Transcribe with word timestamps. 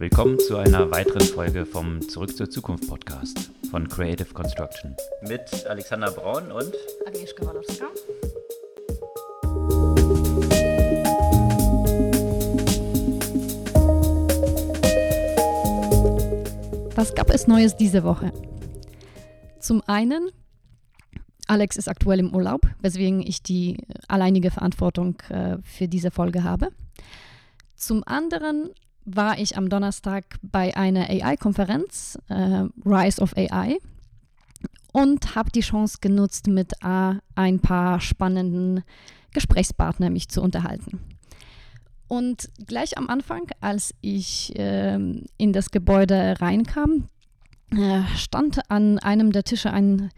Willkommen 0.00 0.38
zu 0.38 0.56
einer 0.56 0.92
weiteren 0.92 1.22
Folge 1.22 1.66
vom 1.66 2.00
Zurück 2.08 2.36
zur 2.36 2.48
Zukunft 2.48 2.86
Podcast 2.88 3.50
von 3.68 3.88
Creative 3.88 4.32
Construction. 4.32 4.94
Mit 5.22 5.66
Alexander 5.66 6.12
Braun 6.12 6.52
und 6.52 6.72
Agnieszka 7.04 7.44
Walowska. 7.44 7.86
Was 16.94 17.12
gab 17.16 17.30
es 17.30 17.48
Neues 17.48 17.74
diese 17.74 18.04
Woche? 18.04 18.32
Zum 19.58 19.82
einen, 19.88 20.30
Alex 21.48 21.76
ist 21.76 21.88
aktuell 21.88 22.20
im 22.20 22.32
Urlaub, 22.32 22.60
weswegen 22.80 23.20
ich 23.20 23.42
die 23.42 23.84
alleinige 24.06 24.52
Verantwortung 24.52 25.16
äh, 25.28 25.56
für 25.64 25.88
diese 25.88 26.12
Folge 26.12 26.44
habe. 26.44 26.68
Zum 27.74 28.04
anderen 28.06 28.70
war 29.14 29.38
ich 29.38 29.56
am 29.56 29.68
Donnerstag 29.68 30.38
bei 30.42 30.76
einer 30.76 31.08
AI-Konferenz, 31.08 32.18
äh, 32.28 32.64
Rise 32.84 33.20
of 33.20 33.36
AI, 33.36 33.78
und 34.92 35.34
habe 35.34 35.50
die 35.50 35.60
Chance 35.60 35.98
genutzt, 36.00 36.46
mit 36.46 36.72
äh, 36.82 37.14
ein 37.34 37.60
paar 37.60 38.00
spannenden 38.00 38.82
Gesprächspartnern 39.32 40.12
mich 40.12 40.28
zu 40.28 40.42
unterhalten. 40.42 41.00
Und 42.08 42.50
gleich 42.66 42.96
am 42.96 43.08
Anfang, 43.08 43.48
als 43.60 43.94
ich 44.00 44.56
äh, 44.58 44.94
in 44.94 45.52
das 45.52 45.70
Gebäude 45.70 46.40
reinkam, 46.40 47.08
äh, 47.70 48.02
stand 48.16 48.70
an 48.70 48.98
einem 48.98 49.30
der 49.30 49.44
Tische 49.44 49.70
ein 49.70 50.10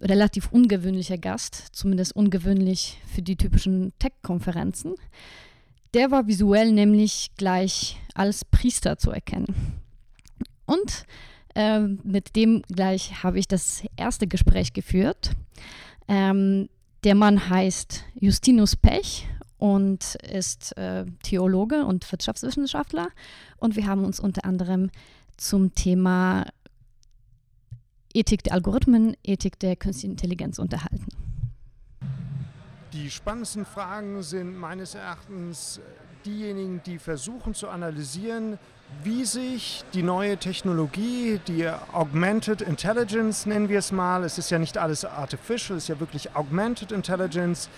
relativ 0.00 0.50
ungewöhnlicher 0.52 1.18
Gast, 1.18 1.68
zumindest 1.72 2.14
ungewöhnlich 2.14 3.00
für 3.12 3.22
die 3.22 3.36
typischen 3.36 3.92
Tech-Konferenzen. 3.98 4.94
Der 5.94 6.10
war 6.10 6.26
visuell 6.26 6.72
nämlich 6.72 7.30
gleich 7.36 7.98
als 8.14 8.44
Priester 8.44 8.98
zu 8.98 9.10
erkennen. 9.10 9.80
Und 10.66 11.06
äh, 11.54 11.80
mit 11.80 12.36
dem 12.36 12.62
gleich 12.68 13.22
habe 13.22 13.38
ich 13.38 13.48
das 13.48 13.82
erste 13.96 14.26
Gespräch 14.26 14.72
geführt. 14.72 15.32
Ähm, 16.06 16.68
der 17.04 17.14
Mann 17.14 17.48
heißt 17.48 18.04
Justinus 18.14 18.76
Pech 18.76 19.26
und 19.56 20.16
ist 20.16 20.76
äh, 20.76 21.06
Theologe 21.22 21.84
und 21.84 22.10
Wirtschaftswissenschaftler. 22.10 23.08
Und 23.56 23.76
wir 23.76 23.86
haben 23.86 24.04
uns 24.04 24.20
unter 24.20 24.44
anderem 24.44 24.90
zum 25.36 25.74
Thema 25.74 26.46
Ethik 28.12 28.42
der 28.42 28.54
Algorithmen, 28.54 29.16
Ethik 29.22 29.58
der 29.58 29.76
künstlichen 29.76 30.12
Intelligenz 30.12 30.58
unterhalten. 30.58 31.06
Die 32.94 33.10
spannendsten 33.10 33.66
Fragen 33.66 34.22
sind 34.22 34.56
meines 34.56 34.94
Erachtens 34.94 35.78
diejenigen, 36.24 36.82
die 36.86 36.98
versuchen 36.98 37.52
zu 37.52 37.68
analysieren, 37.68 38.58
wie 39.04 39.26
sich 39.26 39.84
die 39.92 40.02
neue 40.02 40.38
Technologie, 40.38 41.38
die 41.46 41.68
Augmented 41.92 42.62
Intelligence 42.62 43.44
nennen 43.44 43.68
wir 43.68 43.80
es 43.80 43.92
mal, 43.92 44.24
es 44.24 44.38
ist 44.38 44.50
ja 44.50 44.58
nicht 44.58 44.78
alles 44.78 45.04
artificial, 45.04 45.76
es 45.76 45.84
ist 45.84 45.88
ja 45.88 46.00
wirklich 46.00 46.34
Augmented 46.34 46.90
Intelligence, 46.90 47.68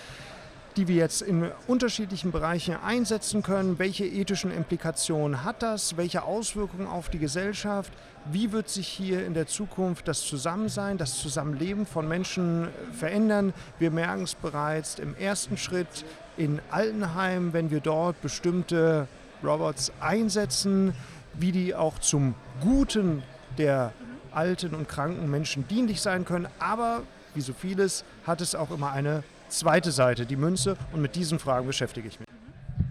die 0.77 0.87
wir 0.87 0.95
jetzt 0.95 1.21
in 1.21 1.51
unterschiedlichen 1.67 2.31
Bereichen 2.31 2.75
einsetzen 2.75 3.43
können. 3.43 3.77
Welche 3.79 4.05
ethischen 4.05 4.51
Implikationen 4.51 5.43
hat 5.43 5.61
das? 5.61 5.97
Welche 5.97 6.23
Auswirkungen 6.23 6.87
auf 6.87 7.09
die 7.09 7.19
Gesellschaft? 7.19 7.91
Wie 8.31 8.51
wird 8.51 8.69
sich 8.69 8.87
hier 8.87 9.25
in 9.25 9.33
der 9.33 9.47
Zukunft 9.47 10.07
das 10.07 10.21
Zusammensein, 10.21 10.97
das 10.97 11.17
Zusammenleben 11.17 11.85
von 11.85 12.07
Menschen 12.07 12.69
verändern? 12.93 13.53
Wir 13.79 13.91
merken 13.91 14.23
es 14.23 14.35
bereits 14.35 14.99
im 14.99 15.15
ersten 15.15 15.57
Schritt 15.57 16.05
in 16.37 16.61
Altenheim, 16.69 17.53
wenn 17.53 17.71
wir 17.71 17.81
dort 17.81 18.21
bestimmte 18.21 19.07
Robots 19.43 19.91
einsetzen, 19.99 20.93
wie 21.33 21.51
die 21.51 21.75
auch 21.75 21.99
zum 21.99 22.35
Guten 22.61 23.23
der 23.57 23.91
alten 24.31 24.73
und 24.75 24.87
kranken 24.87 25.29
Menschen 25.29 25.67
dienlich 25.67 26.01
sein 26.01 26.25
können. 26.25 26.47
Aber 26.59 27.01
wie 27.33 27.41
so 27.41 27.53
vieles 27.53 28.03
hat 28.25 28.41
es 28.41 28.55
auch 28.55 28.71
immer 28.71 28.91
eine 28.91 29.23
zweite 29.51 29.91
Seite, 29.91 30.25
die 30.25 30.35
Münze. 30.35 30.77
Und 30.93 31.01
mit 31.01 31.15
diesen 31.15 31.39
Fragen 31.39 31.67
beschäftige 31.67 32.07
ich 32.07 32.19
mich. 32.19 32.27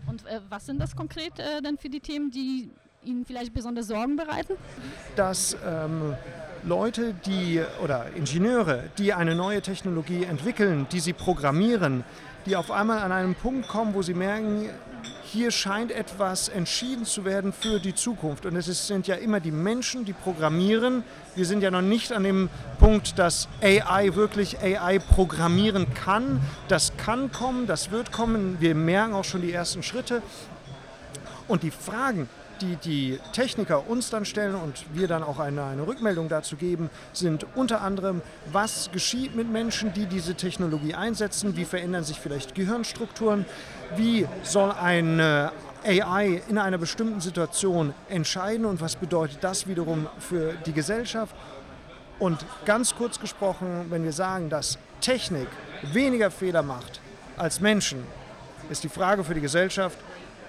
Und 0.06 0.26
äh, 0.26 0.40
was 0.48 0.66
sind 0.66 0.80
das 0.80 0.94
konkret 0.94 1.38
äh, 1.38 1.62
denn 1.62 1.78
für 1.78 1.88
die 1.88 2.00
Themen, 2.00 2.30
die 2.30 2.70
Ihnen 3.02 3.24
vielleicht 3.24 3.54
besonders 3.54 3.86
Sorgen 3.86 4.16
bereiten? 4.16 4.54
Dass 5.16 5.56
ähm, 5.66 6.14
Leute, 6.62 7.14
die 7.24 7.62
oder 7.82 8.06
Ingenieure, 8.14 8.84
die 8.98 9.14
eine 9.14 9.34
neue 9.34 9.62
Technologie 9.62 10.24
entwickeln, 10.24 10.86
die 10.92 11.00
sie 11.00 11.14
programmieren, 11.14 12.04
die 12.46 12.56
auf 12.56 12.70
einmal 12.70 12.98
an 12.98 13.12
einen 13.12 13.34
Punkt 13.34 13.68
kommen, 13.68 13.94
wo 13.94 14.02
sie 14.02 14.14
merken, 14.14 14.68
hier 15.32 15.52
scheint 15.52 15.92
etwas 15.92 16.48
entschieden 16.48 17.04
zu 17.04 17.24
werden 17.24 17.52
für 17.52 17.78
die 17.78 17.94
Zukunft. 17.94 18.46
Und 18.46 18.56
es 18.56 18.86
sind 18.86 19.06
ja 19.06 19.14
immer 19.14 19.38
die 19.38 19.52
Menschen, 19.52 20.04
die 20.04 20.12
programmieren. 20.12 21.04
Wir 21.36 21.46
sind 21.46 21.62
ja 21.62 21.70
noch 21.70 21.82
nicht 21.82 22.12
an 22.12 22.24
dem 22.24 22.48
Punkt, 22.78 23.18
dass 23.18 23.48
AI 23.62 24.14
wirklich 24.14 24.58
AI 24.58 24.98
programmieren 24.98 25.94
kann. 25.94 26.40
Das 26.66 26.96
kann 26.96 27.30
kommen, 27.30 27.68
das 27.68 27.92
wird 27.92 28.10
kommen. 28.10 28.56
Wir 28.60 28.74
merken 28.74 29.14
auch 29.14 29.24
schon 29.24 29.42
die 29.42 29.52
ersten 29.52 29.84
Schritte. 29.84 30.20
Und 31.46 31.62
die 31.62 31.70
Fragen, 31.70 32.28
die 32.60 32.76
die 32.76 33.18
Techniker 33.32 33.88
uns 33.88 34.10
dann 34.10 34.24
stellen 34.24 34.54
und 34.54 34.84
wir 34.92 35.08
dann 35.08 35.22
auch 35.22 35.38
eine, 35.38 35.64
eine 35.64 35.86
Rückmeldung 35.86 36.28
dazu 36.28 36.56
geben, 36.56 36.90
sind 37.12 37.46
unter 37.54 37.82
anderem, 37.82 38.22
was 38.52 38.90
geschieht 38.92 39.34
mit 39.34 39.50
Menschen, 39.50 39.92
die 39.92 40.06
diese 40.06 40.34
Technologie 40.34 40.94
einsetzen, 40.94 41.56
wie 41.56 41.64
verändern 41.64 42.04
sich 42.04 42.20
vielleicht 42.20 42.54
Gehirnstrukturen, 42.54 43.44
wie 43.96 44.26
soll 44.42 44.72
eine 44.72 45.52
AI 45.84 46.42
in 46.48 46.58
einer 46.58 46.78
bestimmten 46.78 47.20
Situation 47.20 47.94
entscheiden? 48.08 48.66
Und 48.66 48.80
was 48.80 48.96
bedeutet 48.96 49.38
das 49.42 49.66
wiederum 49.66 50.06
für 50.18 50.54
die 50.66 50.72
Gesellschaft. 50.72 51.34
Und 52.18 52.44
ganz 52.66 52.94
kurz 52.94 53.18
gesprochen, 53.18 53.86
wenn 53.88 54.04
wir 54.04 54.12
sagen, 54.12 54.50
dass 54.50 54.78
Technik 55.00 55.48
weniger 55.92 56.30
Fehler 56.30 56.62
macht 56.62 57.00
als 57.38 57.60
Menschen, 57.60 58.04
ist 58.68 58.84
die 58.84 58.90
Frage 58.90 59.24
für 59.24 59.34
die 59.34 59.40
Gesellschaft, 59.40 59.98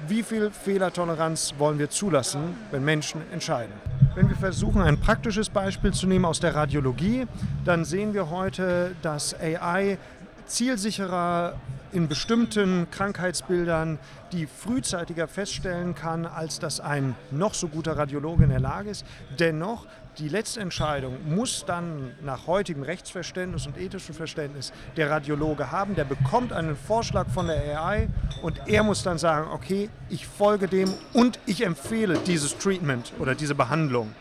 wie 0.07 0.23
viel 0.23 0.51
Fehlertoleranz 0.51 1.55
wollen 1.57 1.79
wir 1.79 1.89
zulassen, 1.89 2.55
wenn 2.71 2.83
Menschen 2.83 3.21
entscheiden. 3.31 3.73
Wenn 4.15 4.29
wir 4.29 4.35
versuchen, 4.35 4.81
ein 4.81 4.99
praktisches 4.99 5.49
Beispiel 5.49 5.93
zu 5.93 6.07
nehmen 6.07 6.25
aus 6.25 6.39
der 6.39 6.55
Radiologie, 6.55 7.27
dann 7.65 7.85
sehen 7.85 8.13
wir 8.13 8.29
heute, 8.29 8.95
dass 9.01 9.33
AI 9.39 9.97
zielsicherer 10.45 11.53
in 11.93 12.07
bestimmten 12.07 12.89
Krankheitsbildern 12.89 13.99
die 14.31 14.47
frühzeitiger 14.47 15.27
feststellen 15.27 15.95
kann, 15.95 16.25
als 16.25 16.59
das 16.59 16.79
ein 16.79 17.15
noch 17.31 17.53
so 17.53 17.67
guter 17.67 17.97
Radiologe 17.97 18.45
in 18.45 18.49
der 18.49 18.59
Lage 18.59 18.89
ist. 18.89 19.05
Dennoch, 19.39 19.85
die 20.17 20.27
letzte 20.27 20.59
Entscheidung 20.59 21.17
muss 21.27 21.65
dann 21.65 22.11
nach 22.21 22.47
heutigem 22.47 22.83
Rechtsverständnis 22.83 23.67
und 23.67 23.77
ethischem 23.77 24.15
Verständnis 24.15 24.73
der 24.97 25.09
Radiologe 25.09 25.71
haben. 25.71 25.95
Der 25.95 26.03
bekommt 26.03 26.53
einen 26.53 26.75
Vorschlag 26.75 27.29
von 27.29 27.47
der 27.47 27.81
AI 27.81 28.09
und 28.41 28.61
er 28.67 28.83
muss 28.83 29.03
dann 29.03 29.17
sagen, 29.17 29.49
okay, 29.51 29.89
ich 30.09 30.27
folge 30.27 30.67
dem 30.67 30.93
und 31.13 31.39
ich 31.45 31.65
empfehle 31.65 32.19
dieses 32.19 32.57
Treatment 32.57 33.13
oder 33.19 33.35
diese 33.35 33.55
Behandlung. 33.55 34.13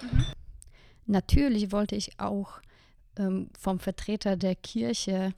Natürlich 1.07 1.73
wollte 1.73 1.97
ich 1.97 2.21
auch 2.21 2.61
ähm, 3.17 3.51
vom 3.59 3.81
Vertreter 3.81 4.37
der 4.37 4.55
Kirche 4.55 5.35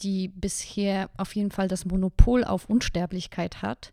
die 0.00 0.28
bisher 0.28 1.10
auf 1.16 1.34
jeden 1.34 1.50
Fall 1.50 1.68
das 1.68 1.84
Monopol 1.84 2.44
auf 2.44 2.68
Unsterblichkeit 2.68 3.62
hat, 3.62 3.90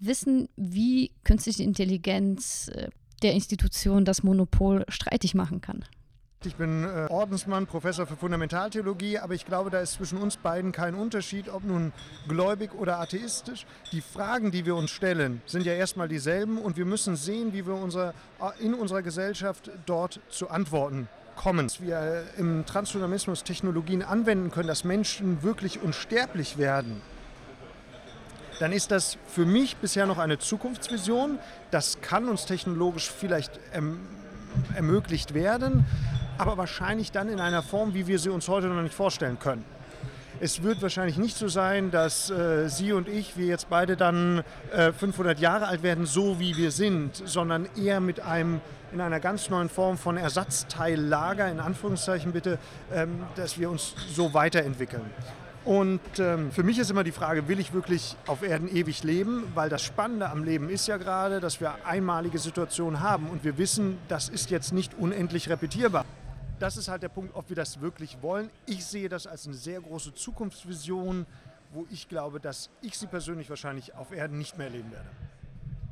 wissen, 0.00 0.48
wie 0.56 1.12
künstliche 1.24 1.62
Intelligenz 1.62 2.68
äh, 2.68 2.88
der 3.22 3.32
Institution 3.32 4.04
das 4.04 4.22
Monopol 4.22 4.84
streitig 4.88 5.34
machen 5.34 5.60
kann. 5.60 5.84
Ich 6.44 6.54
bin 6.54 6.84
äh, 6.84 7.08
Ordensmann, 7.10 7.66
Professor 7.66 8.06
für 8.06 8.14
Fundamentaltheologie, 8.14 9.18
aber 9.18 9.34
ich 9.34 9.44
glaube, 9.44 9.70
da 9.70 9.80
ist 9.80 9.94
zwischen 9.94 10.18
uns 10.18 10.36
beiden 10.36 10.70
kein 10.70 10.94
Unterschied, 10.94 11.48
ob 11.48 11.64
nun 11.64 11.92
gläubig 12.28 12.74
oder 12.74 13.00
atheistisch. 13.00 13.66
Die 13.90 14.00
Fragen, 14.00 14.52
die 14.52 14.64
wir 14.64 14.76
uns 14.76 14.92
stellen, 14.92 15.42
sind 15.46 15.66
ja 15.66 15.72
erstmal 15.72 16.06
dieselben 16.06 16.58
und 16.58 16.76
wir 16.76 16.84
müssen 16.84 17.16
sehen, 17.16 17.52
wie 17.52 17.66
wir 17.66 17.74
unser, 17.74 18.10
äh, 18.40 18.64
in 18.64 18.72
unserer 18.72 19.02
Gesellschaft 19.02 19.68
dort 19.86 20.20
zu 20.28 20.48
Antworten 20.48 21.08
kommen, 21.34 21.68
wir 21.80 22.24
im 22.36 22.66
Transhumanismus 22.66 23.42
Technologien 23.44 24.02
anwenden 24.02 24.50
können, 24.50 24.68
dass 24.68 24.84
Menschen 24.84 25.42
wirklich 25.42 25.80
unsterblich 25.80 26.58
werden, 26.58 27.00
dann 28.58 28.72
ist 28.72 28.90
das 28.90 29.18
für 29.26 29.46
mich 29.46 29.76
bisher 29.76 30.06
noch 30.06 30.18
eine 30.18 30.38
Zukunftsvision. 30.38 31.38
Das 31.70 32.00
kann 32.00 32.28
uns 32.28 32.46
technologisch 32.46 33.10
vielleicht 33.10 33.58
erm 33.72 34.00
ermöglicht 34.74 35.34
werden, 35.34 35.84
aber 36.38 36.56
wahrscheinlich 36.56 37.12
dann 37.12 37.28
in 37.28 37.38
einer 37.38 37.62
Form, 37.62 37.94
wie 37.94 38.06
wir 38.06 38.18
sie 38.18 38.30
uns 38.30 38.48
heute 38.48 38.66
noch 38.66 38.82
nicht 38.82 38.94
vorstellen 38.94 39.38
können. 39.38 39.64
Es 40.40 40.62
wird 40.62 40.80
wahrscheinlich 40.82 41.18
nicht 41.18 41.36
so 41.36 41.48
sein, 41.48 41.90
dass 41.90 42.30
äh, 42.30 42.68
Sie 42.68 42.92
und 42.92 43.08
ich, 43.08 43.36
wir 43.36 43.46
jetzt 43.46 43.68
beide 43.68 43.96
dann 43.96 44.44
äh, 44.72 44.92
500 44.92 45.40
Jahre 45.40 45.66
alt 45.66 45.82
werden, 45.82 46.06
so 46.06 46.38
wie 46.38 46.56
wir 46.56 46.70
sind, 46.70 47.16
sondern 47.24 47.68
eher 47.76 47.98
mit 47.98 48.20
einem 48.20 48.60
in 48.92 49.00
einer 49.00 49.20
ganz 49.20 49.50
neuen 49.50 49.68
Form 49.68 49.98
von 49.98 50.16
Ersatzteillager, 50.16 51.50
in 51.50 51.60
Anführungszeichen 51.60 52.32
bitte, 52.32 52.58
ähm, 52.92 53.24
dass 53.34 53.58
wir 53.58 53.68
uns 53.68 53.94
so 54.14 54.32
weiterentwickeln. 54.32 55.10
Und 55.64 56.00
ähm, 56.18 56.50
für 56.50 56.62
mich 56.62 56.78
ist 56.78 56.90
immer 56.90 57.04
die 57.04 57.12
Frage, 57.12 57.48
will 57.48 57.60
ich 57.60 57.72
wirklich 57.72 58.16
auf 58.26 58.42
Erden 58.42 58.68
ewig 58.74 59.02
leben? 59.02 59.44
Weil 59.54 59.68
das 59.68 59.82
Spannende 59.82 60.30
am 60.30 60.44
Leben 60.44 60.70
ist 60.70 60.86
ja 60.86 60.96
gerade, 60.96 61.40
dass 61.40 61.60
wir 61.60 61.84
einmalige 61.84 62.38
Situationen 62.38 63.00
haben 63.00 63.28
und 63.28 63.44
wir 63.44 63.58
wissen, 63.58 63.98
das 64.08 64.28
ist 64.28 64.50
jetzt 64.50 64.72
nicht 64.72 64.94
unendlich 64.98 65.50
repetierbar. 65.50 66.04
Das 66.58 66.76
ist 66.76 66.88
halt 66.88 67.02
der 67.02 67.08
Punkt, 67.08 67.34
ob 67.34 67.48
wir 67.50 67.56
das 67.56 67.80
wirklich 67.80 68.18
wollen. 68.22 68.50
Ich 68.66 68.84
sehe 68.84 69.08
das 69.08 69.26
als 69.26 69.46
eine 69.46 69.54
sehr 69.54 69.80
große 69.80 70.14
Zukunftsvision, 70.14 71.26
wo 71.72 71.86
ich 71.90 72.08
glaube, 72.08 72.40
dass 72.40 72.70
ich 72.80 72.98
sie 72.98 73.06
persönlich 73.06 73.50
wahrscheinlich 73.50 73.94
auf 73.94 74.12
Erden 74.12 74.38
nicht 74.38 74.56
mehr 74.56 74.68
erleben 74.68 74.90
werde. 74.90 75.06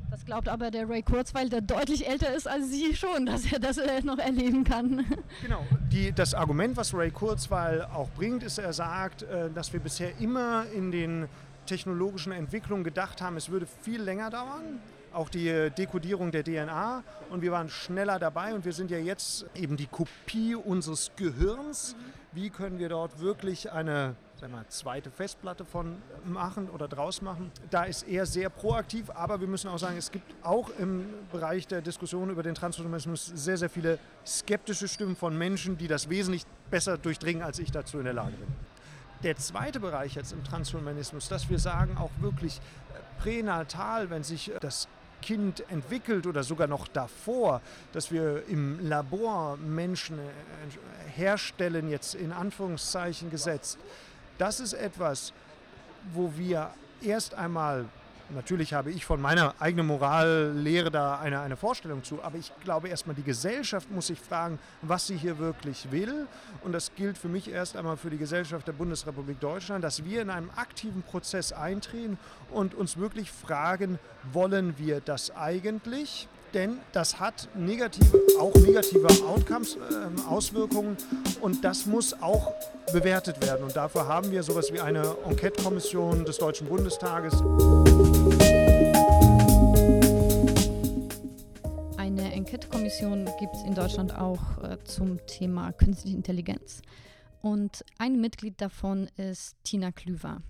Das 0.09 0.25
glaubt 0.25 0.47
aber 0.47 0.71
der 0.71 0.89
Ray 0.89 1.01
Kurzweil, 1.01 1.49
der 1.49 1.61
deutlich 1.61 2.07
älter 2.07 2.33
ist 2.33 2.47
als 2.47 2.69
Sie 2.69 2.95
schon, 2.95 3.25
dass 3.25 3.51
er 3.51 3.59
das 3.59 3.77
äh, 3.77 4.01
noch 4.01 4.17
erleben 4.17 4.63
kann. 4.63 5.05
Genau. 5.41 5.65
Die, 5.91 6.11
das 6.11 6.33
Argument, 6.33 6.77
was 6.77 6.93
Ray 6.93 7.11
Kurzweil 7.11 7.83
auch 7.93 8.09
bringt, 8.09 8.43
ist, 8.43 8.57
er 8.57 8.73
sagt, 8.73 9.23
äh, 9.23 9.49
dass 9.53 9.71
wir 9.73 9.79
bisher 9.79 10.17
immer 10.19 10.65
in 10.73 10.91
den 10.91 11.27
technologischen 11.65 12.31
Entwicklungen 12.31 12.83
gedacht 12.83 13.21
haben, 13.21 13.37
es 13.37 13.49
würde 13.49 13.67
viel 13.83 14.01
länger 14.01 14.29
dauern 14.29 14.79
auch 15.17 15.29
die 15.29 15.71
Dekodierung 15.71 16.31
der 16.31 16.43
DNA 16.43 17.03
und 17.29 17.41
wir 17.41 17.51
waren 17.51 17.69
schneller 17.69 18.19
dabei 18.19 18.53
und 18.53 18.65
wir 18.65 18.73
sind 18.73 18.91
ja 18.91 18.99
jetzt 18.99 19.45
eben 19.55 19.75
die 19.75 19.87
Kopie 19.87 20.55
unseres 20.55 21.11
Gehirns. 21.15 21.95
Wie 22.31 22.49
können 22.49 22.77
wir 22.77 22.89
dort 22.89 23.19
wirklich 23.19 23.71
eine 23.71 24.15
sagen 24.39 24.53
wir, 24.53 24.69
zweite 24.69 25.09
Festplatte 25.09 25.65
von 25.65 25.97
machen 26.23 26.69
oder 26.69 26.87
draus 26.87 27.23
machen? 27.23 27.51
Da 27.71 27.85
ist 27.85 28.03
er 28.03 28.27
sehr 28.27 28.49
proaktiv, 28.49 29.09
aber 29.09 29.41
wir 29.41 29.47
müssen 29.47 29.67
auch 29.69 29.79
sagen, 29.79 29.97
es 29.97 30.11
gibt 30.11 30.31
auch 30.43 30.69
im 30.77 31.07
Bereich 31.31 31.65
der 31.65 31.81
Diskussion 31.81 32.29
über 32.29 32.43
den 32.43 32.53
Transhumanismus 32.53 33.25
sehr, 33.25 33.57
sehr 33.57 33.69
viele 33.69 33.97
skeptische 34.25 34.87
Stimmen 34.87 35.15
von 35.15 35.35
Menschen, 35.35 35.79
die 35.79 35.87
das 35.87 36.09
wesentlich 36.09 36.43
besser 36.69 36.99
durchdringen, 36.99 37.41
als 37.41 37.57
ich 37.57 37.71
dazu 37.71 37.97
in 37.97 38.03
der 38.03 38.13
Lage 38.13 38.33
bin. 38.33 38.47
Der 39.23 39.35
zweite 39.35 39.79
Bereich 39.79 40.13
jetzt 40.13 40.31
im 40.31 40.43
Transhumanismus, 40.43 41.27
dass 41.27 41.49
wir 41.49 41.57
sagen, 41.57 41.97
auch 41.97 42.11
wirklich 42.19 42.61
pränatal, 43.17 44.11
wenn 44.11 44.23
sich 44.23 44.51
das 44.61 44.87
Kind 45.21 45.63
entwickelt 45.69 46.27
oder 46.27 46.43
sogar 46.43 46.67
noch 46.67 46.87
davor, 46.87 47.61
dass 47.93 48.11
wir 48.11 48.43
im 48.47 48.79
Labor 48.87 49.57
Menschen 49.57 50.19
äh, 50.19 50.21
herstellen, 51.15 51.89
jetzt 51.89 52.15
in 52.15 52.31
Anführungszeichen 52.31 53.29
gesetzt, 53.29 53.77
das 54.37 54.59
ist 54.59 54.73
etwas, 54.73 55.33
wo 56.13 56.31
wir 56.35 56.71
erst 57.01 57.33
einmal 57.33 57.85
Natürlich 58.29 58.73
habe 58.73 58.91
ich 58.91 59.05
von 59.05 59.21
meiner 59.21 59.55
eigenen 59.59 59.87
Morallehre 59.87 60.91
da 60.91 61.17
eine, 61.17 61.39
eine 61.39 61.55
Vorstellung 61.55 62.03
zu, 62.03 62.21
aber 62.23 62.37
ich 62.37 62.51
glaube 62.63 62.89
erstmal, 62.89 63.15
die 63.15 63.23
Gesellschaft 63.23 63.89
muss 63.89 64.07
sich 64.07 64.19
fragen, 64.19 64.59
was 64.81 65.07
sie 65.07 65.15
hier 65.15 65.37
wirklich 65.39 65.91
will. 65.91 66.27
Und 66.63 66.73
das 66.73 66.93
gilt 66.95 67.17
für 67.17 67.29
mich 67.29 67.49
erst 67.49 67.77
einmal 67.77 67.95
für 67.95 68.09
die 68.09 68.17
Gesellschaft 68.17 68.67
der 68.67 68.73
Bundesrepublik 68.73 69.39
Deutschland, 69.39 69.83
dass 69.83 70.03
wir 70.03 70.21
in 70.21 70.29
einem 70.29 70.49
aktiven 70.55 71.03
Prozess 71.03 71.53
eintreten 71.53 72.17
und 72.51 72.75
uns 72.75 72.97
wirklich 72.97 73.31
fragen, 73.31 73.97
wollen 74.33 74.77
wir 74.77 74.99
das 74.99 75.35
eigentlich? 75.35 76.27
denn 76.53 76.79
das 76.91 77.19
hat 77.19 77.47
negative, 77.55 78.19
auch 78.39 78.53
negative 78.55 79.07
Outcomes, 79.27 79.75
äh, 79.75 80.29
Auswirkungen 80.29 80.97
und 81.41 81.63
das 81.63 81.85
muss 81.85 82.19
auch 82.21 82.53
bewertet 82.93 83.45
werden. 83.45 83.63
Und 83.63 83.75
dafür 83.75 84.07
haben 84.07 84.31
wir 84.31 84.43
sowas 84.43 84.71
wie 84.71 84.79
eine 84.79 85.15
Enquete-Kommission 85.25 86.25
des 86.25 86.37
Deutschen 86.37 86.67
Bundestages. 86.67 87.43
Enquete-Kommission 92.37 93.25
gibt 93.39 93.55
es 93.55 93.63
in 93.63 93.73
Deutschland 93.73 94.13
auch 94.13 94.61
äh, 94.61 94.77
zum 94.83 95.25
Thema 95.25 95.71
künstliche 95.71 96.15
Intelligenz. 96.15 96.83
Und 97.41 97.83
ein 97.97 98.21
Mitglied 98.21 98.61
davon 98.61 99.09
ist 99.17 99.55
Tina 99.63 99.91
Klüver. 99.91 100.43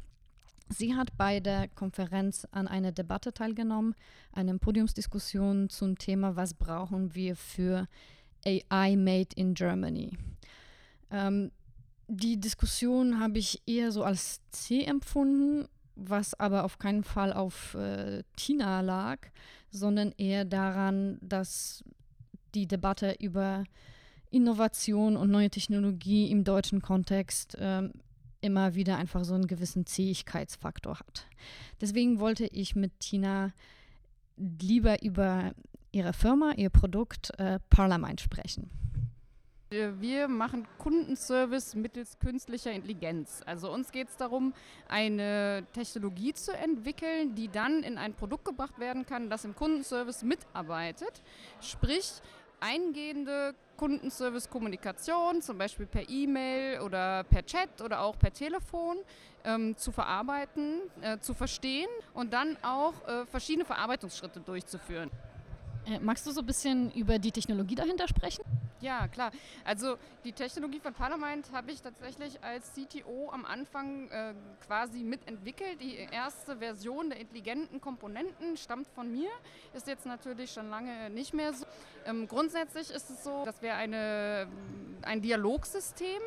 Sie 0.67 0.95
hat 0.95 1.15
bei 1.15 1.39
der 1.39 1.69
Konferenz 1.69 2.45
an 2.51 2.67
einer 2.67 2.91
Debatte 2.91 3.33
teilgenommen, 3.33 3.95
einer 4.33 4.57
Podiumsdiskussion 4.57 5.69
zum 5.69 5.97
Thema, 5.97 6.35
was 6.35 6.53
brauchen 6.53 7.15
wir 7.15 7.37
für 7.37 7.87
AI 8.45 8.97
Made 8.97 9.29
in 9.37 9.53
Germany. 9.53 10.17
Ähm, 11.09 11.53
die 12.09 12.37
Diskussion 12.37 13.21
habe 13.21 13.39
ich 13.39 13.61
eher 13.65 13.93
so 13.93 14.03
als 14.03 14.41
C 14.51 14.83
empfunden, 14.83 15.69
was 15.97 16.39
aber 16.39 16.63
auf 16.63 16.77
keinen 16.77 17.03
Fall 17.03 17.33
auf 17.33 17.73
äh, 17.75 18.23
Tina 18.35 18.81
lag, 18.81 19.19
sondern 19.71 20.13
eher 20.17 20.45
daran, 20.45 21.17
dass 21.21 21.83
die 22.55 22.67
Debatte 22.67 23.15
über 23.19 23.63
Innovation 24.29 25.17
und 25.17 25.31
neue 25.31 25.49
Technologie 25.49 26.29
im 26.31 26.43
deutschen 26.43 26.81
Kontext 26.81 27.57
ähm, 27.59 27.93
immer 28.41 28.75
wieder 28.75 28.97
einfach 28.97 29.23
so 29.23 29.33
einen 29.33 29.47
gewissen 29.47 29.85
Zähigkeitsfaktor 29.85 30.99
hat. 30.99 31.27
Deswegen 31.81 32.19
wollte 32.19 32.45
ich 32.45 32.75
mit 32.75 32.99
Tina 32.99 33.51
lieber 34.37 35.01
über 35.01 35.53
ihre 35.91 36.13
Firma, 36.13 36.53
ihr 36.55 36.69
Produkt 36.69 37.31
äh, 37.39 37.59
Parlament 37.69 38.21
sprechen. 38.21 38.69
Wir 39.69 40.29
machen 40.29 40.65
Kundenservice 40.77 41.75
mittels 41.75 42.17
künstlicher 42.19 42.71
Intelligenz. 42.71 43.41
Also 43.45 43.69
uns 43.69 43.91
geht 43.91 44.07
es 44.07 44.15
darum, 44.15 44.53
eine 44.87 45.65
Technologie 45.73 46.33
zu 46.33 46.53
entwickeln, 46.53 47.35
die 47.35 47.49
dann 47.49 47.83
in 47.83 47.97
ein 47.97 48.13
Produkt 48.13 48.45
gebracht 48.45 48.79
werden 48.79 49.05
kann, 49.05 49.29
das 49.29 49.43
im 49.43 49.53
Kundenservice 49.55 50.23
mitarbeitet. 50.23 51.21
Sprich, 51.59 52.13
eingehende 52.61 53.55
Kundenservice-Kommunikation, 53.75 55.41
zum 55.41 55.57
Beispiel 55.57 55.85
per 55.85 56.09
E-Mail 56.09 56.79
oder 56.79 57.25
per 57.25 57.45
Chat 57.45 57.81
oder 57.81 58.01
auch 58.01 58.17
per 58.17 58.31
Telefon, 58.31 58.97
ähm, 59.43 59.75
zu 59.75 59.91
verarbeiten, 59.91 60.79
äh, 61.01 61.19
zu 61.19 61.33
verstehen 61.33 61.89
und 62.13 62.31
dann 62.31 62.55
auch 62.63 62.93
äh, 63.05 63.25
verschiedene 63.25 63.65
Verarbeitungsschritte 63.65 64.39
durchzuführen. 64.39 65.11
Äh, 65.85 65.99
magst 65.99 66.25
du 66.25 66.31
so 66.31 66.39
ein 66.39 66.45
bisschen 66.45 66.89
über 66.93 67.19
die 67.19 67.31
Technologie 67.31 67.75
dahinter 67.75 68.07
sprechen? 68.07 68.43
Ja, 68.79 69.07
klar. 69.07 69.31
Also 69.65 69.97
die 70.23 70.33
Technologie 70.33 70.79
von 70.79 70.93
Parlament 70.93 71.51
habe 71.51 71.71
ich 71.71 71.81
tatsächlich 71.81 72.43
als 72.43 72.73
CTO 72.73 73.31
am 73.31 73.43
Anfang 73.43 74.07
äh, 74.09 74.33
quasi 74.65 75.03
mitentwickelt. 75.03 75.81
Die 75.81 75.95
erste 75.95 76.57
Version 76.57 77.09
der 77.09 77.19
intelligenten 77.19 77.81
Komponenten 77.81 78.55
stammt 78.55 78.87
von 78.89 79.11
mir, 79.11 79.31
ist 79.73 79.87
jetzt 79.87 80.05
natürlich 80.05 80.51
schon 80.51 80.69
lange 80.69 81.09
nicht 81.09 81.33
mehr 81.33 81.53
so. 81.53 81.65
Ähm, 82.05 82.27
grundsätzlich 82.27 82.91
ist 82.91 83.09
es 83.09 83.23
so, 83.23 83.45
dass 83.45 83.61
wir 83.63 83.75
eine, 83.75 84.47
ein 85.01 85.21
Dialogsystem 85.21 86.21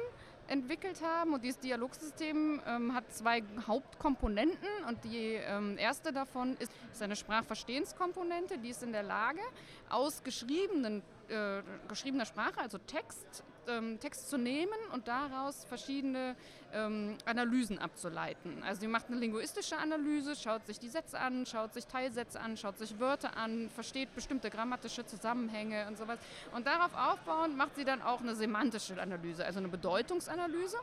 entwickelt 0.49 1.01
haben. 1.03 1.33
Und 1.33 1.45
dieses 1.45 1.61
Dialogsystem 1.61 2.61
ähm, 2.67 2.95
hat 2.95 3.05
zwei 3.13 3.43
Hauptkomponenten 3.67 4.69
und 4.89 5.05
die 5.05 5.35
ähm, 5.35 5.79
erste 5.79 6.13
davon 6.13 6.57
ist, 6.59 6.73
ist 6.93 7.03
eine 7.03 7.15
Sprachverstehenskomponente, 7.15 8.59
die 8.59 8.71
ist 8.71 8.83
in 8.83 8.93
der 8.93 9.05
Lage, 9.05 9.41
aus 9.89 10.25
geschriebenen 10.25 11.03
äh, 11.31 11.63
geschriebener 11.89 12.27
Sprache, 12.27 12.61
also 12.61 12.79
Text, 12.79 13.45
ähm, 13.69 13.99
Text 14.01 14.29
zu 14.29 14.37
nehmen 14.37 14.79
und 14.93 15.09
daraus 15.09 15.65
verschiedene 15.65 16.37
ähm, 16.73 17.17
Analysen 17.25 17.79
abzuleiten. 17.79 18.63
Also 18.63 18.83
sie 18.83 18.87
macht 18.89 19.07
eine 19.09 19.17
linguistische 19.17 19.77
Analyse, 19.79 20.37
schaut 20.37 20.67
sich 20.67 20.79
die 20.79 20.89
Sätze 20.89 21.19
an, 21.19 21.47
schaut 21.47 21.75
sich 21.75 21.87
Teilsätze 21.87 22.41
an, 22.41 22.57
schaut 22.57 22.79
sich 22.79 22.99
Wörter 22.99 23.37
an, 23.37 23.71
versteht 23.71 24.15
bestimmte 24.15 24.51
grammatische 24.51 25.07
Zusammenhänge 25.07 25.87
und 25.89 25.97
sowas. 25.99 26.19
Und 26.53 26.67
darauf 26.67 26.95
aufbauend 26.95 27.57
macht 27.57 27.77
sie 27.77 27.85
dann 27.85 28.03
auch 28.03 28.21
eine 28.21 28.35
semantische 28.35 29.01
Analyse, 29.01 29.45
also 29.45 29.59
eine 29.59 29.69
Bedeutungsanalyse 29.69 30.79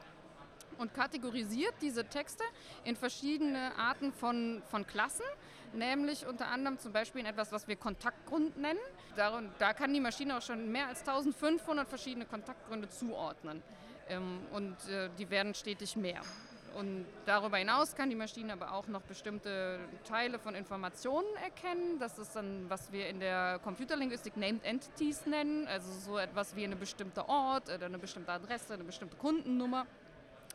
und 0.77 0.93
kategorisiert 0.93 1.73
diese 1.81 2.05
Texte 2.05 2.43
in 2.83 2.95
verschiedene 2.95 3.75
Arten 3.77 4.13
von, 4.13 4.61
von 4.69 4.85
Klassen, 4.85 5.25
nämlich 5.73 6.25
unter 6.25 6.47
anderem 6.47 6.79
zum 6.79 6.91
Beispiel 6.91 7.21
in 7.21 7.27
etwas, 7.27 7.51
was 7.51 7.67
wir 7.67 7.75
Kontaktgrund 7.75 8.57
nennen. 8.57 8.79
Da, 9.15 9.41
da 9.59 9.73
kann 9.73 9.93
die 9.93 9.99
Maschine 9.99 10.37
auch 10.37 10.41
schon 10.41 10.71
mehr 10.71 10.87
als 10.87 10.99
1500 10.99 11.87
verschiedene 11.87 12.25
Kontaktgründe 12.25 12.89
zuordnen 12.89 13.63
ähm, 14.09 14.39
und 14.51 14.75
äh, 14.89 15.09
die 15.17 15.29
werden 15.29 15.53
stetig 15.53 15.95
mehr. 15.95 16.21
Und 16.75 17.05
darüber 17.25 17.57
hinaus 17.57 17.95
kann 17.95 18.09
die 18.09 18.15
Maschine 18.15 18.53
aber 18.53 18.73
auch 18.73 18.87
noch 18.87 19.01
bestimmte 19.01 19.79
Teile 20.07 20.37
von 20.37 20.53
Informationen 20.53 21.27
erkennen. 21.43 21.97
Das 21.97 22.19
ist 22.19 22.35
dann, 22.35 22.69
was 22.69 22.91
wir 22.91 23.07
in 23.07 23.19
der 23.19 23.59
Computerlinguistik 23.63 24.37
Named 24.37 24.63
Entities 24.63 25.25
nennen, 25.25 25.67
also 25.67 25.91
so 25.91 26.17
etwas 26.19 26.55
wie 26.55 26.65
eine 26.65 26.75
bestimmte 26.75 27.27
Ort 27.27 27.73
oder 27.73 27.87
eine 27.87 27.97
bestimmte 27.97 28.31
Adresse, 28.31 28.75
eine 28.75 28.83
bestimmte 28.83 29.17
Kundennummer 29.17 29.87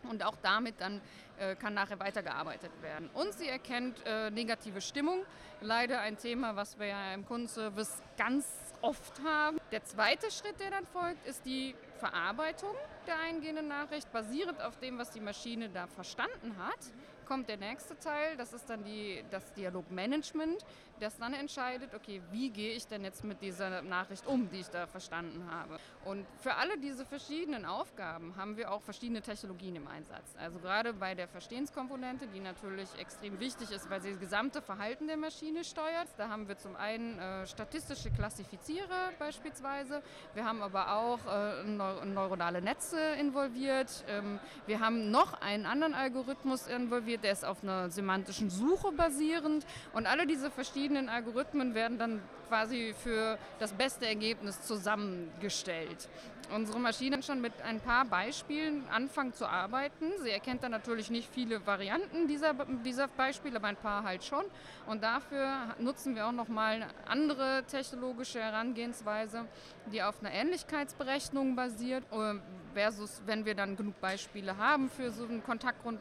und 0.09 0.25
auch 0.25 0.37
damit 0.42 0.80
dann 0.80 1.00
äh, 1.38 1.54
kann 1.56 1.75
nachher 1.75 1.99
weitergearbeitet 1.99 2.71
werden. 2.82 3.11
Und 3.14 3.32
sie 3.35 3.49
erkennt 3.49 3.97
äh, 4.06 4.30
negative 4.30 4.80
Stimmung, 4.80 5.25
leider 5.61 6.00
ein 6.00 6.16
Thema, 6.16 6.56
was 6.56 6.78
wir 6.78 6.87
ja 6.87 7.14
im 7.14 7.26
Kundenservice 7.26 8.02
ganz 8.16 8.47
oft 8.80 9.23
haben. 9.25 9.59
Der 9.71 9.85
zweite 9.85 10.30
Schritt, 10.30 10.59
der 10.61 10.71
dann 10.71 10.87
folgt, 10.87 11.26
ist 11.26 11.44
die 11.47 11.75
Verarbeitung 11.99 12.75
der 13.06 13.18
eingehenden 13.21 13.68
Nachricht, 13.68 14.11
basierend 14.12 14.61
auf 14.61 14.78
dem, 14.78 14.99
was 14.99 15.11
die 15.11 15.21
Maschine 15.21 15.68
da 15.68 15.87
verstanden 15.87 16.56
hat, 16.59 16.80
kommt 17.26 17.48
der 17.48 17.56
nächste 17.56 17.98
Teil, 17.98 18.36
das 18.36 18.52
ist 18.52 18.68
dann 18.68 18.84
die, 18.84 19.24
das 19.30 19.52
Dialogmanagement, 19.54 20.64
das 21.02 21.18
dann 21.18 21.34
entscheidet, 21.34 21.94
okay, 21.94 22.22
wie 22.30 22.50
gehe 22.50 22.74
ich 22.74 22.86
denn 22.86 23.02
jetzt 23.02 23.24
mit 23.24 23.42
dieser 23.42 23.82
Nachricht 23.82 24.26
um, 24.26 24.48
die 24.50 24.60
ich 24.60 24.68
da 24.68 24.86
verstanden 24.86 25.50
habe. 25.50 25.78
Und 26.04 26.24
für 26.38 26.54
alle 26.54 26.78
diese 26.78 27.04
verschiedenen 27.04 27.64
Aufgaben 27.64 28.36
haben 28.36 28.56
wir 28.56 28.70
auch 28.70 28.82
verschiedene 28.82 29.20
Technologien 29.20 29.76
im 29.76 29.88
Einsatz. 29.88 30.34
Also 30.38 30.58
gerade 30.60 30.92
bei 30.92 31.14
der 31.14 31.26
Verstehenskomponente, 31.26 32.28
die 32.28 32.40
natürlich 32.40 32.88
extrem 32.98 33.40
wichtig 33.40 33.70
ist, 33.72 33.90
weil 33.90 34.00
sie 34.00 34.10
das 34.10 34.20
gesamte 34.20 34.62
Verhalten 34.62 35.08
der 35.08 35.16
Maschine 35.16 35.64
steuert. 35.64 36.08
Da 36.18 36.28
haben 36.28 36.46
wir 36.46 36.56
zum 36.56 36.76
einen 36.76 37.18
äh, 37.18 37.46
statistische 37.46 38.10
Klassifizierer 38.10 39.10
beispielsweise, 39.18 40.02
wir 40.34 40.44
haben 40.44 40.62
aber 40.62 40.94
auch 40.94 41.18
äh, 41.26 41.64
neuronale 41.64 42.62
Netze 42.62 42.98
involviert, 43.18 44.04
ähm, 44.08 44.38
wir 44.66 44.80
haben 44.80 45.10
noch 45.10 45.40
einen 45.40 45.66
anderen 45.66 45.94
Algorithmus 45.94 46.66
involviert, 46.68 47.12
der 47.19 47.33
ist 47.33 47.45
auf 47.45 47.62
einer 47.62 47.90
semantischen 47.90 48.50
Suche 48.50 48.92
basierend 48.92 49.64
und 49.92 50.07
alle 50.07 50.26
diese 50.26 50.50
verschiedenen 50.50 51.09
Algorithmen 51.09 51.75
werden 51.75 51.99
dann 51.99 52.23
quasi 52.49 52.95
für 53.02 53.38
das 53.59 53.73
beste 53.73 54.07
Ergebnis 54.07 54.62
zusammengestellt. 54.62 56.09
Unsere 56.54 56.78
Maschine 56.78 57.23
schon 57.23 57.40
mit 57.40 57.52
ein 57.62 57.80
paar 57.80 58.04
Beispielen 58.04 58.87
anfangen 58.88 59.32
zu 59.32 59.47
arbeiten. 59.47 60.12
Sie 60.23 60.30
erkennt 60.30 60.62
dann 60.62 60.73
natürlich 60.73 61.11
nicht 61.11 61.28
viele 61.32 61.66
Varianten 61.66 62.28
dieser, 62.28 62.54
dieser 62.85 63.09
Beispiele, 63.09 63.56
aber 63.56 63.68
ein 63.68 63.76
paar 63.76 64.02
halt 64.04 64.23
schon. 64.23 64.44
Und 64.87 65.02
dafür 65.02 65.75
nutzen 65.78 66.14
wir 66.14 66.26
auch 66.26 66.32
nochmal 66.32 66.75
eine 66.75 66.88
andere 67.06 67.64
technologische 67.66 68.40
Herangehensweise, 68.40 69.47
die 69.90 70.02
auf 70.02 70.21
einer 70.21 70.32
Ähnlichkeitsberechnung 70.32 71.56
basiert. 71.56 72.04
Äh, 72.12 72.35
versus, 72.75 73.23
wenn 73.26 73.44
wir 73.44 73.54
dann 73.54 73.76
genug 73.76 74.00
Beispiele 74.00 74.56
haben 74.56 74.88
für 74.88 75.11
so 75.11 75.25
einen 75.25 75.42
Kontaktgrund, 75.42 76.00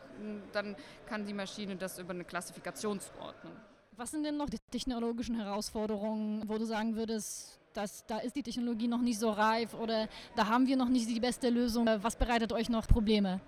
dann 0.52 0.76
kann 1.08 1.26
die 1.26 1.34
Maschine 1.34 1.76
das 1.76 2.00
über 2.00 2.12
eine 2.12 2.24
Klassifikation 2.24 3.00
zuordnen. 3.00 3.54
Was 3.98 4.12
sind 4.12 4.24
denn 4.24 4.38
noch 4.38 4.50
die 4.50 4.60
technologischen 4.72 5.36
Herausforderungen, 5.36 6.44
wo 6.48 6.58
du 6.58 6.66
sagen 6.66 6.96
würdest, 6.96 7.61
dass 7.74 8.06
da 8.06 8.20
ist 8.20 8.36
die 8.36 8.44
Technologie 8.44 8.88
noch 8.88 9.02
nicht 9.02 9.20
so 9.20 9.30
reif 9.30 9.74
oder 9.74 10.08
da 10.36 10.48
haben 10.48 10.68
wir 10.68 10.78
noch 10.78 10.90
nicht 10.90 11.10
die 11.10 11.20
beste 11.20 11.50
Lösung? 11.50 11.88
Was 12.02 12.16
bereitet 12.16 12.52
euch 12.54 12.70
noch 12.70 12.88
Probleme? 12.88 13.40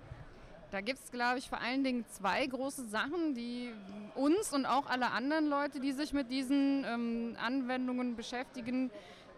Da 0.70 0.80
gibt 0.80 0.98
es, 0.98 1.12
glaube 1.12 1.38
ich, 1.38 1.48
vor 1.48 1.60
allen 1.60 1.84
Dingen 1.84 2.04
zwei 2.10 2.44
große 2.44 2.86
Sachen, 2.86 3.34
die 3.34 3.70
uns 4.16 4.52
und 4.52 4.66
auch 4.66 4.86
alle 4.86 5.12
anderen 5.12 5.48
Leute, 5.48 5.78
die 5.78 5.92
sich 5.92 6.12
mit 6.12 6.32
diesen 6.32 6.84
ähm, 6.84 7.36
Anwendungen 7.40 8.16
beschäftigen, 8.16 8.90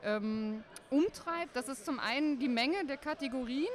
ähm, 0.02 0.64
umtreibt. 0.88 1.54
Das 1.54 1.68
ist 1.68 1.84
zum 1.84 1.98
einen 1.98 2.38
die 2.38 2.48
Menge 2.48 2.86
der 2.86 2.96
Kategorien. 2.96 3.68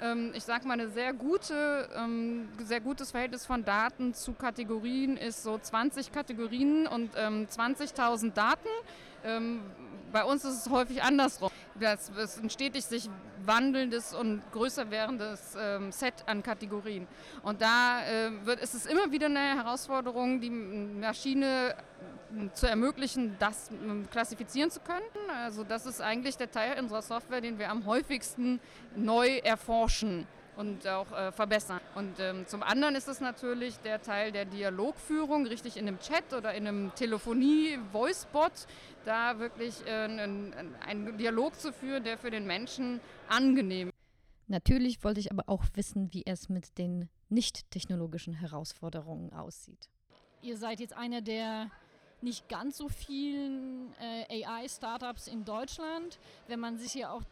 Ähm, 0.00 0.32
ich 0.34 0.44
sage 0.44 0.68
mal, 0.68 0.78
ein 0.78 0.90
sehr, 0.90 1.14
gute, 1.14 1.88
ähm, 1.96 2.48
sehr 2.58 2.80
gutes 2.80 3.12
Verhältnis 3.12 3.46
von 3.46 3.64
Daten 3.64 4.12
zu 4.12 4.34
Kategorien 4.34 5.16
ist 5.16 5.42
so 5.42 5.56
20 5.56 6.12
Kategorien 6.12 6.86
und 6.86 7.16
20.000 7.16 8.24
ähm, 8.24 8.34
Daten. 8.34 8.68
Ähm, 10.06 10.12
bei 10.12 10.24
uns 10.24 10.44
ist 10.44 10.66
es 10.66 10.70
häufig 10.70 11.02
andersrum. 11.02 11.50
Das 11.78 12.08
ist 12.08 12.42
ein 12.42 12.50
stetig 12.50 12.84
sich 12.84 13.10
wandelndes 13.44 14.14
und 14.14 14.42
größer 14.52 14.90
werdendes 14.90 15.56
ähm, 15.58 15.92
Set 15.92 16.14
an 16.26 16.42
Kategorien. 16.42 17.06
Und 17.42 17.60
da 17.60 18.00
äh, 18.06 18.30
wird, 18.46 18.60
ist 18.60 18.74
es 18.74 18.86
immer 18.86 19.12
wieder 19.12 19.26
eine 19.26 19.56
Herausforderung, 19.56 20.40
die 20.40 20.50
Maschine 20.50 21.74
zu 22.54 22.66
ermöglichen, 22.66 23.36
das 23.38 23.70
ähm, 23.70 24.08
klassifizieren 24.10 24.70
zu 24.70 24.80
können. 24.80 25.04
Also 25.44 25.64
das 25.64 25.86
ist 25.86 26.00
eigentlich 26.00 26.36
der 26.36 26.50
Teil 26.50 26.78
unserer 26.78 27.02
Software, 27.02 27.40
den 27.40 27.58
wir 27.58 27.70
am 27.70 27.86
häufigsten 27.86 28.60
neu 28.96 29.38
erforschen 29.38 30.26
und 30.56 30.86
auch 30.88 31.10
äh, 31.12 31.32
verbessern. 31.32 31.80
Und 31.94 32.18
ähm, 32.18 32.46
zum 32.46 32.62
anderen 32.62 32.94
ist 32.94 33.08
es 33.08 33.20
natürlich 33.20 33.76
der 33.78 34.00
Teil 34.00 34.32
der 34.32 34.44
Dialogführung, 34.44 35.46
richtig 35.46 35.76
in 35.76 35.86
einem 35.86 35.98
Chat 36.00 36.32
oder 36.32 36.54
in 36.54 36.66
einem 36.66 36.94
Telefonie-Voicebot, 36.94 38.52
da 39.04 39.38
wirklich 39.38 39.86
äh, 39.86 39.90
einen, 39.90 40.74
einen 40.86 41.18
Dialog 41.18 41.58
zu 41.58 41.72
führen, 41.72 42.04
der 42.04 42.18
für 42.18 42.30
den 42.30 42.46
Menschen 42.46 43.00
angenehm 43.28 43.88
ist. 43.88 43.94
Natürlich 44.48 45.02
wollte 45.02 45.20
ich 45.20 45.32
aber 45.32 45.44
auch 45.46 45.64
wissen, 45.74 46.12
wie 46.12 46.24
es 46.24 46.48
mit 46.48 46.78
den 46.78 47.08
nicht 47.28 47.70
technologischen 47.70 48.34
Herausforderungen 48.34 49.32
aussieht. 49.32 49.90
Ihr 50.40 50.56
seid 50.56 50.78
jetzt 50.78 50.96
einer 50.96 51.20
der 51.20 51.70
nicht 52.22 52.48
ganz 52.48 52.78
so 52.78 52.88
vielen 52.88 53.92
äh, 54.00 54.44
AI-Startups 54.44 55.26
in 55.26 55.44
Deutschland. 55.44 56.18
Wenn 56.46 56.60
man 56.60 56.78
sich 56.78 56.92
hier 56.92 57.12
auch 57.12 57.22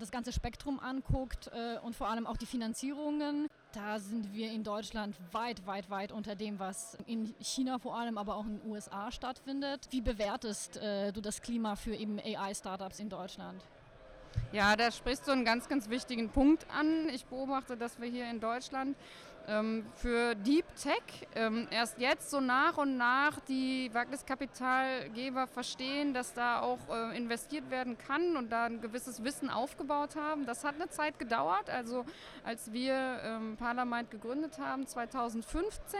das 0.00 0.10
ganze 0.10 0.32
Spektrum 0.32 0.80
anguckt 0.80 1.50
äh, 1.52 1.78
und 1.78 1.94
vor 1.94 2.08
allem 2.08 2.26
auch 2.26 2.36
die 2.36 2.46
Finanzierungen, 2.46 3.48
da 3.72 3.98
sind 3.98 4.32
wir 4.32 4.50
in 4.52 4.64
Deutschland 4.64 5.16
weit, 5.32 5.66
weit, 5.66 5.90
weit 5.90 6.12
unter 6.12 6.34
dem, 6.34 6.58
was 6.58 6.96
in 7.06 7.34
China 7.40 7.78
vor 7.78 7.96
allem, 7.96 8.18
aber 8.18 8.36
auch 8.36 8.44
in 8.44 8.58
den 8.58 8.70
USA 8.70 9.10
stattfindet. 9.10 9.88
Wie 9.90 10.00
bewertest 10.00 10.76
äh, 10.76 11.12
du 11.12 11.20
das 11.20 11.42
Klima 11.42 11.76
für 11.76 11.94
eben 11.94 12.18
AI-Startups 12.18 13.00
in 13.00 13.08
Deutschland? 13.08 13.62
Ja, 14.52 14.76
da 14.76 14.90
sprichst 14.90 15.26
du 15.26 15.32
einen 15.32 15.44
ganz, 15.44 15.68
ganz 15.68 15.88
wichtigen 15.88 16.30
Punkt 16.30 16.66
an. 16.70 17.08
Ich 17.10 17.24
beobachte, 17.26 17.76
dass 17.76 18.00
wir 18.00 18.08
hier 18.08 18.28
in 18.30 18.40
Deutschland 18.40 18.96
ähm, 19.48 19.84
für 19.96 20.34
Deep 20.34 20.64
Tech 20.76 21.26
ähm, 21.34 21.66
erst 21.70 21.98
jetzt 21.98 22.30
so 22.30 22.40
nach 22.40 22.76
und 22.78 22.96
nach 22.96 23.40
die 23.40 23.90
Wagniskapitalgeber 23.92 25.46
verstehen, 25.46 26.14
dass 26.14 26.34
da 26.34 26.60
auch 26.60 26.78
äh, 26.90 27.16
investiert 27.16 27.70
werden 27.70 27.98
kann 27.98 28.36
und 28.36 28.50
da 28.50 28.64
ein 28.64 28.80
gewisses 28.80 29.24
Wissen 29.24 29.50
aufgebaut 29.50 30.16
haben. 30.16 30.46
Das 30.46 30.64
hat 30.64 30.76
eine 30.76 30.88
Zeit 30.90 31.18
gedauert. 31.18 31.70
Also 31.70 32.04
als 32.44 32.72
wir 32.72 33.20
ähm, 33.24 33.56
Parlament 33.56 34.10
gegründet 34.10 34.58
haben, 34.58 34.86
2015, 34.86 35.98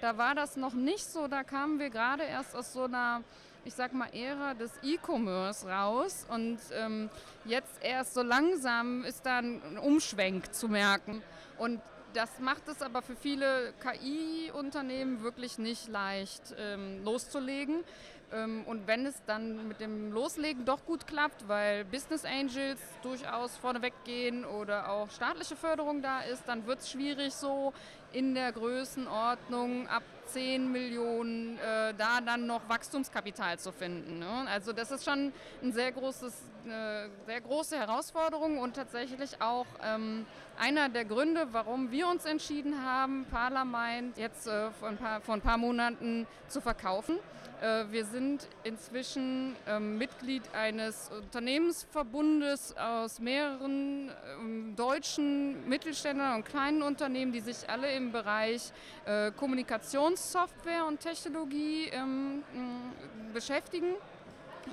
da 0.00 0.16
war 0.18 0.34
das 0.34 0.56
noch 0.56 0.74
nicht 0.74 1.04
so. 1.04 1.28
Da 1.28 1.44
kamen 1.44 1.78
wir 1.78 1.90
gerade 1.90 2.24
erst 2.24 2.54
aus 2.54 2.72
so 2.72 2.84
einer 2.84 3.22
ich 3.64 3.74
sag 3.74 3.92
mal, 3.92 4.08
Ära 4.12 4.54
des 4.54 4.72
E-Commerce 4.82 5.68
raus 5.68 6.26
und 6.28 6.58
ähm, 6.72 7.08
jetzt 7.44 7.80
erst 7.80 8.14
so 8.14 8.22
langsam 8.22 9.04
ist 9.04 9.24
da 9.24 9.38
ein 9.38 9.78
Umschwenk 9.78 10.52
zu 10.52 10.68
merken. 10.68 11.22
Und 11.58 11.80
das 12.14 12.38
macht 12.40 12.68
es 12.68 12.82
aber 12.82 13.02
für 13.02 13.16
viele 13.16 13.72
KI-Unternehmen 13.80 15.22
wirklich 15.22 15.58
nicht 15.58 15.88
leicht 15.88 16.54
ähm, 16.58 17.04
loszulegen. 17.04 17.84
Ähm, 18.32 18.64
und 18.66 18.86
wenn 18.86 19.06
es 19.06 19.14
dann 19.26 19.68
mit 19.68 19.80
dem 19.80 20.12
Loslegen 20.12 20.64
doch 20.64 20.84
gut 20.86 21.06
klappt, 21.06 21.48
weil 21.48 21.84
Business 21.84 22.24
Angels 22.24 22.80
durchaus 23.02 23.56
vorneweg 23.56 23.92
gehen 24.04 24.44
oder 24.44 24.90
auch 24.90 25.10
staatliche 25.10 25.56
Förderung 25.56 26.02
da 26.02 26.20
ist, 26.20 26.44
dann 26.46 26.66
wird 26.66 26.80
es 26.80 26.90
schwierig 26.90 27.34
so 27.34 27.72
in 28.12 28.34
der 28.34 28.52
Größenordnung 28.52 29.88
ab 29.88 30.02
10 30.32 30.72
Millionen 30.72 31.58
äh, 31.58 31.94
da 31.96 32.20
dann 32.20 32.46
noch 32.46 32.68
Wachstumskapital 32.68 33.58
zu 33.58 33.72
finden. 33.72 34.18
Ne? 34.18 34.46
Also 34.48 34.72
das 34.72 34.90
ist 34.90 35.04
schon 35.04 35.32
ein 35.62 35.72
sehr 35.72 35.92
großes, 35.92 36.34
eine 36.64 37.10
sehr 37.26 37.40
große 37.40 37.78
Herausforderung 37.78 38.58
und 38.58 38.74
tatsächlich 38.76 39.40
auch 39.40 39.66
ähm, 39.84 40.26
einer 40.58 40.88
der 40.88 41.04
Gründe, 41.04 41.48
warum 41.52 41.90
wir 41.90 42.08
uns 42.08 42.24
entschieden 42.24 42.82
haben, 42.84 43.26
Parlament 43.30 44.16
jetzt 44.16 44.46
äh, 44.46 44.70
vor, 44.70 44.88
ein 44.88 44.96
paar, 44.96 45.20
vor 45.20 45.34
ein 45.34 45.40
paar 45.40 45.58
Monaten 45.58 46.26
zu 46.48 46.60
verkaufen. 46.60 47.18
Äh, 47.60 47.84
wir 47.90 48.04
sind 48.04 48.48
inzwischen 48.64 49.54
ähm, 49.66 49.98
Mitglied 49.98 50.42
eines 50.54 51.10
Unternehmensverbundes 51.10 52.76
aus 52.76 53.20
mehreren 53.20 54.10
ähm, 54.40 54.74
deutschen 54.76 55.68
Mittelständlern 55.68 56.36
und 56.36 56.44
kleinen 56.44 56.82
Unternehmen, 56.82 57.32
die 57.32 57.40
sich 57.40 57.68
alle 57.68 57.92
im 57.92 58.12
Bereich 58.12 58.72
äh, 59.04 59.30
Kommunikationssoftware 59.32 60.86
und 60.86 61.00
Technologie 61.00 61.88
ähm, 61.92 62.42
beschäftigen. 63.32 63.94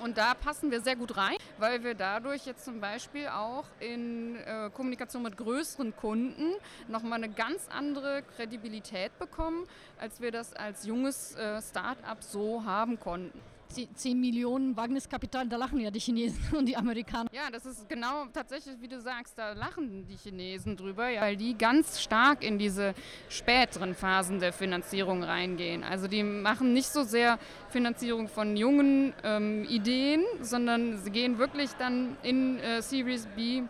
Und 0.02 0.16
da 0.16 0.34
passen 0.34 0.70
wir 0.70 0.80
sehr 0.80 0.96
gut 0.96 1.16
rein, 1.16 1.36
weil 1.58 1.84
wir 1.84 1.94
dadurch 1.94 2.46
jetzt 2.46 2.64
zum 2.64 2.80
Beispiel 2.80 3.28
auch 3.28 3.64
in 3.80 4.36
äh, 4.36 4.70
Kommunikation 4.72 5.22
mit 5.22 5.36
größeren 5.36 5.94
Kunden 5.96 6.54
nochmal 6.88 7.22
eine 7.22 7.32
ganz 7.32 7.68
andere 7.68 8.22
Kredibilität 8.36 9.18
bekommen, 9.18 9.66
als 9.98 10.20
wir 10.20 10.32
das 10.32 10.54
als 10.54 10.86
junges 10.86 11.34
äh, 11.34 11.60
Start-up 11.60 12.22
so 12.22 12.64
haben 12.64 12.98
konnten. 12.98 13.40
10 13.70 14.20
Millionen 14.20 14.76
Wagniskapital, 14.76 15.48
da 15.48 15.56
lachen 15.56 15.80
ja 15.80 15.90
die 15.90 16.00
Chinesen 16.00 16.40
und 16.56 16.66
die 16.66 16.76
Amerikaner. 16.76 17.30
Ja, 17.32 17.50
das 17.50 17.66
ist 17.66 17.88
genau 17.88 18.26
tatsächlich, 18.32 18.76
wie 18.80 18.88
du 18.88 19.00
sagst, 19.00 19.38
da 19.38 19.52
lachen 19.52 20.06
die 20.06 20.16
Chinesen 20.16 20.76
drüber, 20.76 21.04
weil 21.04 21.36
die 21.36 21.56
ganz 21.56 22.00
stark 22.00 22.42
in 22.42 22.58
diese 22.58 22.94
späteren 23.28 23.94
Phasen 23.94 24.40
der 24.40 24.52
Finanzierung 24.52 25.22
reingehen. 25.22 25.84
Also 25.84 26.08
die 26.08 26.22
machen 26.22 26.72
nicht 26.72 26.88
so 26.88 27.02
sehr 27.02 27.38
Finanzierung 27.68 28.28
von 28.28 28.56
jungen 28.56 29.12
ähm, 29.22 29.64
Ideen, 29.64 30.24
sondern 30.40 30.98
sie 30.98 31.10
gehen 31.10 31.38
wirklich 31.38 31.70
dann 31.72 32.16
in 32.22 32.58
äh, 32.58 32.82
Series 32.82 33.26
B 33.36 33.62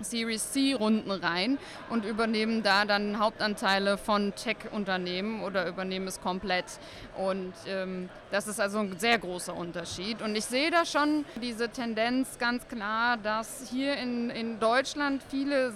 Series 0.00 0.52
C-Runden 0.52 1.10
rein 1.10 1.58
und 1.90 2.04
übernehmen 2.04 2.62
da 2.62 2.84
dann 2.84 3.18
Hauptanteile 3.18 3.98
von 3.98 4.34
Tech-Unternehmen 4.34 5.42
oder 5.42 5.66
übernehmen 5.66 6.06
es 6.06 6.20
komplett. 6.20 6.66
Und 7.16 7.52
ähm, 7.66 8.08
das 8.30 8.48
ist 8.48 8.60
also 8.60 8.78
ein 8.78 8.98
sehr 8.98 9.18
großer 9.18 9.54
Unterschied. 9.54 10.22
Und 10.22 10.36
ich 10.36 10.44
sehe 10.44 10.70
da 10.70 10.84
schon 10.84 11.24
diese 11.40 11.68
Tendenz 11.68 12.38
ganz 12.38 12.66
klar, 12.68 13.16
dass 13.16 13.68
hier 13.70 13.96
in, 13.96 14.30
in 14.30 14.60
Deutschland 14.60 15.22
viele 15.28 15.72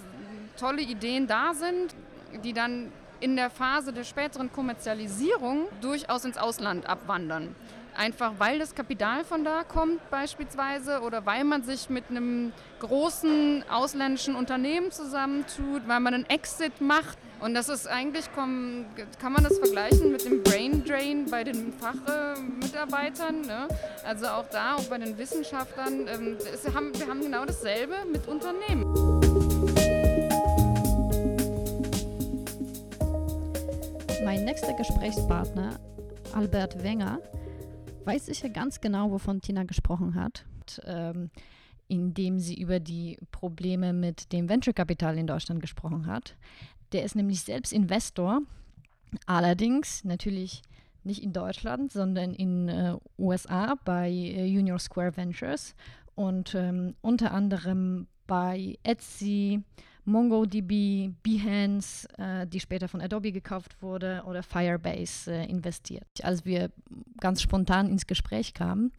tolle 0.57 0.83
Ideen 0.83 1.27
da 1.27 1.55
sind, 1.55 1.95
die 2.45 2.53
dann 2.53 2.93
in 3.21 3.37
der 3.37 3.50
Phase 3.50 3.93
der 3.93 4.05
späteren 4.05 4.50
Kommerzialisierung 4.53 5.67
durchaus 5.81 6.25
ins 6.25 6.39
Ausland 6.39 6.87
abwandern. 6.87 7.55
Einfach 7.97 8.33
weil 8.39 8.59
das 8.59 8.75
Kapital 8.75 9.25
von 9.25 9.45
da 9.45 9.65
kommt 9.65 10.09
beispielsweise 10.11 11.01
oder 11.01 11.27
weil 11.27 11.45
man 11.45 11.63
sich 11.63 11.91
mit 11.91 12.05
einem 12.09 12.53
großen 12.81 13.65
ausländischen 13.71 14.35
Unternehmen 14.35 14.91
zusammentut, 14.91 15.83
weil 15.87 16.01
man 16.01 16.15
einen 16.15 16.27
Exit 16.31 16.81
macht. 16.81 17.19
Und 17.41 17.55
das 17.55 17.69
ist 17.69 17.89
eigentlich, 17.89 18.31
kann 18.35 18.87
man 19.23 19.43
das 19.43 19.59
vergleichen 19.59 20.13
mit 20.13 20.25
dem 20.25 20.43
Brain 20.43 20.85
Drain 20.85 21.27
bei 21.31 21.43
den 21.45 21.73
Fachmitarbeitern. 21.73 23.43
Ne? 23.43 23.69
Also 24.05 24.27
auch 24.27 24.47
da, 24.51 24.77
auch 24.77 24.85
bei 24.85 24.99
den 24.99 25.17
Wissenschaftlern. 25.17 26.07
Ähm, 26.09 26.37
wir 26.63 26.75
haben 27.09 27.21
genau 27.23 27.45
dasselbe 27.45 27.95
mit 28.13 28.27
Unternehmen. 28.29 29.21
Mein 34.25 34.45
nächster 34.45 34.75
Gesprächspartner, 34.75 35.81
Albert 36.35 36.83
Wenger, 36.83 37.21
weiß 38.04 38.26
sicher 38.26 38.49
ganz 38.49 38.80
genau, 38.80 39.11
wovon 39.11 39.40
Tina 39.40 39.64
gesprochen 39.64 40.14
hat, 40.14 40.45
ähm, 40.85 41.30
indem 41.88 42.38
sie 42.38 42.61
über 42.61 42.80
die 42.80 43.19
Probleme 43.30 43.92
mit 43.92 44.33
dem 44.33 44.49
Venture-Kapital 44.49 45.19
in 45.19 45.26
Deutschland 45.26 45.61
gesprochen 45.61 46.07
hat. 46.07 46.37
Der 46.92 47.04
ist 47.04 47.16
nämlich 47.16 47.42
selbst 47.42 47.73
Investor, 47.73 48.42
allerdings 49.26 50.04
natürlich 50.04 50.62
nicht 51.04 51.23
in 51.23 51.33
Deutschland, 51.33 51.92
sondern 51.92 52.35
in 52.35 52.69
äh, 52.69 52.97
USA 53.19 53.75
bei 53.85 54.11
äh, 54.11 54.47
Junior 54.47 54.78
Square 54.78 55.16
Ventures 55.16 55.75
und 56.14 56.54
ähm, 56.54 56.95
unter 57.00 57.33
anderem 57.33 58.07
bei 58.26 58.78
Etsy, 58.83 59.62
MongoDB, 60.04 61.11
Behance, 61.23 62.09
äh, 62.19 62.47
die 62.47 62.61
später 62.61 62.88
von 62.88 63.00
Adobe 63.00 63.33
gekauft 63.33 63.80
wurde, 63.83 64.23
oder 64.26 64.42
Firebase 64.42 65.33
äh, 65.33 65.47
investiert. 65.47 66.07
Als 66.23 66.45
wir 66.45 66.71
ganz 67.21 67.42
spontan 67.42 67.88
ins 67.88 68.07
Gespräch 68.07 68.54
kamen 68.54 68.92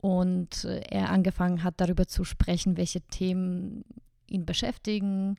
und 0.00 0.64
äh, 0.64 0.80
er 0.90 1.10
angefangen 1.10 1.62
hat, 1.62 1.74
darüber 1.78 2.06
zu 2.06 2.24
sprechen, 2.24 2.76
welche 2.76 3.00
Themen 3.00 3.84
ihn 4.26 4.46
beschäftigen, 4.46 5.36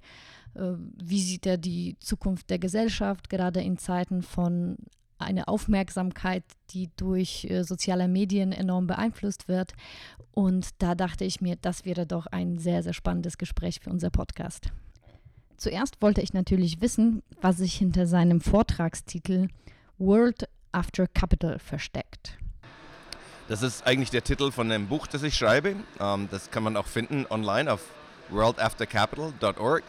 äh, 0.56 0.74
wie 1.02 1.22
sieht 1.22 1.46
er 1.46 1.58
die 1.58 1.98
Zukunft 2.00 2.50
der 2.50 2.60
Gesellschaft, 2.60 3.30
gerade 3.30 3.62
in 3.62 3.78
Zeiten 3.78 4.22
von 4.22 4.78
einer 5.18 5.48
Aufmerksamkeit, 5.48 6.44
die 6.72 6.90
durch 6.98 7.46
äh, 7.46 7.64
soziale 7.64 8.08
Medien 8.08 8.52
enorm 8.52 8.88
beeinflusst 8.88 9.48
wird. 9.48 9.74
Und 10.32 10.70
da 10.80 10.96
dachte 10.96 11.24
ich 11.24 11.42
mir, 11.42 11.56
das 11.56 11.86
wäre 11.86 12.06
doch 12.06 12.26
ein 12.28 12.58
sehr, 12.58 12.84
sehr 12.84 12.94
spannendes 12.94 13.38
Gespräch 13.38 13.80
für 13.80 13.90
unser 13.90 14.10
Podcast. 14.10 14.72
Zuerst 15.58 16.02
wollte 16.02 16.22
ich 16.22 16.34
natürlich 16.34 16.82
wissen, 16.82 17.24
was 17.42 17.58
sich 17.58 17.76
hinter 17.76 18.08
seinem 18.08 18.42
Vortragstitel 18.42 19.48
World 19.98 20.50
After 20.72 21.08
Capital 21.08 21.60
versteckt. 21.60 22.38
Das 23.48 23.62
ist 23.62 23.86
eigentlich 23.88 24.10
der 24.10 24.24
Titel 24.24 24.52
von 24.52 24.72
einem 24.72 24.88
Buch, 24.88 25.08
das 25.08 25.24
ich 25.24 25.36
schreibe. 25.36 25.76
Ähm, 26.00 26.28
das 26.32 26.52
kann 26.52 26.64
man 26.64 26.76
auch 26.76 26.88
finden 26.88 27.26
online 27.30 27.72
auf 27.72 27.82
worldaftercapital.org. 28.30 29.84
Äh, 29.84 29.88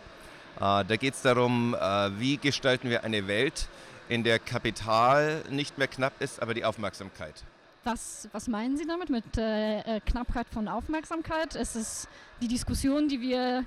da 0.58 0.96
geht 0.96 1.14
es 1.14 1.22
darum, 1.22 1.74
äh, 1.74 2.10
wie 2.20 2.36
gestalten 2.36 2.90
wir 2.90 3.02
eine 3.02 3.26
Welt, 3.26 3.68
in 4.08 4.22
der 4.22 4.38
Kapital 4.38 5.42
nicht 5.50 5.78
mehr 5.78 5.88
knapp 5.88 6.20
ist, 6.20 6.40
aber 6.40 6.54
die 6.54 6.64
Aufmerksamkeit. 6.64 7.34
Was, 7.82 8.28
was 8.32 8.46
meinen 8.46 8.76
Sie 8.76 8.86
damit 8.86 9.10
mit 9.10 9.36
äh, 9.36 9.80
äh 9.80 10.00
Knappheit 10.00 10.48
von 10.48 10.68
Aufmerksamkeit? 10.68 11.54
Ist 11.54 11.76
es 11.76 12.08
die 12.40 12.48
Diskussion, 12.48 13.08
die 13.08 13.20
wir 13.20 13.64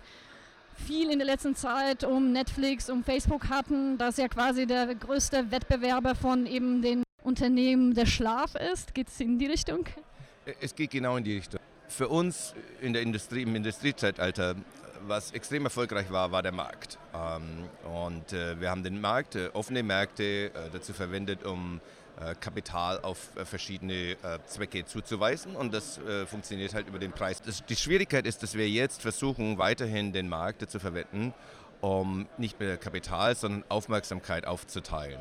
viel 0.86 1.12
in 1.12 1.20
der 1.20 1.26
letzten 1.26 1.56
Zeit 1.56 2.04
um 2.04 2.32
Netflix, 2.32 2.90
um 2.90 3.04
Facebook 3.04 3.50
hatten, 3.50 3.98
dass 3.98 4.18
ja 4.18 4.28
quasi 4.28 4.66
der 4.66 4.94
größte 4.96 5.52
Wettbewerber 5.52 6.16
von 6.16 6.46
eben 6.46 6.82
den 6.82 7.04
Unternehmen 7.24 7.94
der 7.94 8.06
Schlaf 8.06 8.56
ist. 8.56 8.94
Geht 8.94 9.10
es 9.10 9.20
in 9.20 9.38
die 9.38 9.48
Richtung? 9.48 9.86
Es 10.62 10.74
geht 10.76 10.92
genau 10.92 11.18
in 11.18 11.24
die 11.24 11.36
Richtung. 11.36 11.60
Für 11.88 12.08
uns 12.08 12.54
in 12.82 12.94
der 12.94 13.02
Industrie, 13.02 13.44
im 13.44 13.56
Industriezeitalter, 13.56 14.56
was 15.08 15.32
extrem 15.32 15.66
erfolgreich 15.66 16.12
war, 16.12 16.32
war 16.32 16.44
der 16.44 16.52
Markt. 16.52 16.98
Ähm, 17.14 17.70
und 17.94 18.34
äh, 18.34 18.60
wir 18.60 18.70
haben 18.70 18.84
den 18.84 19.00
Markt, 19.02 19.36
äh, 19.36 19.50
offene 19.54 19.84
Märkte 19.84 20.24
äh, 20.24 20.52
dazu 20.72 20.94
verwendet, 20.94 21.44
um 21.44 21.78
äh, 21.78 21.99
Kapital 22.40 23.00
auf 23.02 23.36
äh, 23.36 23.46
verschiedene 23.46 24.12
äh, 24.12 24.40
Zwecke 24.46 24.86
zuzuweisen 24.86 25.56
und 25.56 25.74
das 25.74 26.00
funktioniert 26.28 26.74
halt 26.74 26.88
über 26.88 27.00
den 27.00 27.12
Preis. 27.12 27.42
Die 27.42 27.76
Schwierigkeit 27.76 28.26
ist, 28.26 28.44
dass 28.44 28.56
wir 28.56 28.70
jetzt 28.70 29.02
versuchen, 29.02 29.58
weiterhin 29.58 30.14
den 30.14 30.30
Markt 30.30 30.70
zu 30.70 30.80
verwenden, 30.80 31.34
um 31.82 32.28
nicht 32.38 32.60
mehr 32.60 32.78
Kapital, 32.78 33.36
sondern 33.36 33.64
Aufmerksamkeit 33.70 34.46
aufzuteilen. 34.46 35.20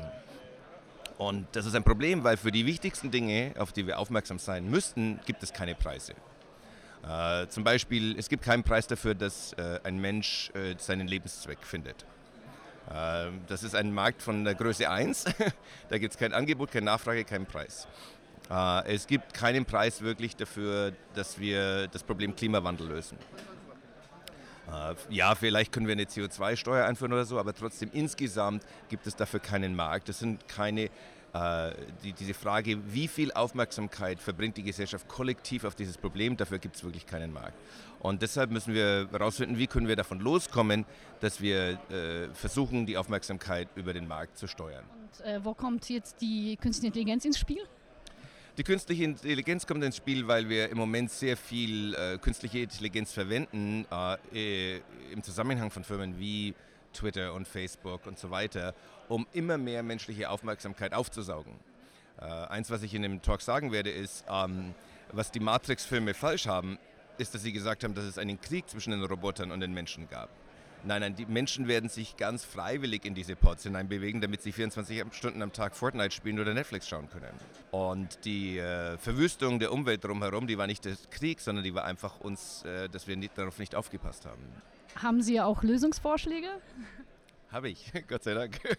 Und 1.17 1.47
das 1.51 1.65
ist 1.65 1.75
ein 1.75 1.83
Problem, 1.83 2.23
weil 2.23 2.37
für 2.37 2.51
die 2.51 2.65
wichtigsten 2.65 3.11
Dinge, 3.11 3.53
auf 3.57 3.73
die 3.73 3.85
wir 3.85 3.99
aufmerksam 3.99 4.39
sein 4.39 4.69
müssten, 4.69 5.19
gibt 5.25 5.43
es 5.43 5.51
keine 5.51 5.75
Preise. 5.75 6.13
Äh, 7.07 7.47
zum 7.47 7.63
Beispiel, 7.63 8.17
es 8.17 8.29
gibt 8.29 8.43
keinen 8.43 8.63
Preis 8.63 8.87
dafür, 8.87 9.15
dass 9.15 9.53
äh, 9.53 9.79
ein 9.83 9.99
Mensch 9.99 10.51
äh, 10.53 10.75
seinen 10.77 11.07
Lebenszweck 11.07 11.59
findet. 11.63 12.05
Ähm, 12.93 13.41
das 13.47 13.63
ist 13.63 13.75
ein 13.75 13.93
Markt 13.93 14.21
von 14.21 14.43
der 14.43 14.55
Größe 14.55 14.89
1. 14.89 15.25
da 15.89 15.97
gibt 15.97 16.13
es 16.13 16.19
kein 16.19 16.33
Angebot, 16.33 16.71
keine 16.71 16.85
Nachfrage, 16.85 17.23
keinen 17.23 17.45
Preis. 17.45 17.87
Äh, 18.49 18.95
es 18.95 19.07
gibt 19.07 19.33
keinen 19.33 19.65
Preis 19.65 20.01
wirklich 20.01 20.35
dafür, 20.35 20.93
dass 21.13 21.39
wir 21.39 21.87
das 21.87 22.03
Problem 22.03 22.35
Klimawandel 22.35 22.87
lösen. 22.87 23.17
Äh, 24.71 24.95
ja, 25.09 25.35
vielleicht 25.35 25.71
können 25.71 25.87
wir 25.87 25.93
eine 25.93 26.05
CO2-Steuer 26.05 26.85
einführen 26.85 27.13
oder 27.13 27.25
so, 27.25 27.39
aber 27.39 27.53
trotzdem 27.53 27.89
insgesamt 27.93 28.63
gibt 28.89 29.05
es 29.07 29.15
dafür 29.15 29.39
keinen 29.39 29.75
Markt. 29.75 30.09
Das 30.09 30.19
sind 30.19 30.47
keine 30.47 30.89
äh, 31.33 31.71
die, 32.03 32.13
diese 32.13 32.33
Frage, 32.33 32.77
wie 32.91 33.07
viel 33.07 33.31
Aufmerksamkeit 33.31 34.19
verbringt 34.19 34.57
die 34.57 34.63
Gesellschaft 34.63 35.07
kollektiv 35.07 35.63
auf 35.63 35.75
dieses 35.75 35.97
Problem, 35.97 36.37
dafür 36.37 36.57
gibt 36.57 36.75
es 36.75 36.83
wirklich 36.83 37.05
keinen 37.05 37.31
Markt. 37.31 37.53
Und 37.99 38.21
deshalb 38.21 38.51
müssen 38.51 38.73
wir 38.73 39.09
herausfinden, 39.11 39.57
wie 39.57 39.67
können 39.67 39.87
wir 39.87 39.95
davon 39.95 40.19
loskommen, 40.19 40.85
dass 41.19 41.41
wir 41.41 41.79
äh, 41.89 42.33
versuchen, 42.33 42.85
die 42.85 42.97
Aufmerksamkeit 42.97 43.67
über 43.75 43.93
den 43.93 44.07
Markt 44.07 44.37
zu 44.37 44.47
steuern. 44.47 44.85
Und 45.01 45.25
äh, 45.25 45.43
wo 45.43 45.53
kommt 45.53 45.89
jetzt 45.89 46.21
die 46.21 46.57
künstliche 46.57 46.87
Intelligenz 46.87 47.25
ins 47.25 47.37
Spiel? 47.37 47.63
Die 48.57 48.63
künstliche 48.63 49.05
Intelligenz 49.05 49.65
kommt 49.65 49.83
ins 49.83 49.97
Spiel, 49.97 50.27
weil 50.27 50.49
wir 50.49 50.69
im 50.69 50.77
Moment 50.77 51.11
sehr 51.11 51.37
viel 51.37 51.93
äh, 51.95 52.17
künstliche 52.17 52.59
Intelligenz 52.59 53.13
verwenden 53.13 53.85
äh, 54.33 54.77
im 55.11 55.23
Zusammenhang 55.23 55.71
von 55.71 55.83
Firmen 55.83 56.19
wie 56.19 56.53
Twitter 56.93 57.33
und 57.33 57.47
Facebook 57.47 58.05
und 58.05 58.17
so 58.17 58.31
weiter, 58.31 58.73
um 59.07 59.27
immer 59.33 59.57
mehr 59.57 59.83
menschliche 59.83 60.29
Aufmerksamkeit 60.29 60.93
aufzusaugen. 60.93 61.53
Äh, 62.19 62.25
eins, 62.25 62.69
was 62.69 62.83
ich 62.83 62.93
in 62.93 63.01
dem 63.01 63.21
Talk 63.21 63.41
sagen 63.41 63.71
werde, 63.71 63.91
ist, 63.91 64.25
ähm, 64.29 64.73
was 65.11 65.31
die 65.31 65.39
Matrix-Filme 65.39 66.13
falsch 66.13 66.47
haben, 66.47 66.77
ist, 67.19 67.33
dass 67.33 67.43
sie 67.43 67.51
gesagt 67.51 67.83
haben, 67.83 67.93
dass 67.93 68.05
es 68.05 68.17
einen 68.17 68.39
Krieg 68.39 68.69
zwischen 68.69 68.91
den 68.91 69.03
Robotern 69.03 69.51
und 69.51 69.59
den 69.59 69.73
Menschen 69.73 70.09
gab. 70.09 70.29
Nein, 70.85 71.01
nein, 71.01 71.15
die 71.15 71.25
Menschen 71.25 71.67
werden 71.67 71.89
sich 71.89 72.15
ganz 72.15 72.45
freiwillig 72.45 73.03
in 73.03 73.13
diese 73.13 73.35
Pods 73.35 73.63
hineinbewegen, 73.63 74.21
damit 74.21 74.41
sie 74.41 74.53
24 74.53 75.03
Stunden 75.11 75.41
am 75.41 75.51
Tag 75.51 75.75
Fortnite 75.75 76.11
spielen 76.11 76.39
oder 76.39 76.53
Netflix 76.53 76.87
schauen 76.87 77.09
können. 77.09 77.33
Und 77.71 78.23
die 78.23 78.59
äh, 78.59 78.97
Verwüstung 78.97 79.59
der 79.59 79.73
Umwelt 79.73 80.05
drumherum, 80.05 80.47
die 80.47 80.57
war 80.57 80.67
nicht 80.67 80.85
der 80.85 80.95
Krieg, 81.11 81.41
sondern 81.41 81.65
die 81.65 81.75
war 81.75 81.83
einfach 81.83 82.21
uns, 82.21 82.63
äh, 82.63 82.87
dass 82.87 83.07
wir 83.07 83.17
nicht, 83.17 83.37
darauf 83.37 83.59
nicht 83.59 83.75
aufgepasst 83.75 84.25
haben. 84.25 84.41
Haben 84.95 85.21
Sie 85.21 85.41
auch 85.41 85.63
Lösungsvorschläge? 85.63 86.47
Habe 87.51 87.69
ich, 87.69 87.91
Gott 88.07 88.23
sei 88.23 88.33
Dank. 88.33 88.59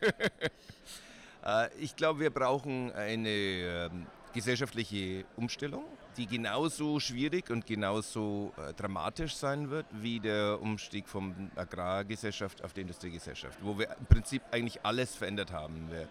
Äh, 1.43 1.71
ich 1.79 1.97
glaube, 1.97 2.21
wir 2.21 2.29
brauchen 2.29 2.93
eine 2.93 3.31
ähm, 3.31 4.07
gesellschaftliche 4.35 5.25
Umstellung, 5.37 5.85
die 6.21 6.27
genauso 6.27 7.01
schwierig 7.01 7.49
und 7.49 7.65
genauso 7.65 8.53
äh, 8.59 8.75
dramatisch 8.75 9.35
sein 9.35 9.71
wird 9.71 9.87
wie 9.91 10.21
der 10.21 10.61
Umstieg 10.61 11.09
von 11.09 11.51
Agrargesellschaft 11.57 12.63
auf 12.63 12.75
die 12.75 12.83
Industriegesellschaft, 12.83 13.59
wo 13.63 13.79
wir 13.79 13.89
im 13.99 14.05
Prinzip 14.05 14.43
eigentlich 14.51 14.85
alles 14.85 15.17
verändert 15.17 15.51
haben. 15.51 15.91
Wir, 15.91 16.09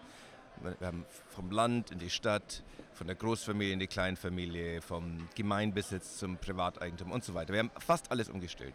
wir 0.80 0.86
haben 0.88 1.06
vom 1.28 1.52
Land 1.52 1.92
in 1.92 2.00
die 2.00 2.10
Stadt, 2.10 2.64
von 2.92 3.06
der 3.06 3.14
Großfamilie 3.14 3.72
in 3.72 3.78
die 3.78 3.86
Kleinfamilie, 3.86 4.82
vom 4.82 5.28
Gemeinbesitz 5.36 6.18
zum 6.18 6.38
Privateigentum 6.38 7.12
und 7.12 7.22
so 7.22 7.34
weiter. 7.34 7.52
Wir 7.52 7.60
haben 7.60 7.70
fast 7.78 8.10
alles 8.10 8.28
umgestellt. 8.28 8.74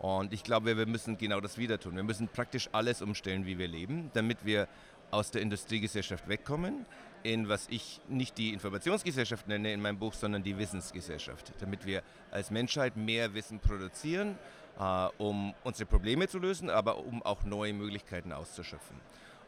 Und 0.00 0.32
ich 0.32 0.42
glaube, 0.42 0.76
wir 0.76 0.86
müssen 0.86 1.16
genau 1.16 1.40
das 1.40 1.56
wieder 1.56 1.78
tun. 1.78 1.94
Wir 1.94 2.02
müssen 2.02 2.26
praktisch 2.26 2.68
alles 2.72 3.00
umstellen, 3.00 3.46
wie 3.46 3.58
wir 3.58 3.68
leben, 3.68 4.10
damit 4.12 4.44
wir 4.44 4.66
aus 5.12 5.30
der 5.30 5.40
Industriegesellschaft 5.40 6.26
wegkommen, 6.28 6.84
in 7.24 7.48
was 7.48 7.66
ich 7.68 8.00
nicht 8.08 8.38
die 8.38 8.52
Informationsgesellschaft 8.52 9.48
nenne 9.48 9.72
in 9.72 9.80
meinem 9.80 9.98
Buch, 9.98 10.14
sondern 10.14 10.44
die 10.44 10.56
Wissensgesellschaft, 10.56 11.52
damit 11.58 11.84
wir 11.84 12.02
als 12.30 12.50
Menschheit 12.50 12.96
mehr 12.96 13.34
Wissen 13.34 13.58
produzieren, 13.58 14.38
äh, 14.78 15.08
um 15.18 15.54
unsere 15.64 15.86
Probleme 15.86 16.28
zu 16.28 16.38
lösen, 16.38 16.70
aber 16.70 16.98
um 16.98 17.22
auch 17.22 17.42
neue 17.44 17.72
Möglichkeiten 17.72 18.32
auszuschöpfen. 18.32 19.00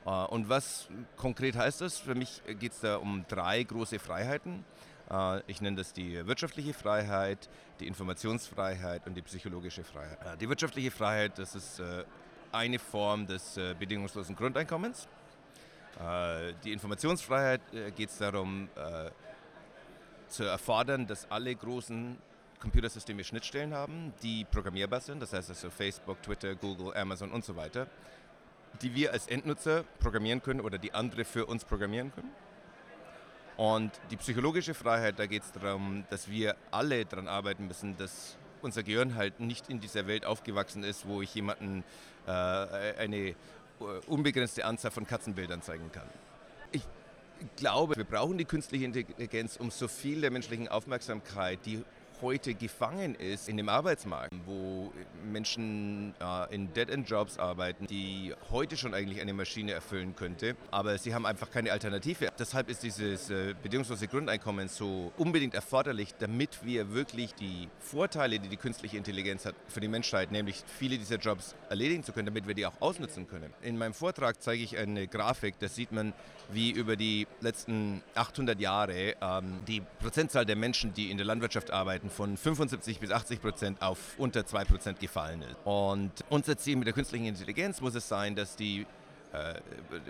Äh, 0.04 0.10
und 0.10 0.48
was 0.48 0.88
konkret 1.16 1.54
heißt 1.54 1.82
das? 1.82 1.98
Für 1.98 2.16
mich 2.16 2.42
geht 2.58 2.72
es 2.72 2.80
da 2.80 2.96
um 2.96 3.24
drei 3.28 3.62
große 3.62 4.00
Freiheiten. 4.00 4.64
Äh, 5.10 5.40
ich 5.46 5.60
nenne 5.60 5.76
das 5.76 5.92
die 5.92 6.26
wirtschaftliche 6.26 6.74
Freiheit, 6.74 7.48
die 7.80 7.86
Informationsfreiheit 7.86 9.06
und 9.06 9.14
die 9.14 9.22
psychologische 9.22 9.84
Freiheit. 9.84 10.18
Äh, 10.24 10.36
die 10.38 10.48
wirtschaftliche 10.48 10.90
Freiheit, 10.90 11.38
das 11.38 11.54
ist 11.54 11.80
äh, 11.80 12.04
eine 12.52 12.78
Form 12.78 13.26
des 13.26 13.60
bedingungslosen 13.78 14.34
Grundeinkommens. 14.34 15.08
Äh, 15.98 16.54
die 16.64 16.72
Informationsfreiheit 16.72 17.60
äh, 17.72 17.90
geht 17.90 18.10
es 18.10 18.18
darum, 18.18 18.68
äh, 18.76 19.10
zu 20.28 20.44
erfordern, 20.44 21.06
dass 21.06 21.30
alle 21.30 21.54
großen 21.54 22.18
Computersysteme 22.60 23.22
Schnittstellen 23.22 23.74
haben, 23.74 24.12
die 24.22 24.44
programmierbar 24.44 25.00
sind, 25.00 25.20
das 25.20 25.32
heißt 25.32 25.50
also 25.50 25.70
Facebook, 25.70 26.22
Twitter, 26.22 26.54
Google, 26.54 26.96
Amazon 26.96 27.30
und 27.30 27.44
so 27.44 27.54
weiter, 27.54 27.86
die 28.82 28.94
wir 28.94 29.12
als 29.12 29.26
Endnutzer 29.28 29.84
programmieren 30.00 30.42
können 30.42 30.60
oder 30.60 30.78
die 30.78 30.92
andere 30.92 31.24
für 31.24 31.46
uns 31.46 31.64
programmieren 31.64 32.12
können. 32.12 32.30
Und 33.56 33.92
die 34.10 34.16
psychologische 34.16 34.74
Freiheit, 34.74 35.18
da 35.18 35.26
geht 35.26 35.42
es 35.42 35.52
darum, 35.52 36.04
dass 36.10 36.28
wir 36.28 36.56
alle 36.70 37.06
daran 37.06 37.26
arbeiten 37.26 37.66
müssen, 37.66 37.96
dass 37.96 38.36
unser 38.60 38.82
Gehirn 38.82 39.14
halt 39.14 39.40
nicht 39.40 39.70
in 39.70 39.80
dieser 39.80 40.06
Welt 40.06 40.26
aufgewachsen 40.26 40.82
ist, 40.84 41.06
wo 41.06 41.22
ich 41.22 41.34
jemanden 41.34 41.84
äh, 42.26 42.30
eine 42.30 43.34
unbegrenzte 44.06 44.64
Anzahl 44.64 44.90
von 44.90 45.06
Katzenbildern 45.06 45.62
zeigen 45.62 45.90
kann. 45.92 46.08
Ich 46.72 46.82
glaube, 47.56 47.96
wir 47.96 48.04
brauchen 48.04 48.38
die 48.38 48.44
künstliche 48.44 48.86
Intelligenz, 48.86 49.56
um 49.56 49.70
so 49.70 49.88
viel 49.88 50.20
der 50.22 50.30
menschlichen 50.30 50.68
Aufmerksamkeit, 50.68 51.58
die 51.66 51.84
heute 52.22 52.54
gefangen 52.54 53.14
ist 53.14 53.48
in 53.48 53.56
dem 53.56 53.68
Arbeitsmarkt, 53.68 54.34
wo 54.44 54.92
Menschen 55.30 56.14
äh, 56.20 56.54
in 56.54 56.72
Dead-End-Jobs 56.72 57.38
arbeiten, 57.38 57.86
die 57.86 58.34
heute 58.50 58.76
schon 58.76 58.94
eigentlich 58.94 59.20
eine 59.20 59.32
Maschine 59.32 59.72
erfüllen 59.72 60.14
könnte, 60.16 60.56
aber 60.70 60.98
sie 60.98 61.14
haben 61.14 61.26
einfach 61.26 61.50
keine 61.50 61.72
Alternative. 61.72 62.28
Deshalb 62.38 62.68
ist 62.68 62.82
dieses 62.82 63.30
äh, 63.30 63.54
bedingungslose 63.62 64.08
Grundeinkommen 64.08 64.68
so 64.68 65.12
unbedingt 65.16 65.54
erforderlich, 65.54 66.14
damit 66.18 66.64
wir 66.64 66.92
wirklich 66.92 67.34
die 67.34 67.68
Vorteile, 67.78 68.38
die 68.38 68.48
die 68.48 68.56
künstliche 68.56 68.96
Intelligenz 68.96 69.44
hat 69.44 69.54
für 69.68 69.80
die 69.80 69.88
Menschheit, 69.88 70.30
nämlich 70.32 70.62
viele 70.78 70.98
dieser 70.98 71.16
Jobs 71.16 71.54
erledigen 71.68 72.02
zu 72.02 72.12
können, 72.12 72.26
damit 72.26 72.46
wir 72.46 72.54
die 72.54 72.66
auch 72.66 72.80
ausnutzen 72.80 73.28
können. 73.28 73.52
In 73.62 73.78
meinem 73.78 73.94
Vortrag 73.94 74.42
zeige 74.42 74.62
ich 74.62 74.76
eine 74.76 75.06
Grafik, 75.06 75.58
da 75.58 75.68
sieht 75.68 75.92
man, 75.92 76.12
wie 76.50 76.70
über 76.70 76.96
die 76.96 77.26
letzten 77.40 78.02
800 78.14 78.60
Jahre 78.60 79.16
ähm, 79.20 79.60
die 79.66 79.82
Prozentzahl 80.00 80.46
der 80.46 80.56
Menschen, 80.56 80.94
die 80.94 81.10
in 81.10 81.16
der 81.16 81.26
Landwirtschaft 81.26 81.70
arbeiten, 81.70 82.05
von 82.10 82.36
75 82.36 82.98
bis 83.00 83.10
80 83.10 83.40
Prozent 83.40 83.82
auf 83.82 83.98
unter 84.18 84.46
2 84.46 84.64
Prozent 84.64 85.00
gefallen 85.00 85.42
ist. 85.42 85.56
Und 85.64 86.12
unser 86.28 86.56
Ziel 86.56 86.76
mit 86.76 86.86
der 86.86 86.94
künstlichen 86.94 87.26
Intelligenz 87.26 87.80
muss 87.80 87.94
es 87.94 88.08
sein, 88.08 88.34
dass 88.34 88.56
die 88.56 88.86
äh, 89.32 89.60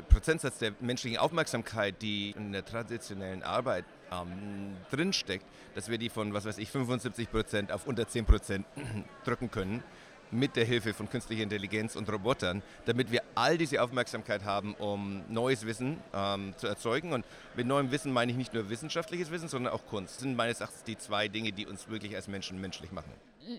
Prozentsatz 0.08 0.58
der 0.58 0.72
menschlichen 0.80 1.18
Aufmerksamkeit, 1.18 2.00
die 2.02 2.30
in 2.30 2.52
der 2.52 2.64
traditionellen 2.64 3.42
Arbeit 3.42 3.84
ähm, 4.12 4.76
drinsteckt, 4.90 5.44
dass 5.74 5.88
wir 5.88 5.98
die 5.98 6.08
von, 6.08 6.32
was 6.32 6.44
weiß 6.44 6.58
ich, 6.58 6.70
75 6.70 7.30
Prozent 7.30 7.72
auf 7.72 7.86
unter 7.86 8.06
10 8.06 8.24
Prozent 8.24 8.66
drücken 9.24 9.50
können 9.50 9.82
mit 10.30 10.56
der 10.56 10.64
Hilfe 10.64 10.94
von 10.94 11.08
künstlicher 11.08 11.42
Intelligenz 11.42 11.96
und 11.96 12.10
Robotern, 12.10 12.62
damit 12.84 13.10
wir 13.10 13.22
all 13.34 13.58
diese 13.58 13.82
Aufmerksamkeit 13.82 14.44
haben, 14.44 14.74
um 14.74 15.22
neues 15.28 15.66
Wissen 15.66 15.98
ähm, 16.14 16.54
zu 16.56 16.66
erzeugen. 16.66 17.12
Und 17.12 17.24
mit 17.54 17.66
neuem 17.66 17.90
Wissen 17.90 18.12
meine 18.12 18.32
ich 18.32 18.38
nicht 18.38 18.54
nur 18.54 18.68
wissenschaftliches 18.68 19.30
Wissen, 19.30 19.48
sondern 19.48 19.72
auch 19.72 19.86
Kunst. 19.86 20.16
Das 20.16 20.22
sind 20.22 20.36
meines 20.36 20.60
Erachtens 20.60 20.84
die 20.84 20.98
zwei 20.98 21.28
Dinge, 21.28 21.52
die 21.52 21.66
uns 21.66 21.88
wirklich 21.88 22.14
als 22.16 22.28
Menschen 22.28 22.60
menschlich 22.60 22.92
machen 22.92 23.12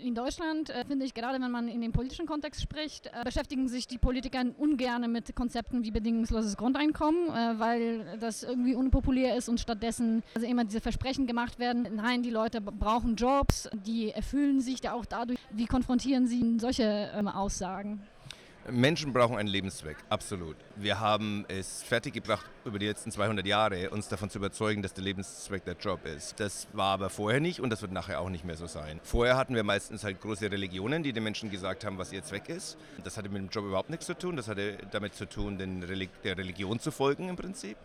in 0.04 0.16
Deutschland, 0.16 0.70
äh, 0.70 0.86
finde 0.86 1.06
ich, 1.06 1.14
gerade 1.14 1.42
wenn 1.42 1.52
man 1.52 1.68
in 1.68 1.82
dem 1.82 1.92
politischen 1.92 2.26
Kontext 2.26 2.62
spricht, 2.62 3.08
äh, 3.08 3.24
beschäftigen 3.24 3.68
sich 3.68 3.88
die 3.88 3.98
Politiker 3.98 4.44
ungern 4.58 5.12
mit 5.12 5.36
Konzepten 5.36 5.84
wie 5.84 5.92
bedingungsloses 5.92 6.58
Grundeinkommen, 6.58 7.30
äh, 7.30 7.60
weil 7.60 8.18
das 8.20 8.44
irgendwie 8.44 8.76
unpopulär 8.76 9.36
ist 9.36 9.50
und 9.50 9.60
stattdessen 9.60 10.24
also 10.36 10.48
immer 10.48 10.66
diese 10.66 10.82
Versprechen 10.82 11.28
gemacht 11.28 11.60
werden, 11.60 11.88
nein, 11.96 12.24
die 12.24 12.30
Leute 12.30 12.62
brauchen 12.62 13.16
Jobs, 13.16 13.70
die 13.86 14.12
erfüllen 14.12 14.62
sich 14.62 14.82
da 14.82 14.94
auch 14.94 15.06
dadurch. 15.06 15.40
Wie 15.52 15.66
konfrontieren 15.66 16.28
Sie 16.28 16.58
solche 16.60 17.12
ähm, 17.16 17.28
Aussagen? 17.28 18.02
Menschen 18.70 19.14
brauchen 19.14 19.38
einen 19.38 19.48
Lebenszweck, 19.48 19.96
absolut. 20.10 20.58
Wir 20.76 21.00
haben 21.00 21.46
es 21.48 21.84
fertiggebracht, 21.84 22.46
über 22.66 22.80
die 22.80 22.88
letzten 22.88 23.12
200 23.12 23.46
Jahre 23.46 23.90
uns 23.92 24.10
davon 24.10 24.30
zu 24.30 24.40
überzeugen, 24.40 24.82
dass 24.82 24.94
der 24.94 25.06
Lebenszweck 25.06 25.64
der 25.64 25.76
Job 25.76 26.06
ist. 26.06 26.40
Das 26.40 26.68
war 26.74 26.94
aber 26.94 27.10
vorher 27.10 27.40
nicht 27.40 27.62
und 27.62 27.70
das 27.70 27.82
wird 27.82 27.94
nachher 27.94 28.20
auch 28.20 28.30
nicht 28.30 28.44
mehr 28.44 28.58
so 28.58 28.68
sein. 28.68 29.00
Vorher 29.04 29.38
hatten 29.38 29.56
wir 29.56 29.64
meistens 29.64 30.04
halt 30.04 30.20
große 30.20 30.52
Religionen, 30.52 31.02
die 31.02 31.14
den 31.14 31.24
Menschen 31.24 31.50
gesagt 31.50 31.86
haben, 31.86 31.98
was 31.98 32.12
ihr 32.12 32.24
Zweck 32.24 32.50
ist. 32.50 32.78
Das 33.04 33.16
hatte 33.16 33.30
mit 33.30 33.42
dem 33.42 33.50
Job 33.50 33.66
überhaupt 33.66 33.90
nichts 33.90 34.06
zu 34.06 34.18
tun. 34.18 34.36
Das 34.36 34.50
hatte 34.50 34.78
damit 34.92 35.16
zu 35.16 35.30
tun, 35.30 35.58
Reli 35.58 36.10
der 36.26 36.38
Religion 36.38 36.80
zu 36.80 36.92
folgen 36.92 37.30
im 37.30 37.38
Prinzip. 37.38 37.78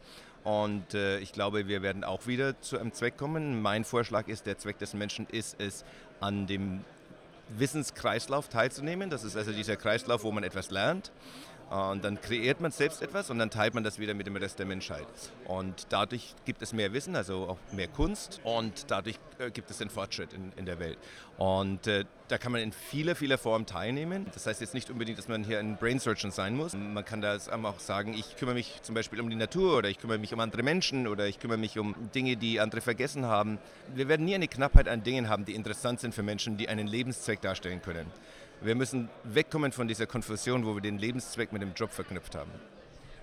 Und 0.42 0.94
äh, 0.94 1.18
ich 1.20 1.32
glaube, 1.32 1.68
wir 1.68 1.82
werden 1.82 2.02
auch 2.02 2.26
wieder 2.26 2.60
zu 2.60 2.78
einem 2.78 2.92
Zweck 2.92 3.16
kommen. 3.16 3.62
Mein 3.62 3.84
Vorschlag 3.84 4.26
ist, 4.26 4.46
der 4.46 4.58
Zweck 4.58 4.78
des 4.78 4.94
Menschen 4.94 5.26
ist 5.28 5.60
es, 5.60 5.84
an 6.20 6.46
dem 6.46 6.84
Wissenskreislauf 7.48 8.48
teilzunehmen. 8.48 9.10
Das 9.10 9.24
ist 9.24 9.36
also 9.36 9.52
dieser 9.52 9.76
Kreislauf, 9.76 10.24
wo 10.24 10.32
man 10.32 10.44
etwas 10.44 10.70
lernt. 10.70 11.12
Und 11.72 12.04
dann 12.04 12.20
kreiert 12.20 12.60
man 12.60 12.70
selbst 12.70 13.00
etwas 13.00 13.30
und 13.30 13.38
dann 13.38 13.48
teilt 13.48 13.72
man 13.72 13.82
das 13.82 13.98
wieder 13.98 14.12
mit 14.12 14.26
dem 14.26 14.36
Rest 14.36 14.58
der 14.58 14.66
Menschheit. 14.66 15.06
Und 15.46 15.86
dadurch 15.88 16.34
gibt 16.44 16.60
es 16.60 16.74
mehr 16.74 16.92
Wissen, 16.92 17.16
also 17.16 17.48
auch 17.48 17.58
mehr 17.72 17.88
Kunst 17.88 18.42
und 18.44 18.90
dadurch 18.90 19.18
äh, 19.38 19.50
gibt 19.50 19.70
es 19.70 19.78
den 19.78 19.88
Fortschritt 19.88 20.34
in, 20.34 20.52
in 20.56 20.66
der 20.66 20.78
Welt. 20.78 20.98
Und 21.38 21.86
äh, 21.86 22.04
da 22.28 22.36
kann 22.36 22.52
man 22.52 22.60
in 22.60 22.72
vieler, 22.72 23.16
vieler 23.16 23.38
Formen 23.38 23.64
teilnehmen. 23.64 24.26
Das 24.34 24.46
heißt 24.46 24.60
jetzt 24.60 24.74
nicht 24.74 24.90
unbedingt, 24.90 25.18
dass 25.18 25.28
man 25.28 25.44
hier 25.44 25.60
ein 25.60 25.78
Brain 25.78 25.98
Surgeon 25.98 26.30
sein 26.30 26.56
muss. 26.56 26.74
Man 26.74 27.04
kann 27.06 27.22
da 27.22 27.36
auch 27.36 27.80
sagen, 27.80 28.12
ich 28.12 28.36
kümmere 28.36 28.54
mich 28.54 28.80
zum 28.82 28.94
Beispiel 28.94 29.20
um 29.20 29.30
die 29.30 29.36
Natur 29.36 29.78
oder 29.78 29.88
ich 29.88 29.98
kümmere 29.98 30.18
mich 30.18 30.34
um 30.34 30.40
andere 30.40 30.62
Menschen 30.62 31.08
oder 31.08 31.26
ich 31.26 31.38
kümmere 31.38 31.58
mich 31.58 31.78
um 31.78 31.94
Dinge, 32.14 32.36
die 32.36 32.60
andere 32.60 32.82
vergessen 32.82 33.24
haben. 33.24 33.58
Wir 33.94 34.08
werden 34.08 34.26
nie 34.26 34.34
eine 34.34 34.48
Knappheit 34.48 34.88
an 34.88 35.02
Dingen 35.02 35.30
haben, 35.30 35.46
die 35.46 35.54
interessant 35.54 36.00
sind 36.00 36.14
für 36.14 36.22
Menschen, 36.22 36.58
die 36.58 36.68
einen 36.68 36.86
Lebenszweck 36.86 37.40
darstellen 37.40 37.80
können. 37.80 38.06
Wir 38.64 38.76
müssen 38.76 39.08
wegkommen 39.24 39.72
von 39.72 39.88
dieser 39.88 40.06
Konfusion, 40.06 40.64
wo 40.64 40.74
wir 40.74 40.80
den 40.80 40.96
Lebenszweck 40.96 41.52
mit 41.52 41.62
dem 41.62 41.74
Job 41.74 41.90
verknüpft 41.90 42.36
haben. 42.36 42.50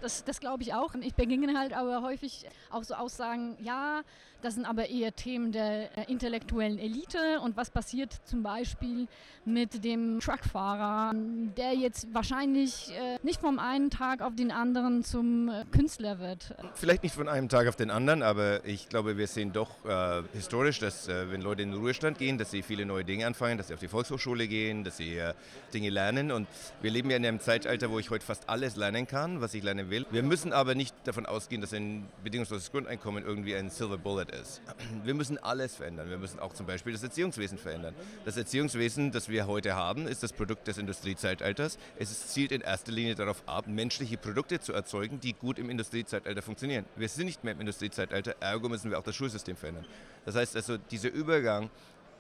Das, 0.02 0.24
das 0.24 0.40
glaube 0.40 0.64
ich 0.64 0.74
auch. 0.74 0.94
Ich 0.96 1.14
beginne 1.14 1.58
halt 1.58 1.74
aber 1.74 2.02
häufig 2.02 2.46
auch 2.70 2.84
so 2.84 2.94
Aussagen, 2.94 3.58
ja, 3.62 4.02
das 4.42 4.56
sind 4.56 4.66
aber 4.66 4.90
eher 4.90 5.14
Themen 5.14 5.52
der 5.52 6.08
intellektuellen 6.08 6.80
Elite. 6.80 7.42
Und 7.44 7.58
was 7.58 7.70
passiert 7.70 8.14
zum 8.24 8.42
Beispiel 8.42 9.08
mit 9.44 9.84
dem 9.84 10.20
Truckfahrer, 10.22 11.14
der 11.58 11.74
jetzt 11.74 12.14
wahrscheinlich 12.14 12.92
äh, 12.92 13.18
nicht 13.22 13.42
vom 13.42 13.60
einen 13.60 13.90
Tag 13.90 14.22
auf 14.22 14.36
den 14.36 14.52
anderen 14.52 15.04
zum 15.04 15.50
äh, 15.50 15.66
Künstler 15.72 16.20
wird? 16.20 16.56
Vielleicht 16.76 17.04
nicht 17.04 17.16
von 17.16 17.28
einem 17.28 17.50
Tag 17.50 17.68
auf 17.68 17.76
den 17.76 17.92
anderen, 17.92 18.24
aber 18.24 18.64
ich 18.66 18.88
glaube, 18.88 19.18
wir 19.18 19.28
sehen 19.28 19.52
doch 19.52 19.84
äh, 19.86 20.24
historisch, 20.32 20.80
dass 20.80 21.10
äh, 21.10 21.30
wenn 21.32 21.42
Leute 21.42 21.64
in 21.64 21.72
den 21.72 21.80
Ruhestand 21.80 22.18
gehen, 22.18 22.38
dass 22.38 22.52
sie 22.52 22.62
viele 22.62 22.86
neue 22.86 23.04
Dinge 23.04 23.28
anfangen, 23.28 23.58
dass 23.58 23.68
sie 23.68 23.74
auf 23.74 23.80
die 23.82 23.90
Volkshochschule 23.90 24.48
gehen, 24.48 24.86
dass 24.86 24.98
sie 24.98 25.18
äh, 25.18 25.34
Dinge 25.74 25.90
lernen. 25.90 26.32
Und 26.32 26.48
wir 26.82 26.92
leben 26.92 27.10
ja 27.10 27.18
in 27.18 27.26
einem 27.26 27.42
Zeitalter, 27.42 27.90
wo 27.90 28.00
ich 28.00 28.10
heute 28.10 28.26
fast 28.26 28.48
alles 28.48 28.78
lernen 28.78 29.06
kann, 29.06 29.42
was 29.42 29.54
ich 29.54 29.64
lernen 29.64 29.89
will. 29.90 30.06
Wir 30.12 30.24
müssen 30.24 30.54
aber 30.54 30.76
nicht 30.76 30.96
davon 31.06 31.26
ausgehen, 31.26 31.62
dass 31.62 31.74
ein 31.74 32.08
bedingungsloses 32.24 32.72
Grundeinkommen 32.72 33.26
irgendwie 33.26 33.56
ein 33.56 33.70
Silver 33.70 33.98
Bullet 33.98 34.28
ist. 34.42 34.62
Wir 35.04 35.14
müssen 35.14 35.38
alles 35.38 35.76
verändern. 35.76 36.10
Wir 36.10 36.18
müssen 36.18 36.40
auch 36.40 36.54
zum 36.54 36.66
Beispiel 36.66 36.94
das 36.94 37.04
Erziehungswesen 37.04 37.58
verändern. 37.58 37.96
Das 38.26 38.38
Erziehungswesen, 38.38 39.12
das 39.12 39.30
wir 39.30 39.48
heute 39.48 39.76
haben, 39.76 40.08
ist 40.08 40.24
das 40.24 40.34
Produkt 40.34 40.68
des 40.68 40.78
Industriezeitalters. 40.78 41.78
Es 41.98 42.28
zielt 42.28 42.52
in 42.52 42.62
erster 42.62 42.92
Linie 42.92 43.16
darauf 43.16 43.44
ab, 43.48 43.68
menschliche 43.68 44.18
Produkte 44.18 44.60
zu 44.60 44.74
erzeugen, 44.74 45.20
die 45.20 45.34
gut 45.34 45.60
im 45.60 45.70
Industriezeitalter 45.70 46.42
funktionieren. 46.42 46.86
Wir 46.96 47.10
sind 47.10 47.26
nicht 47.26 47.44
mehr 47.44 47.54
im 47.54 47.60
Industriezeitalter, 47.60 48.36
ergo 48.40 48.70
müssen 48.70 48.92
wir 48.92 49.00
auch 49.00 49.04
das 49.04 49.16
Schulsystem 49.16 49.56
verändern. 49.56 49.86
Das 50.26 50.36
heißt 50.36 50.56
also, 50.56 50.78
dieser 50.78 51.12
Übergang, 51.12 51.70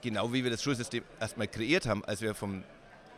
genau 0.01 0.31
wie 0.33 0.43
wir 0.43 0.51
das 0.51 0.63
Schulsystem 0.63 1.03
erstmal 1.19 1.47
kreiert 1.47 1.85
haben, 1.85 2.03
als 2.05 2.21
wir 2.21 2.33
vom 2.33 2.63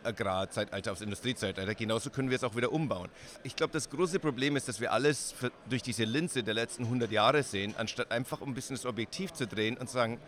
Agrarzeitalter 0.03 0.91
aufs 0.91 1.01
Industriezeitalter. 1.01 1.75
Genauso 1.75 2.09
können 2.09 2.29
wir 2.29 2.35
es 2.35 2.43
auch 2.43 2.55
wieder 2.55 2.71
umbauen. 2.71 3.09
Ich 3.43 3.55
glaube, 3.55 3.73
das 3.73 3.89
große 3.89 4.19
Problem 4.19 4.55
ist, 4.55 4.67
dass 4.67 4.79
wir 4.79 4.91
alles 4.91 5.35
durch 5.69 5.81
diese 5.81 6.03
Linse 6.03 6.43
der 6.43 6.53
letzten 6.53 6.83
100 6.83 7.11
Jahre 7.11 7.43
sehen, 7.43 7.73
anstatt 7.77 8.11
einfach 8.11 8.41
ein 8.41 8.53
bisschen 8.53 8.75
das 8.75 8.85
Objektiv 8.85 9.33
zu 9.33 9.47
drehen 9.47 9.77
und 9.77 9.87
zu 9.87 9.93
sagen, 9.93 10.19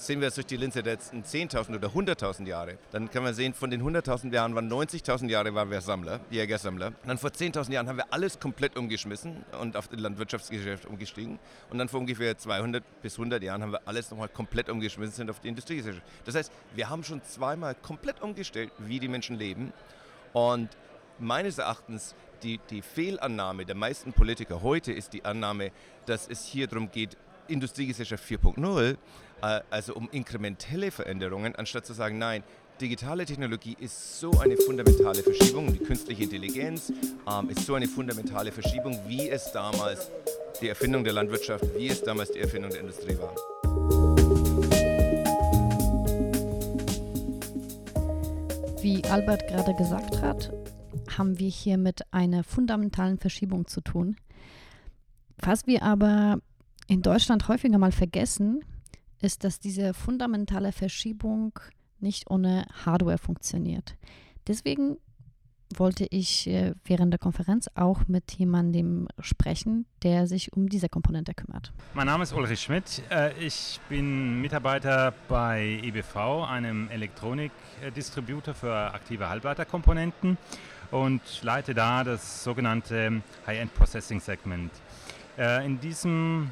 sehen 0.00 0.20
wir 0.20 0.28
es 0.28 0.34
durch 0.34 0.46
die 0.46 0.56
Linse 0.56 0.82
der 0.82 0.94
letzten 0.94 1.22
10.000 1.22 1.76
oder 1.76 1.88
100.000 1.88 2.46
Jahre, 2.46 2.78
dann 2.90 3.10
kann 3.10 3.22
man 3.22 3.34
sehen, 3.34 3.52
von 3.54 3.70
den 3.70 3.82
100.000 3.82 4.32
Jahren 4.32 4.54
waren 4.54 4.70
90.000 4.72 5.28
Jahre 5.28 5.54
waren 5.54 5.70
wir 5.70 5.80
Sammler, 5.80 6.20
Jägersammler. 6.30 6.88
Und 6.88 7.08
dann 7.08 7.18
vor 7.18 7.30
10.000 7.30 7.72
Jahren 7.72 7.88
haben 7.88 7.98
wir 7.98 8.12
alles 8.12 8.40
komplett 8.40 8.76
umgeschmissen 8.76 9.44
und 9.60 9.76
auf 9.76 9.88
das 9.88 10.00
Landwirtschaftsgeschäft 10.00 10.86
umgestiegen. 10.86 11.38
Und 11.70 11.78
dann 11.78 11.88
vor 11.88 12.00
ungefähr 12.00 12.36
200 12.36 12.82
bis 13.02 13.14
100 13.14 13.42
Jahren 13.42 13.62
haben 13.62 13.72
wir 13.72 13.82
alles 13.86 14.10
nochmal 14.10 14.28
komplett 14.28 14.70
umgeschmissen 14.70 15.14
sind 15.14 15.30
auf 15.30 15.40
die 15.40 15.48
Industriegesellschaft. 15.48 16.06
Das 16.24 16.34
heißt, 16.34 16.50
wir 16.74 16.88
haben 16.88 17.04
schon 17.04 17.22
zweimal 17.22 17.74
komplett 17.74 18.22
umgestellt, 18.22 18.72
wie 18.78 19.00
die 19.00 19.08
Menschen 19.08 19.36
leben. 19.36 19.72
Und 20.32 20.70
meines 21.18 21.58
Erachtens 21.58 22.14
die, 22.42 22.58
die 22.70 22.80
Fehlannahme 22.80 23.66
der 23.66 23.74
meisten 23.74 24.12
Politiker 24.14 24.62
heute 24.62 24.92
ist 24.92 25.12
die 25.12 25.24
Annahme, 25.24 25.72
dass 26.06 26.26
es 26.26 26.46
hier 26.46 26.66
darum 26.66 26.90
geht, 26.90 27.18
Industriegesellschaft 27.50 28.24
4.0, 28.24 28.96
äh, 29.42 29.60
also 29.70 29.94
um 29.94 30.08
inkrementelle 30.12 30.90
Veränderungen, 30.90 31.54
anstatt 31.56 31.86
zu 31.86 31.92
sagen, 31.92 32.18
nein, 32.18 32.42
digitale 32.80 33.26
Technologie 33.26 33.76
ist 33.78 34.18
so 34.20 34.30
eine 34.40 34.56
fundamentale 34.56 35.22
Verschiebung, 35.22 35.72
die 35.72 35.78
künstliche 35.78 36.22
Intelligenz 36.22 36.92
ähm, 37.30 37.50
ist 37.50 37.66
so 37.66 37.74
eine 37.74 37.86
fundamentale 37.86 38.52
Verschiebung, 38.52 38.98
wie 39.06 39.28
es 39.28 39.52
damals 39.52 40.10
die 40.60 40.68
Erfindung 40.68 41.04
der 41.04 41.12
Landwirtschaft, 41.12 41.64
wie 41.76 41.88
es 41.88 42.02
damals 42.02 42.32
die 42.32 42.40
Erfindung 42.40 42.70
der 42.70 42.80
Industrie 42.80 43.18
war. 43.18 43.34
Wie 48.82 49.04
Albert 49.04 49.46
gerade 49.46 49.74
gesagt 49.74 50.22
hat, 50.22 50.50
haben 51.18 51.38
wir 51.38 51.50
hier 51.50 51.76
mit 51.76 52.00
einer 52.12 52.44
fundamentalen 52.44 53.18
Verschiebung 53.18 53.66
zu 53.66 53.82
tun. 53.82 54.16
Was 55.36 55.66
wir 55.66 55.82
aber 55.82 56.38
in 56.90 57.02
Deutschland 57.02 57.46
häufiger 57.46 57.78
mal 57.78 57.92
vergessen, 57.92 58.64
ist, 59.20 59.44
dass 59.44 59.60
diese 59.60 59.94
fundamentale 59.94 60.72
Verschiebung 60.72 61.56
nicht 62.00 62.28
ohne 62.28 62.66
Hardware 62.84 63.16
funktioniert. 63.16 63.96
Deswegen 64.48 64.96
wollte 65.76 66.04
ich 66.10 66.48
äh, 66.48 66.74
während 66.84 67.12
der 67.12 67.20
Konferenz 67.20 67.68
auch 67.76 68.08
mit 68.08 68.32
jemandem 68.32 69.06
sprechen, 69.20 69.86
der 70.02 70.26
sich 70.26 70.52
um 70.52 70.68
diese 70.68 70.88
Komponente 70.88 71.32
kümmert. 71.32 71.72
Mein 71.94 72.08
Name 72.08 72.24
ist 72.24 72.32
Ulrich 72.32 72.60
Schmidt. 72.60 73.02
Äh, 73.08 73.38
ich 73.38 73.78
bin 73.88 74.40
Mitarbeiter 74.40 75.14
bei 75.28 75.80
EBV, 75.84 76.44
einem 76.48 76.88
Elektronikdistributor 76.88 78.52
für 78.54 78.74
aktive 78.74 79.28
Halbleiterkomponenten 79.28 80.38
und 80.90 81.22
leite 81.42 81.72
da 81.72 82.02
das 82.02 82.42
sogenannte 82.42 83.22
High-End 83.46 83.72
Processing 83.74 84.18
Segment. 84.18 84.72
Äh, 85.38 85.64
in 85.64 85.78
diesem 85.78 86.50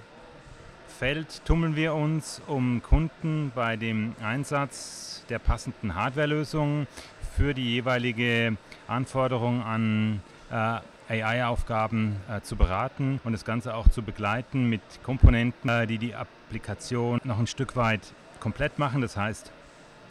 Feld 0.99 1.45
tummeln 1.45 1.77
wir 1.77 1.95
uns, 1.95 2.43
um 2.49 2.83
Kunden 2.83 3.53
bei 3.55 3.77
dem 3.77 4.17
Einsatz 4.21 5.23
der 5.29 5.39
passenden 5.39 5.95
Hardwarelösungen 5.95 6.89
für 7.37 7.55
die 7.55 7.75
jeweilige 7.75 8.57
Anforderung 8.89 9.63
an 9.63 10.21
äh, 10.51 10.81
AI-Aufgaben 11.23 12.17
äh, 12.29 12.41
zu 12.41 12.57
beraten 12.57 13.21
und 13.23 13.31
das 13.31 13.45
Ganze 13.45 13.77
auch 13.77 13.87
zu 13.87 14.03
begleiten 14.03 14.69
mit 14.69 14.81
Komponenten, 15.05 15.71
äh, 15.71 15.87
die 15.87 15.99
die 15.99 16.17
Applikation 16.17 17.21
noch 17.23 17.39
ein 17.39 17.47
Stück 17.47 17.77
weit 17.77 18.01
komplett 18.41 18.81
machen. 18.81 19.01
Das 19.01 19.17
heißt, 19.17 19.53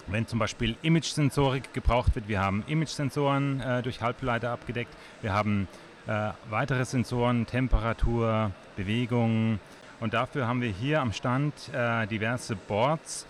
wenn 0.07 0.25
zum 0.25 0.39
Beispiel 0.39 0.77
Image-Sensorik 0.83 1.73
gebraucht 1.73 2.15
wird, 2.15 2.29
wir 2.29 2.39
haben 2.39 2.63
Image-Sensoren 2.65 3.59
äh, 3.59 3.83
durch 3.83 4.01
Halbleiter 4.01 4.51
abgedeckt, 4.51 4.95
wir 5.21 5.33
haben 5.33 5.67
äh, 6.07 6.29
weitere 6.49 6.85
Sensoren, 6.85 7.45
Temperatur, 7.45 8.51
Bewegung 8.77 9.59
und 9.99 10.13
dafür 10.13 10.47
haben 10.47 10.61
wir 10.61 10.69
hier 10.69 11.01
am 11.01 11.13
Stand 11.13 11.53
äh, 11.73 12.05
diverse 12.07 12.55
Boards 12.55 13.25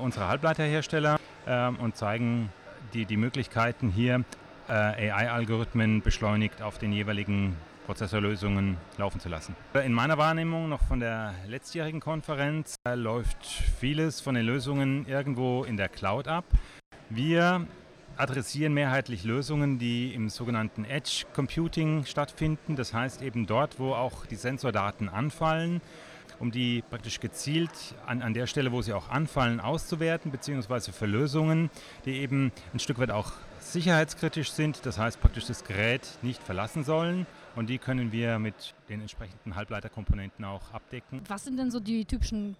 unserer 0.00 0.28
Halbleiterhersteller 0.28 1.20
und 1.78 1.96
zeigen 1.98 2.48
die, 2.94 3.04
die 3.04 3.18
Möglichkeiten 3.18 3.90
hier 3.90 4.24
äh, 4.68 5.10
AI-Algorithmen 5.10 6.02
beschleunigt 6.02 6.62
auf 6.62 6.78
den 6.78 6.92
jeweiligen 6.92 7.56
Prozessorlösungen 7.86 8.76
laufen 8.98 9.20
zu 9.20 9.28
lassen. 9.28 9.54
In 9.74 9.92
meiner 9.92 10.18
Wahrnehmung 10.18 10.68
noch 10.68 10.82
von 10.82 10.98
der 10.98 11.34
letztjährigen 11.46 12.00
Konferenz 12.00 12.74
äh, 12.84 12.94
läuft 12.94 13.46
vieles 13.46 14.20
von 14.20 14.34
den 14.34 14.44
Lösungen 14.44 15.06
irgendwo 15.06 15.62
in 15.62 15.76
der 15.76 15.88
Cloud 15.88 16.26
ab. 16.26 16.44
Wir 17.10 17.66
adressieren 18.16 18.72
mehrheitlich 18.74 19.24
Lösungen, 19.24 19.78
die 19.78 20.14
im 20.14 20.28
sogenannten 20.28 20.84
Edge 20.84 21.24
Computing 21.34 22.04
stattfinden. 22.04 22.76
Das 22.76 22.94
heißt 22.94 23.22
eben 23.22 23.46
dort, 23.46 23.78
wo 23.78 23.92
auch 23.92 24.26
die 24.26 24.36
Sensordaten 24.36 25.08
anfallen, 25.08 25.80
um 26.38 26.50
die 26.50 26.82
praktisch 26.88 27.20
gezielt 27.20 27.70
an, 28.06 28.22
an 28.22 28.34
der 28.34 28.46
Stelle, 28.46 28.72
wo 28.72 28.82
sie 28.82 28.92
auch 28.92 29.08
anfallen, 29.08 29.60
auszuwerten, 29.60 30.30
beziehungsweise 30.30 30.92
für 30.92 31.06
Lösungen, 31.06 31.70
die 32.04 32.18
eben 32.18 32.52
ein 32.72 32.78
Stück 32.78 32.98
weit 32.98 33.10
auch 33.10 33.32
sicherheitskritisch 33.60 34.52
sind, 34.52 34.86
das 34.86 34.98
heißt 34.98 35.20
praktisch 35.20 35.46
das 35.46 35.64
Gerät 35.64 36.06
nicht 36.22 36.42
verlassen 36.42 36.84
sollen. 36.84 37.26
Und 37.56 37.70
die 37.70 37.78
können 37.78 38.12
wir 38.12 38.38
mit 38.38 38.74
den 38.88 39.00
entsprechenden 39.00 39.56
Halbleiterkomponenten 39.56 40.44
auch 40.44 40.72
abdecken. 40.72 41.22
Was 41.26 41.44
sind 41.44 41.56
denn 41.56 41.70
so 41.70 41.80
die 41.80 42.04
typischen 42.04 42.54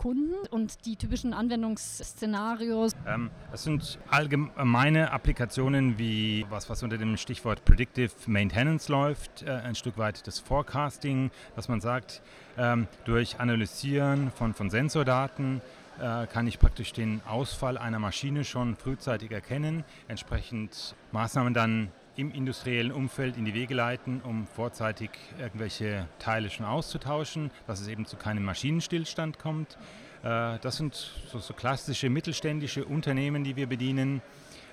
Kunden 0.00 0.46
und 0.50 0.86
die 0.86 0.96
typischen 0.96 1.34
Anwendungsszenarios? 1.34 2.92
Ähm, 3.06 3.30
das 3.50 3.64
sind 3.64 3.98
allgemeine 4.08 5.12
Applikationen 5.12 5.98
wie 5.98 6.46
was, 6.48 6.70
was 6.70 6.82
unter 6.82 6.96
dem 6.96 7.18
Stichwort 7.18 7.66
Predictive 7.66 8.10
Maintenance 8.26 8.88
läuft, 8.88 9.42
äh, 9.42 9.50
ein 9.50 9.74
Stück 9.74 9.98
weit 9.98 10.26
das 10.26 10.38
Forecasting, 10.38 11.30
dass 11.54 11.68
man 11.68 11.82
sagt, 11.82 12.22
ähm, 12.56 12.88
durch 13.04 13.40
Analysieren 13.40 14.30
von, 14.30 14.54
von 14.54 14.70
Sensordaten 14.70 15.60
äh, 16.00 16.26
kann 16.28 16.46
ich 16.46 16.58
praktisch 16.58 16.94
den 16.94 17.20
Ausfall 17.28 17.76
einer 17.76 17.98
Maschine 17.98 18.44
schon 18.44 18.76
frühzeitig 18.76 19.30
erkennen, 19.32 19.84
entsprechend 20.08 20.94
Maßnahmen 21.12 21.52
dann 21.52 21.92
im 22.20 22.30
industriellen 22.32 22.92
Umfeld 22.92 23.38
in 23.38 23.46
die 23.46 23.54
Wege 23.54 23.74
leiten, 23.74 24.20
um 24.20 24.46
vorzeitig 24.46 25.10
irgendwelche 25.38 26.06
Teile 26.18 26.50
schon 26.50 26.66
auszutauschen, 26.66 27.50
dass 27.66 27.80
es 27.80 27.88
eben 27.88 28.04
zu 28.04 28.16
keinem 28.16 28.44
Maschinenstillstand 28.44 29.38
kommt. 29.38 29.78
Äh, 30.22 30.58
das 30.60 30.76
sind 30.76 30.94
so, 30.94 31.38
so 31.38 31.54
klassische 31.54 32.10
mittelständische 32.10 32.84
Unternehmen, 32.84 33.42
die 33.42 33.56
wir 33.56 33.66
bedienen. 33.66 34.20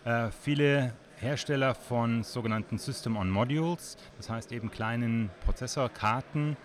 Äh, 0.03 0.29
viele 0.43 0.93
Hersteller 1.15 1.73
von 1.73 2.23
sogenannten 2.23 2.77
System 2.77 3.15
on 3.15 3.29
Modules, 3.29 3.97
das 4.17 4.29
heißt 4.29 4.51
eben 4.51 4.69
kleinen 4.69 5.31
Prozessorkarten, 5.45 6.57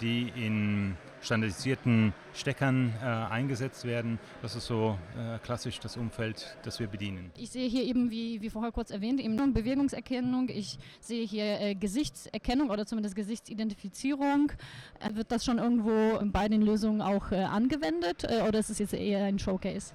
die 0.00 0.32
in 0.36 0.96
standardisierten 1.26 2.12
Steckern 2.34 2.94
äh, 3.02 3.06
eingesetzt 3.06 3.84
werden. 3.84 4.18
Das 4.42 4.56
ist 4.56 4.66
so 4.66 4.96
äh, 5.16 5.38
klassisch 5.40 5.78
das 5.80 5.96
Umfeld, 5.96 6.56
das 6.62 6.80
wir 6.80 6.86
bedienen. 6.86 7.30
Ich 7.36 7.50
sehe 7.50 7.68
hier 7.68 7.82
eben, 7.84 8.10
wie, 8.10 8.40
wie 8.40 8.50
vorher 8.50 8.72
kurz 8.72 8.90
erwähnt, 8.90 9.20
eben 9.20 9.36
Bewegungserkennung. 9.52 10.48
Ich 10.48 10.78
sehe 11.00 11.26
hier 11.26 11.60
äh, 11.60 11.74
Gesichtserkennung 11.74 12.70
oder 12.70 12.86
zumindest 12.86 13.16
Gesichtsidentifizierung. 13.16 14.52
Äh, 15.00 15.14
wird 15.14 15.32
das 15.32 15.44
schon 15.44 15.58
irgendwo 15.58 16.20
bei 16.26 16.48
den 16.48 16.62
Lösungen 16.62 17.02
auch 17.02 17.32
äh, 17.32 17.36
angewendet 17.42 18.24
äh, 18.24 18.42
oder 18.42 18.58
ist 18.58 18.70
es 18.70 18.78
jetzt 18.78 18.94
eher 18.94 19.24
ein 19.24 19.38
Showcase? 19.38 19.92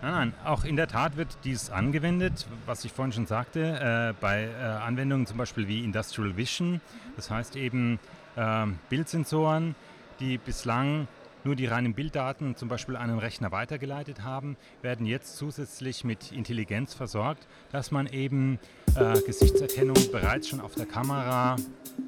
Nein, 0.00 0.12
nein, 0.12 0.34
auch 0.44 0.64
in 0.64 0.76
der 0.76 0.86
Tat 0.86 1.16
wird 1.16 1.38
dies 1.42 1.70
angewendet, 1.70 2.46
was 2.66 2.84
ich 2.84 2.92
vorhin 2.92 3.12
schon 3.12 3.26
sagte, 3.26 4.14
bei 4.20 4.48
Anwendungen 4.54 5.26
zum 5.26 5.38
Beispiel 5.38 5.66
wie 5.66 5.82
Industrial 5.82 6.36
Vision. 6.36 6.80
Das 7.16 7.32
heißt 7.32 7.56
eben 7.56 7.98
ähm, 8.36 8.78
Bildsensoren, 8.88 9.74
die 10.20 10.38
bislang 10.38 11.08
nur 11.44 11.56
die 11.56 11.66
reinen 11.66 11.94
Bilddaten 11.94 12.56
zum 12.56 12.68
Beispiel 12.68 12.96
an 12.96 13.10
einen 13.10 13.18
Rechner 13.18 13.52
weitergeleitet 13.52 14.22
haben, 14.22 14.56
werden 14.82 15.06
jetzt 15.06 15.36
zusätzlich 15.36 16.04
mit 16.04 16.32
Intelligenz 16.32 16.94
versorgt, 16.94 17.46
dass 17.72 17.90
man 17.90 18.06
eben 18.06 18.58
äh, 18.96 19.20
Gesichtserkennung 19.20 19.96
bereits 20.12 20.48
schon 20.48 20.60
auf 20.60 20.74
der 20.74 20.86
Kamera 20.86 21.56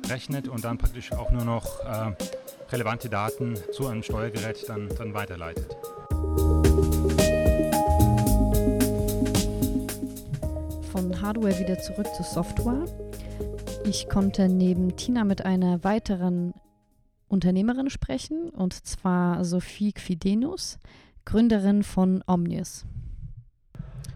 rechnet 0.09 0.49
und 0.49 0.65
dann 0.65 0.79
praktisch 0.79 1.13
auch 1.13 1.31
nur 1.31 1.45
noch 1.45 1.81
äh, 1.85 2.13
relevante 2.71 3.09
Daten 3.09 3.57
zu 3.73 3.87
einem 3.87 4.03
Steuergerät 4.03 4.69
dann, 4.69 4.89
dann 4.97 5.15
weiterleitet. 5.15 5.77
Von 10.93 11.21
Hardware 11.23 11.59
wieder 11.59 11.79
zurück 11.79 12.09
zu 12.15 12.23
Software. 12.23 12.85
Ich 13.85 14.09
konnte 14.09 14.49
neben 14.49 14.97
Tina 14.97 15.25
mit 15.25 15.45
einer 15.45 15.83
weiteren 15.85 16.53
Unternehmerin 17.31 17.91
sprechen, 17.91 18.51
und 18.51 18.75
zwar 18.75 19.45
Sophie 19.45 19.93
Quidenus, 19.93 20.79
Gründerin 21.25 21.85
von 21.85 22.25
Omnius. 22.27 22.85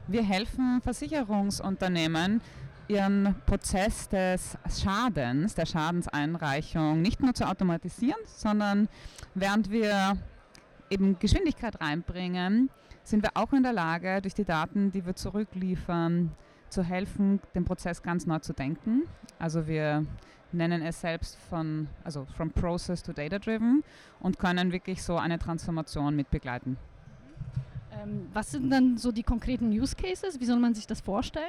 Wir 0.09 0.24
helfen 0.24 0.81
Versicherungsunternehmen, 0.83 2.40
ihren 2.88 3.35
Prozess 3.46 4.09
des 4.09 4.59
Schadens, 4.68 5.55
der 5.55 5.64
Schadenseinreichung 5.64 7.00
nicht 7.00 7.22
nur 7.22 7.35
zu 7.35 7.48
automatisieren, 7.48 8.20
sondern 8.27 8.88
während 9.35 9.70
wir 9.70 10.18
eben 10.90 11.18
Geschwindigkeit 11.18 11.81
reinbringen, 11.81 12.68
sind 13.05 13.22
wir 13.22 13.31
auch 13.35 13.53
in 13.53 13.62
der 13.62 13.72
Lage, 13.72 14.20
durch 14.22 14.35
die 14.35 14.44
Daten, 14.44 14.90
die 14.90 15.07
wir 15.07 15.14
zurückliefern, 15.14 16.33
zu 16.68 16.83
helfen, 16.83 17.40
den 17.55 17.64
Prozess 17.64 18.03
ganz 18.03 18.27
neu 18.27 18.40
zu 18.40 18.53
denken. 18.53 19.05
Also 19.38 19.66
wir 19.66 20.05
nennen 20.55 20.83
es 20.83 21.01
selbst 21.01 21.37
von, 21.37 21.88
also 22.05 22.27
from 22.37 22.51
process 22.51 23.03
to 23.03 23.12
data 23.12 23.38
driven 23.38 23.83
und 24.21 24.38
können 24.38 24.73
wirklich 24.73 25.03
so 25.03 25.17
eine 25.17 25.38
Transformation 25.38 26.17
mit 26.17 26.31
begleiten. 26.31 26.77
Ähm, 27.93 28.29
was 28.33 28.51
sind 28.51 28.71
dann 28.71 28.97
so 28.97 29.12
die 29.12 29.23
konkreten 29.23 29.71
Use 29.71 29.95
Cases? 29.95 30.40
Wie 30.40 30.45
soll 30.45 30.59
man 30.59 30.75
sich 30.75 30.87
das 30.87 31.01
vorstellen? 31.01 31.45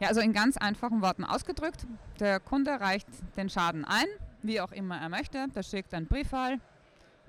Ja, 0.00 0.08
also 0.08 0.20
in 0.20 0.32
ganz 0.32 0.56
einfachen 0.56 1.02
Worten 1.02 1.24
ausgedrückt, 1.24 1.86
der 2.20 2.38
Kunde 2.38 2.80
reicht 2.80 3.08
den 3.36 3.48
Schaden 3.48 3.84
ein, 3.84 4.06
wie 4.42 4.60
auch 4.60 4.70
immer 4.70 4.96
er 5.00 5.08
möchte. 5.08 5.46
Der 5.54 5.62
schickt 5.62 5.92
einen 5.92 6.06
Brieffall, 6.06 6.60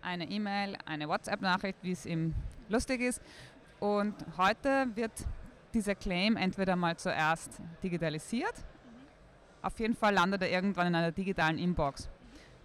eine 0.02 0.30
E-Mail, 0.30 0.78
eine 0.86 1.08
WhatsApp-Nachricht, 1.08 1.80
wie 1.82 1.92
es 1.92 2.06
ihm 2.06 2.36
lustig 2.68 3.02
ist. 3.02 3.22
Und 3.80 4.14
heute 4.38 4.88
wird 4.96 5.12
dieser 5.74 5.96
Claim 5.96 6.38
entweder 6.38 6.76
mal 6.76 6.98
zuerst 6.98 7.60
digitalisiert 7.82 8.54
auf 9.62 9.80
jeden 9.80 9.96
Fall 9.96 10.14
landet 10.14 10.42
er 10.42 10.52
irgendwann 10.52 10.88
in 10.88 10.96
einer 10.96 11.12
digitalen 11.12 11.58
Inbox. 11.58 12.10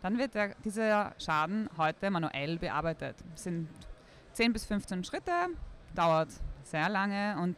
Dann 0.02 0.18
wird 0.18 0.34
der, 0.34 0.54
dieser 0.64 1.12
Schaden 1.18 1.68
heute 1.78 2.10
manuell 2.10 2.58
bearbeitet. 2.58 3.16
Es 3.34 3.44
sind 3.44 3.68
10 4.32 4.52
bis 4.52 4.64
15 4.66 5.04
Schritte, 5.04 5.32
dauert 5.94 6.28
sehr 6.62 6.88
lange 6.88 7.36
und 7.40 7.56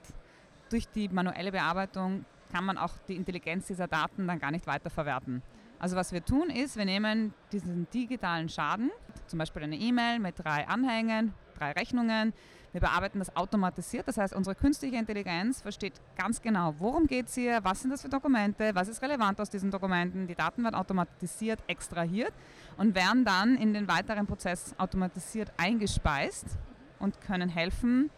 durch 0.70 0.88
die 0.88 1.08
manuelle 1.08 1.52
Bearbeitung 1.52 2.24
kann 2.52 2.64
man 2.64 2.78
auch 2.78 2.92
die 3.08 3.16
Intelligenz 3.16 3.66
dieser 3.66 3.88
Daten 3.88 4.26
dann 4.26 4.38
gar 4.38 4.50
nicht 4.50 4.66
weiter 4.66 4.90
verwerten. 4.90 5.42
Also 5.78 5.96
was 5.96 6.12
wir 6.12 6.24
tun 6.24 6.48
ist, 6.50 6.76
wir 6.76 6.84
nehmen 6.84 7.34
diesen 7.52 7.88
digitalen 7.90 8.48
Schaden, 8.48 8.90
zum 9.26 9.38
Beispiel 9.38 9.62
eine 9.62 9.76
E-Mail 9.76 10.18
mit 10.20 10.38
drei 10.38 10.66
Anhängen, 10.66 11.34
drei 11.58 11.72
Rechnungen. 11.72 12.32
Wir 12.76 12.82
bearbeiten 12.82 13.20
das 13.20 13.34
automatisiert, 13.34 14.06
das 14.06 14.18
heißt, 14.18 14.34
unsere 14.34 14.54
künstliche 14.54 14.96
Intelligenz 14.96 15.62
versteht 15.62 15.94
ganz 16.14 16.42
genau, 16.42 16.74
worum 16.78 17.06
geht 17.06 17.28
es 17.28 17.34
hier, 17.34 17.60
was 17.62 17.80
sind 17.80 17.90
das 17.90 18.02
für 18.02 18.10
Dokumente, 18.10 18.74
was 18.74 18.88
ist 18.88 19.00
relevant 19.00 19.40
aus 19.40 19.48
diesen 19.48 19.70
Dokumenten. 19.70 20.26
Die 20.26 20.34
Daten 20.34 20.62
werden 20.62 20.74
automatisiert 20.74 21.58
extrahiert 21.68 22.34
und 22.76 22.94
werden 22.94 23.24
dann 23.24 23.56
in 23.56 23.72
den 23.72 23.88
weiteren 23.88 24.26
Prozess 24.26 24.74
automatisiert 24.76 25.50
eingespeist 25.56 26.44
und 26.98 27.18
können 27.22 27.48
helfen, 27.48 28.10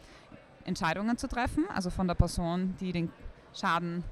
Entscheidungen 0.64 1.16
zu 1.18 1.28
treffen, 1.28 1.64
also 1.72 1.88
von 1.88 2.08
der 2.08 2.16
Person, 2.16 2.74
die 2.80 2.90
den 2.90 3.12
Schaden 3.54 4.02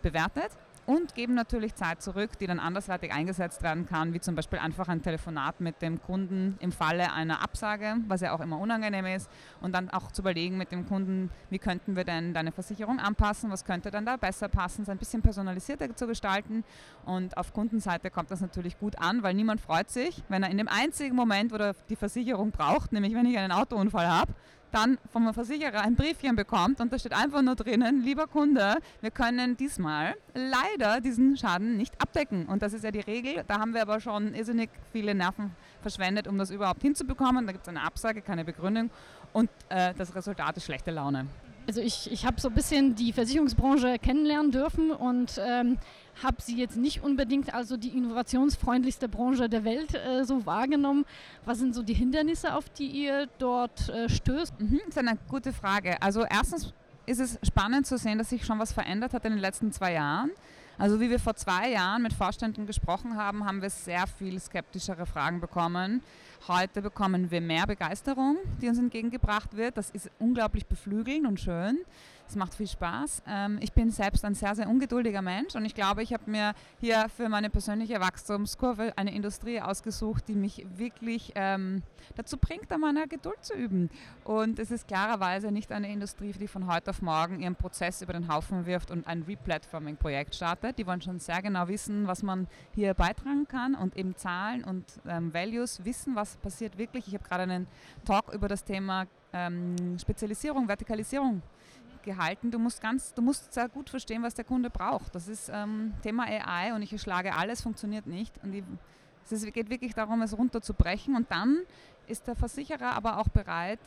bewertet 0.00 0.50
und 0.90 1.14
geben 1.14 1.34
natürlich 1.34 1.76
Zeit 1.76 2.02
zurück, 2.02 2.30
die 2.40 2.48
dann 2.48 2.58
andersweitig 2.58 3.12
eingesetzt 3.12 3.62
werden 3.62 3.86
kann, 3.86 4.12
wie 4.12 4.18
zum 4.18 4.34
Beispiel 4.34 4.58
einfach 4.58 4.88
ein 4.88 5.02
Telefonat 5.02 5.60
mit 5.60 5.80
dem 5.82 6.02
Kunden 6.02 6.56
im 6.58 6.72
Falle 6.72 7.12
einer 7.12 7.42
Absage, 7.44 7.94
was 8.08 8.22
ja 8.22 8.32
auch 8.32 8.40
immer 8.40 8.58
unangenehm 8.58 9.06
ist, 9.06 9.30
und 9.60 9.72
dann 9.72 9.88
auch 9.90 10.10
zu 10.10 10.22
überlegen 10.22 10.58
mit 10.58 10.72
dem 10.72 10.88
Kunden, 10.88 11.30
wie 11.48 11.60
könnten 11.60 11.94
wir 11.94 12.02
denn 12.02 12.34
deine 12.34 12.50
Versicherung 12.50 12.98
anpassen, 12.98 13.52
was 13.52 13.64
könnte 13.64 13.92
dann 13.92 14.04
da 14.04 14.16
besser 14.16 14.48
passen, 14.48 14.82
es 14.82 14.88
ein 14.88 14.98
bisschen 14.98 15.22
personalisierter 15.22 15.94
zu 15.94 16.08
gestalten. 16.08 16.64
Und 17.04 17.36
auf 17.36 17.52
Kundenseite 17.52 18.10
kommt 18.10 18.32
das 18.32 18.40
natürlich 18.40 18.76
gut 18.76 18.98
an, 18.98 19.22
weil 19.22 19.34
niemand 19.34 19.60
freut 19.60 19.90
sich, 19.90 20.24
wenn 20.28 20.42
er 20.42 20.50
in 20.50 20.58
dem 20.58 20.68
einzigen 20.68 21.14
Moment, 21.14 21.52
wo 21.52 21.56
er 21.56 21.76
die 21.88 21.96
Versicherung 21.96 22.50
braucht, 22.50 22.92
nämlich 22.92 23.14
wenn 23.14 23.26
ich 23.26 23.38
einen 23.38 23.52
Autounfall 23.52 24.08
habe, 24.08 24.32
dann 24.72 24.98
vom 25.12 25.32
Versicherer 25.32 25.80
ein 25.82 25.96
Briefchen 25.96 26.36
bekommt 26.36 26.80
und 26.80 26.92
da 26.92 26.98
steht 26.98 27.12
einfach 27.12 27.42
nur 27.42 27.56
drinnen, 27.56 28.02
lieber 28.02 28.26
Kunde, 28.26 28.76
wir 29.00 29.10
können 29.10 29.56
diesmal 29.56 30.14
leider 30.34 31.00
diesen 31.00 31.36
Schaden 31.36 31.76
nicht 31.76 32.00
abdecken. 32.00 32.46
Und 32.46 32.62
das 32.62 32.72
ist 32.72 32.84
ja 32.84 32.90
die 32.90 33.00
Regel. 33.00 33.44
Da 33.46 33.58
haben 33.58 33.74
wir 33.74 33.82
aber 33.82 34.00
schon 34.00 34.34
irrsinnig 34.34 34.70
viele 34.92 35.14
Nerven 35.14 35.50
verschwendet, 35.82 36.28
um 36.28 36.38
das 36.38 36.50
überhaupt 36.50 36.82
hinzubekommen. 36.82 37.46
Da 37.46 37.52
gibt 37.52 37.64
es 37.64 37.68
eine 37.68 37.82
Absage, 37.82 38.22
keine 38.22 38.44
Begründung 38.44 38.90
und 39.32 39.50
äh, 39.68 39.94
das 39.96 40.14
Resultat 40.14 40.56
ist 40.56 40.64
schlechte 40.64 40.90
Laune. 40.90 41.26
Also 41.66 41.80
ich, 41.80 42.10
ich 42.10 42.26
habe 42.26 42.40
so 42.40 42.48
ein 42.48 42.54
bisschen 42.54 42.94
die 42.96 43.12
Versicherungsbranche 43.12 43.98
kennenlernen 43.98 44.50
dürfen 44.50 44.90
und 44.90 45.40
ähm, 45.40 45.78
habe 46.22 46.36
sie 46.40 46.56
jetzt 46.56 46.76
nicht 46.76 47.02
unbedingt 47.02 47.54
also 47.54 47.76
die 47.76 47.96
innovationsfreundlichste 47.96 49.08
Branche 49.08 49.48
der 49.48 49.64
Welt 49.64 49.94
äh, 49.94 50.24
so 50.24 50.44
wahrgenommen. 50.46 51.04
Was 51.44 51.58
sind 51.58 51.74
so 51.74 51.82
die 51.82 51.94
Hindernisse, 51.94 52.54
auf 52.54 52.68
die 52.70 52.86
ihr 52.86 53.28
dort 53.38 53.88
äh, 53.88 54.08
stößt? 54.08 54.60
Mhm, 54.60 54.80
das 54.86 54.96
ist 54.96 54.98
eine 54.98 55.18
gute 55.28 55.52
Frage. 55.52 56.00
Also 56.02 56.24
erstens 56.24 56.72
ist 57.06 57.20
es 57.20 57.38
spannend 57.42 57.86
zu 57.86 57.98
sehen, 57.98 58.18
dass 58.18 58.30
sich 58.30 58.44
schon 58.44 58.58
was 58.58 58.72
verändert 58.72 59.14
hat 59.14 59.24
in 59.24 59.32
den 59.32 59.40
letzten 59.40 59.72
zwei 59.72 59.94
Jahren. 59.94 60.30
Also 60.78 60.98
wie 60.98 61.10
wir 61.10 61.18
vor 61.18 61.34
zwei 61.34 61.72
Jahren 61.72 62.02
mit 62.02 62.14
Vorständen 62.14 62.66
gesprochen 62.66 63.16
haben, 63.16 63.44
haben 63.44 63.60
wir 63.60 63.68
sehr 63.68 64.06
viel 64.06 64.40
skeptischere 64.40 65.04
Fragen 65.04 65.40
bekommen. 65.40 66.02
Heute 66.48 66.80
bekommen 66.80 67.30
wir 67.30 67.42
mehr 67.42 67.66
Begeisterung, 67.66 68.38
die 68.62 68.68
uns 68.68 68.78
entgegengebracht 68.78 69.54
wird. 69.56 69.76
Das 69.76 69.90
ist 69.90 70.10
unglaublich 70.18 70.64
beflügelnd 70.64 71.26
und 71.26 71.38
schön. 71.38 71.80
Es 72.30 72.36
macht 72.36 72.54
viel 72.54 72.68
Spaß. 72.68 73.24
Ähm, 73.26 73.58
ich 73.60 73.72
bin 73.72 73.90
selbst 73.90 74.24
ein 74.24 74.36
sehr, 74.36 74.54
sehr 74.54 74.68
ungeduldiger 74.68 75.20
Mensch 75.20 75.56
und 75.56 75.64
ich 75.64 75.74
glaube, 75.74 76.04
ich 76.04 76.12
habe 76.12 76.30
mir 76.30 76.54
hier 76.78 77.06
für 77.08 77.28
meine 77.28 77.50
persönliche 77.50 77.98
Wachstumskurve 77.98 78.92
eine 78.96 79.12
Industrie 79.12 79.60
ausgesucht, 79.60 80.28
die 80.28 80.36
mich 80.36 80.64
wirklich 80.76 81.32
ähm, 81.34 81.82
dazu 82.14 82.36
bringt, 82.36 82.70
an 82.70 82.82
meiner 82.82 83.08
Geduld 83.08 83.44
zu 83.44 83.54
üben. 83.54 83.90
Und 84.22 84.60
es 84.60 84.70
ist 84.70 84.86
klarerweise 84.86 85.50
nicht 85.50 85.72
eine 85.72 85.92
Industrie, 85.92 86.30
die 86.30 86.46
von 86.46 86.72
heute 86.72 86.90
auf 86.90 87.02
morgen 87.02 87.40
ihren 87.40 87.56
Prozess 87.56 88.00
über 88.00 88.12
den 88.12 88.32
Haufen 88.32 88.64
wirft 88.64 88.92
und 88.92 89.08
ein 89.08 89.22
Replatforming-Projekt 89.22 90.36
startet. 90.36 90.78
Die 90.78 90.86
wollen 90.86 91.02
schon 91.02 91.18
sehr 91.18 91.42
genau 91.42 91.66
wissen, 91.66 92.06
was 92.06 92.22
man 92.22 92.46
hier 92.76 92.94
beitragen 92.94 93.48
kann 93.48 93.74
und 93.74 93.96
eben 93.96 94.14
Zahlen 94.14 94.62
und 94.62 94.84
ähm, 95.08 95.34
Values 95.34 95.84
wissen, 95.84 96.14
was 96.14 96.36
passiert 96.36 96.78
wirklich. 96.78 97.08
Ich 97.08 97.14
habe 97.14 97.24
gerade 97.24 97.42
einen 97.42 97.66
Talk 98.04 98.32
über 98.32 98.46
das 98.46 98.62
Thema 98.62 99.08
ähm, 99.32 99.98
Spezialisierung, 99.98 100.68
Vertikalisierung 100.68 101.42
gehalten. 102.02 102.50
Du 102.50 102.58
musst 102.58 102.80
ganz, 102.80 103.14
du 103.14 103.22
musst 103.22 103.52
sehr 103.52 103.68
gut 103.68 103.90
verstehen, 103.90 104.22
was 104.22 104.34
der 104.34 104.44
Kunde 104.44 104.70
braucht. 104.70 105.14
Das 105.14 105.28
ist 105.28 105.50
ähm, 105.52 105.92
Thema 106.02 106.24
AI 106.24 106.74
und 106.74 106.82
ich 106.82 106.92
erschlage 106.92 107.34
alles, 107.34 107.62
funktioniert 107.62 108.06
nicht. 108.06 108.42
Und 108.42 108.54
ich, 108.54 108.64
es 109.30 109.44
geht 109.52 109.70
wirklich 109.70 109.94
darum, 109.94 110.22
es 110.22 110.36
runterzubrechen 110.36 111.14
und 111.14 111.30
dann 111.30 111.60
ist 112.06 112.26
der 112.26 112.36
Versicherer 112.36 112.94
aber 112.94 113.18
auch 113.18 113.28
bereit, 113.28 113.78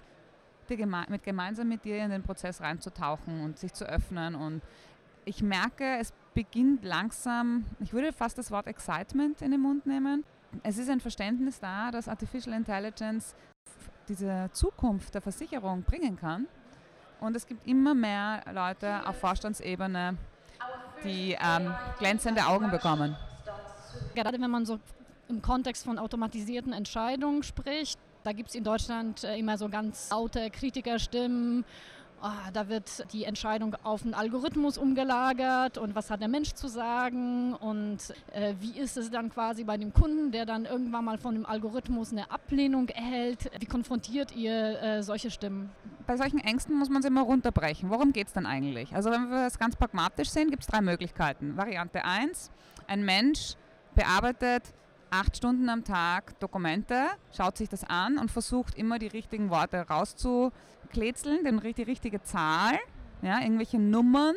geme 0.68 1.06
mit 1.10 1.24
gemeinsam 1.24 1.68
mit 1.68 1.84
dir 1.84 2.04
in 2.04 2.10
den 2.10 2.24
Prozess 2.24 2.62
reinzutauchen 2.62 3.42
und 3.42 3.60
sich 3.60 3.74
zu 3.74 3.86
öffnen. 3.86 4.34
Und 4.34 4.62
ich 5.26 5.44
merke, 5.44 5.98
es 6.00 6.14
beginnt 6.34 6.84
langsam, 6.84 7.66
ich 7.80 7.94
würde 7.94 8.12
fast 8.12 8.38
das 8.38 8.50
Wort 8.50 8.68
Excitement 8.68 9.42
in 9.42 9.52
den 9.52 9.62
Mund 9.62 9.86
nehmen. 9.86 10.24
Es 10.64 10.78
ist 10.78 10.90
ein 10.90 11.00
Verständnis 11.00 11.60
da, 11.60 11.92
dass 11.92 12.08
Artificial 12.08 12.56
Intelligence 12.56 13.36
diese 14.08 14.50
Zukunft 14.52 15.14
der 15.14 15.22
Versicherung 15.22 15.84
bringen 15.84 16.16
kann 16.16 16.48
und 17.24 17.36
es 17.36 17.48
gibt 17.48 17.66
immer 17.66 17.94
mehr 17.94 18.44
Leute 18.54 19.08
auf 19.08 19.18
Vorstandsebene, 19.18 20.18
die 21.04 21.38
ähm, 21.42 21.74
glänzende 21.98 22.46
Augen 22.46 22.70
bekommen. 22.70 23.16
Gerade 24.14 24.40
wenn 24.42 24.52
man 24.52 24.66
so 24.66 24.80
im 25.30 25.42
Kontext 25.42 25.86
von 25.86 25.98
automatisierten 25.98 26.74
Entscheidungen 26.74 27.44
spricht, 27.44 27.98
da 28.24 28.34
gibt 28.34 28.50
es 28.50 28.56
in 28.56 28.64
Deutschland 28.64 29.24
äh, 29.24 29.38
immer 29.38 29.58
so 29.58 29.70
ganz 29.70 30.10
laute 30.12 30.50
Kritikerstimmen 30.50 31.66
oh, 32.24 32.52
da 32.54 32.70
wird 32.70 33.12
die 33.14 33.26
Entscheidung 33.26 33.76
auf 33.84 34.04
einen 34.04 34.14
Algorithmus 34.14 34.78
umgelagert 34.78 35.78
und 35.78 35.94
was 35.94 36.10
hat 36.10 36.22
der 36.22 36.30
Mensch 36.30 36.54
zu 36.54 36.68
sagen 36.68 37.54
und 37.54 37.98
äh, 38.32 38.54
wie 38.60 38.80
ist 38.80 38.98
es 38.98 39.12
dann 39.12 39.30
quasi 39.30 39.64
bei 39.64 39.78
dem 39.78 39.94
Kunden, 39.94 40.32
der 40.32 40.46
dann 40.46 40.66
irgendwann 40.66 41.06
mal 41.06 41.18
von 41.18 41.36
dem 41.36 41.46
Algorithmus 41.46 42.12
eine 42.12 42.32
Ablehnung 42.32 42.88
erhält. 42.90 43.52
Wie 43.60 43.66
konfrontiert 43.66 44.36
ihr 44.36 44.82
äh, 44.82 45.04
solche 45.04 45.30
Stimmen? 45.30 45.70
Bei 46.08 46.18
solchen 46.18 46.40
Ängsten 46.40 46.78
muss 46.78 46.90
man 46.90 47.02
sie 47.02 47.10
immer 47.10 47.24
runterbrechen. 47.24 47.90
Worum 47.90 48.14
geht 48.14 48.28
es 48.28 48.34
dann 48.34 48.46
eigentlich? 48.46 48.96
Also 48.96 49.12
wenn 49.12 49.30
wir 49.30 49.46
es 49.46 49.60
ganz 49.60 49.76
pragmatisch 49.76 50.30
sehen, 50.30 50.50
gibt 50.50 50.64
es 50.64 50.68
drei 50.68 50.82
Möglichkeiten. 50.82 51.58
Variante 51.58 52.04
1, 52.04 52.52
ein 52.88 53.04
Mensch 53.04 53.56
bearbeitet 53.96 54.64
acht 55.14 55.38
Stunden 55.38 55.70
am 55.70 55.84
Tag 55.84 56.40
Dokumente, 56.40 57.06
schaut 57.36 57.58
sich 57.58 57.70
das 57.70 57.84
an 57.84 58.18
und 58.18 58.32
versucht 58.32 58.76
immer 58.76 58.98
die 58.98 59.08
richtigen 59.08 59.52
Worte 59.52 59.88
rauszukletzeln, 59.88 61.44
die 61.44 61.84
richtige 61.84 62.24
Zahl, 62.24 62.80
ja, 63.22 63.40
irgendwelche 63.40 63.78
Nummern 63.78 64.36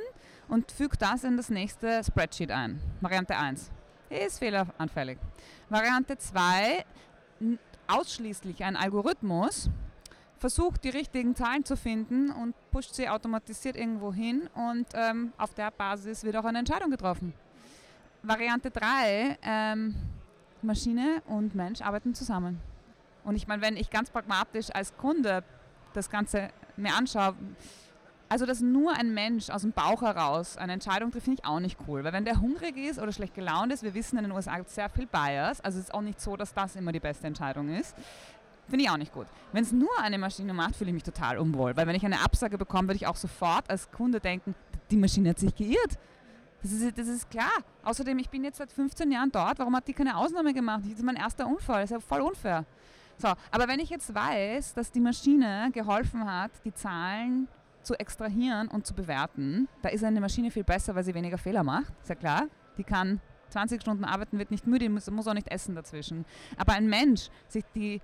und 0.49 0.71
fügt 0.71 1.01
das 1.01 1.25
in 1.25 1.39
das 1.39 1.49
nächste 1.49 2.05
Spreadsheet 2.05 2.51
ein. 2.51 2.81
Variante 3.01 3.37
1 3.37 3.71
ist 4.11 4.39
fehleranfällig. 4.39 5.19
Variante 5.71 6.19
2 6.19 6.85
ausschließlich 7.89 8.63
ein 8.63 8.77
Algorithmus 8.77 9.71
versucht 10.39 10.85
die 10.85 10.91
richtigen 10.91 11.35
Zahlen 11.35 11.65
zu 11.65 11.77
finden 11.77 12.31
und 12.31 12.55
pusht 12.71 12.95
sie 12.95 13.09
automatisiert 13.09 13.77
irgendwo 13.77 14.13
hin 14.13 14.49
und 14.55 14.87
ähm, 14.93 15.33
auf 15.39 15.55
der 15.55 15.71
Basis 15.71 16.23
wird 16.23 16.37
auch 16.37 16.45
eine 16.45 16.59
Entscheidung 16.59 16.91
getroffen. 16.91 17.33
Variante 18.23 18.71
3 18.71 19.39
ähm, 19.43 19.95
Maschine 20.67 21.23
und 21.27 21.55
Mensch 21.55 21.81
arbeiten 21.81 22.15
zusammen. 22.15 22.61
Und 23.25 23.37
ich 23.37 23.47
meine, 23.47 23.63
wenn 23.63 23.77
ich 23.77 23.91
ganz 23.91 24.11
pragmatisch 24.11 24.71
als 24.73 24.97
Kunde 24.97 25.43
das 25.95 26.11
Ganze 26.11 26.51
mir 26.77 26.95
anschaue, 26.95 27.35
also 28.29 28.45
dass 28.45 28.61
nur 28.61 28.93
ein 28.93 29.15
Mensch 29.15 29.51
aus 29.51 29.63
dem 29.63 29.73
Bauch 29.73 30.03
heraus 30.03 30.57
eine 30.57 30.73
Entscheidung 30.73 31.11
trifft, 31.11 31.25
finde 31.25 31.41
ich 31.43 31.49
auch 31.49 31.61
nicht 31.61 31.79
cool. 31.87 32.05
Weil 32.05 32.13
wenn 32.13 32.25
der 32.25 32.41
hungrig 32.41 32.77
ist 32.77 32.99
oder 32.99 33.13
schlecht 33.13 33.35
gelaunt 33.35 33.73
ist, 33.73 33.83
wir 33.83 33.95
wissen 33.95 34.19
in 34.19 34.25
den 34.25 34.33
USA 34.33 34.57
gibt 34.57 34.69
es 34.69 34.75
sehr 34.75 34.89
viel 34.89 35.07
Bias, 35.07 35.61
also 35.61 35.79
es 35.79 35.87
ist 35.87 35.95
auch 35.95 36.03
nicht 36.03 36.21
so, 36.21 36.37
dass 36.37 36.53
das 36.53 36.77
immer 36.77 36.93
die 36.93 37.01
beste 37.01 37.27
Entscheidung 37.27 37.69
ist. 37.69 37.95
Finde 38.69 38.85
ich 38.85 38.91
auch 38.91 38.97
nicht 38.97 39.13
gut. 39.13 39.27
Wenn 39.53 39.63
es 39.63 39.71
nur 39.71 39.91
eine 40.01 40.19
Maschine 40.19 40.53
macht, 40.53 40.75
fühle 40.75 40.91
ich 40.91 40.95
mich 40.95 41.05
total 41.05 41.39
unwohl. 41.39 41.77
Weil 41.77 41.87
wenn 41.87 41.95
ich 41.95 42.05
eine 42.05 42.21
Absage 42.21 42.59
bekomme, 42.59 42.89
würde 42.89 42.97
ich 42.97 43.07
auch 43.07 43.17
sofort 43.17 43.71
als 43.71 43.91
Kunde 43.93 44.19
denken, 44.19 44.57
die 44.91 44.97
Maschine 44.97 45.31
hat 45.31 45.39
sich 45.39 45.55
geirrt. 45.55 45.99
Das 46.63 46.73
ist, 46.73 46.99
das 46.99 47.09
ist 47.09 47.31
klar. 47.31 47.53
Außerdem, 47.85 48.19
ich 48.19 48.29
bin 48.29 48.45
jetzt 48.45 48.59
seit 48.59 48.73
15 48.73 49.11
Jahren 49.11 49.31
dort. 49.31 49.59
Warum 49.59 49.77
hat 49.77 49.87
die 49.87 49.93
keine 49.93 50.17
Ausnahme 50.17 50.53
gemacht? 50.53 50.83
Das 50.85 50.93
ist 50.93 51.03
mein 51.05 51.17
erster 51.17 51.47
Unfall. 51.47 51.83
Das 51.83 51.91
ist 51.91 51.95
ja 51.95 52.01
voll 52.01 52.21
unfair. 52.21 52.65
So, 53.19 53.29
aber 53.51 53.69
wenn 53.69 53.81
ich 53.81 53.91
jetzt 53.91 54.15
weiß, 54.15 54.75
dass 54.75 54.93
die 54.93 55.01
Maschine 55.01 55.71
geholfen 55.73 56.31
hat, 56.31 56.51
die 56.65 56.75
Zahlen 56.75 57.49
zu 57.83 57.95
extrahieren 57.95 58.69
und 58.69 58.87
zu 58.87 58.95
bewerten, 58.95 59.69
da 59.81 59.89
ist 59.89 60.05
eine 60.05 60.21
Maschine 60.21 60.51
viel 60.51 60.65
besser, 60.65 60.95
weil 60.95 61.05
sie 61.05 61.15
weniger 61.15 61.39
Fehler 61.39 61.63
macht. 61.63 61.93
Ist 62.03 62.09
ja 62.09 62.15
klar. 62.15 62.47
Die 62.77 62.85
kann 62.85 63.21
20 63.51 63.81
Stunden 63.81 64.05
arbeiten, 64.05 64.39
wird 64.39 64.51
nicht 64.51 64.67
müde, 64.67 64.89
muss, 64.91 65.11
muss 65.11 65.27
auch 65.27 65.35
nicht 65.35 65.49
essen 65.49 65.75
dazwischen. 65.75 66.27
Aber 66.57 66.73
ein 66.73 66.89
Mensch 66.89 67.29
sich 67.49 67.65
die 67.75 68.01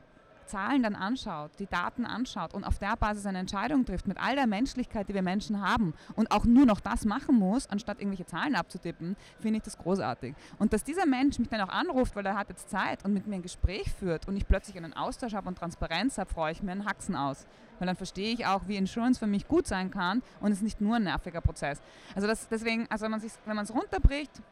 Zahlen 0.52 0.82
dann 0.82 0.94
anschaut, 0.94 1.50
die 1.58 1.66
Daten 1.66 2.04
anschaut 2.04 2.52
und 2.52 2.64
auf 2.64 2.78
der 2.78 2.94
Basis 2.96 3.24
eine 3.24 3.38
Entscheidung 3.38 3.86
trifft 3.86 4.06
mit 4.06 4.18
all 4.22 4.34
der 4.34 4.46
Menschlichkeit, 4.46 5.08
die 5.08 5.14
wir 5.14 5.22
Menschen 5.22 5.62
haben 5.66 5.94
und 6.14 6.30
auch 6.30 6.44
nur 6.44 6.66
noch 6.66 6.80
das 6.80 7.06
machen 7.06 7.36
muss, 7.36 7.66
anstatt 7.70 8.00
irgendwelche 8.00 8.26
Zahlen 8.26 8.54
abzutippen, 8.54 9.16
finde 9.40 9.56
ich 9.56 9.62
das 9.62 9.78
großartig. 9.78 10.34
Und 10.58 10.74
dass 10.74 10.84
dieser 10.84 11.06
Mensch 11.06 11.38
mich 11.38 11.48
dann 11.48 11.62
auch 11.62 11.70
anruft, 11.70 12.14
weil 12.16 12.26
er 12.26 12.36
hat 12.36 12.50
jetzt 12.50 12.68
Zeit 12.68 13.02
und 13.02 13.14
mit 13.14 13.26
mir 13.26 13.36
ein 13.36 13.42
Gespräch 13.42 13.90
führt 13.90 14.28
und 14.28 14.36
ich 14.36 14.46
plötzlich 14.46 14.76
einen 14.76 14.92
Austausch 14.92 15.32
habe 15.32 15.48
und 15.48 15.56
Transparenz 15.56 16.18
habe, 16.18 16.28
freue 16.28 16.52
ich 16.52 16.62
mir 16.62 16.72
einen 16.72 16.84
Haxen 16.84 17.16
aus. 17.16 17.46
Weil 17.78 17.86
dann 17.86 17.96
verstehe 17.96 18.34
ich 18.34 18.44
auch, 18.44 18.68
wie 18.68 18.76
Insurance 18.76 19.18
für 19.18 19.26
mich 19.26 19.48
gut 19.48 19.66
sein 19.66 19.90
kann 19.90 20.22
und 20.40 20.52
es 20.52 20.58
ist 20.58 20.64
nicht 20.64 20.82
nur 20.82 20.96
ein 20.96 21.04
nerviger 21.04 21.40
Prozess. 21.40 21.80
Also 22.14 22.28
das, 22.28 22.46
deswegen, 22.48 22.86
also 22.90 23.06
wenn 23.06 23.56
man 23.56 23.64
es 23.64 23.74
runterbricht, 23.74 24.42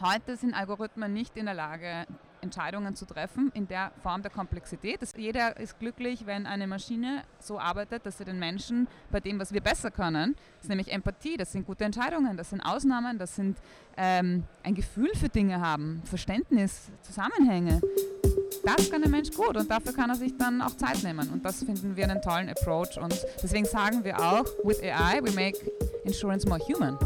heute 0.00 0.36
sind 0.36 0.54
Algorithmen 0.54 1.12
nicht 1.12 1.36
in 1.36 1.44
der 1.44 1.54
Lage, 1.54 2.06
Entscheidungen 2.40 2.94
zu 2.94 3.04
treffen 3.04 3.50
in 3.54 3.66
der 3.68 3.92
Form 4.02 4.22
der 4.22 4.30
Komplexität. 4.30 5.00
Jeder 5.16 5.56
ist 5.58 5.78
glücklich, 5.78 6.26
wenn 6.26 6.46
eine 6.46 6.66
Maschine 6.66 7.22
so 7.40 7.58
arbeitet, 7.58 8.06
dass 8.06 8.18
sie 8.18 8.24
den 8.24 8.38
Menschen 8.38 8.88
bei 9.10 9.20
dem, 9.20 9.38
was 9.38 9.52
wir 9.52 9.60
besser 9.60 9.90
können, 9.90 10.34
das 10.56 10.64
ist 10.64 10.68
nämlich 10.68 10.92
Empathie, 10.92 11.36
das 11.36 11.52
sind 11.52 11.66
gute 11.66 11.84
Entscheidungen, 11.84 12.36
das 12.36 12.50
sind 12.50 12.60
Ausnahmen, 12.60 13.18
das 13.18 13.36
sind 13.36 13.58
ähm, 13.96 14.44
ein 14.62 14.74
Gefühl 14.74 15.10
für 15.14 15.28
Dinge 15.28 15.60
haben, 15.60 16.02
Verständnis, 16.04 16.90
Zusammenhänge. 17.02 17.80
Das 18.64 18.90
kann 18.90 19.02
der 19.02 19.10
Mensch 19.10 19.30
gut 19.30 19.56
und 19.56 19.70
dafür 19.70 19.92
kann 19.92 20.10
er 20.10 20.16
sich 20.16 20.36
dann 20.36 20.60
auch 20.62 20.76
Zeit 20.76 21.02
nehmen. 21.02 21.28
Und 21.30 21.44
das 21.44 21.62
finden 21.62 21.96
wir 21.96 22.04
einen 22.04 22.20
tollen 22.20 22.48
Approach. 22.48 22.98
Und 22.98 23.14
deswegen 23.42 23.64
sagen 23.64 24.04
wir 24.04 24.18
auch, 24.18 24.44
with 24.64 24.82
AI, 24.82 25.20
we 25.22 25.32
make 25.32 25.58
insurance 26.04 26.46
more 26.46 26.60
human. 26.60 26.98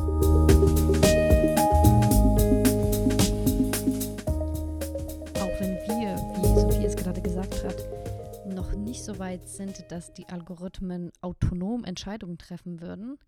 Nicht 8.93 9.05
so 9.05 9.19
weit 9.19 9.49
sind, 9.49 9.91
dass 9.91 10.13
die 10.13 10.29
Algorithmen 10.29 11.13
autonom 11.23 11.83
Entscheidungen 11.83 12.37
treffen 12.37 12.83
würden. 12.83 13.19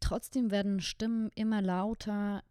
Trotzdem 0.00 0.50
werden 0.50 0.80
Stimmen 0.80 1.30
immer 1.36 1.62
lauter, 1.62 2.42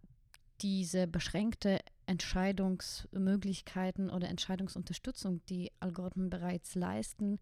diese 0.62 1.08
beschränkte 1.08 1.80
Entscheidungsmöglichkeiten 2.06 4.10
oder 4.10 4.30
Entscheidungsunterstützung, 4.30 5.42
die 5.50 5.74
Algorithmen 5.82 6.30
bereits 6.30 6.74
leisten, 6.74 7.38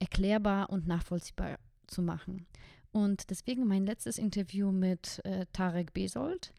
erklärbar 0.00 0.68
und 0.68 0.88
nachvollziehbar 0.88 1.60
zu 1.86 2.02
machen. 2.02 2.48
Und 2.90 3.30
deswegen 3.30 3.68
mein 3.68 3.86
letztes 3.86 4.18
Interview 4.18 4.72
mit 4.72 5.24
äh, 5.24 5.46
Tarek 5.52 5.94
Besold, 5.94 6.52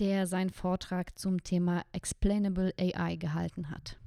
der 0.00 0.26
seinen 0.26 0.50
Vortrag 0.50 1.16
zum 1.16 1.44
Thema 1.44 1.84
Explainable 1.92 2.74
AI 2.76 3.14
gehalten 3.14 3.70
hat. 3.70 3.99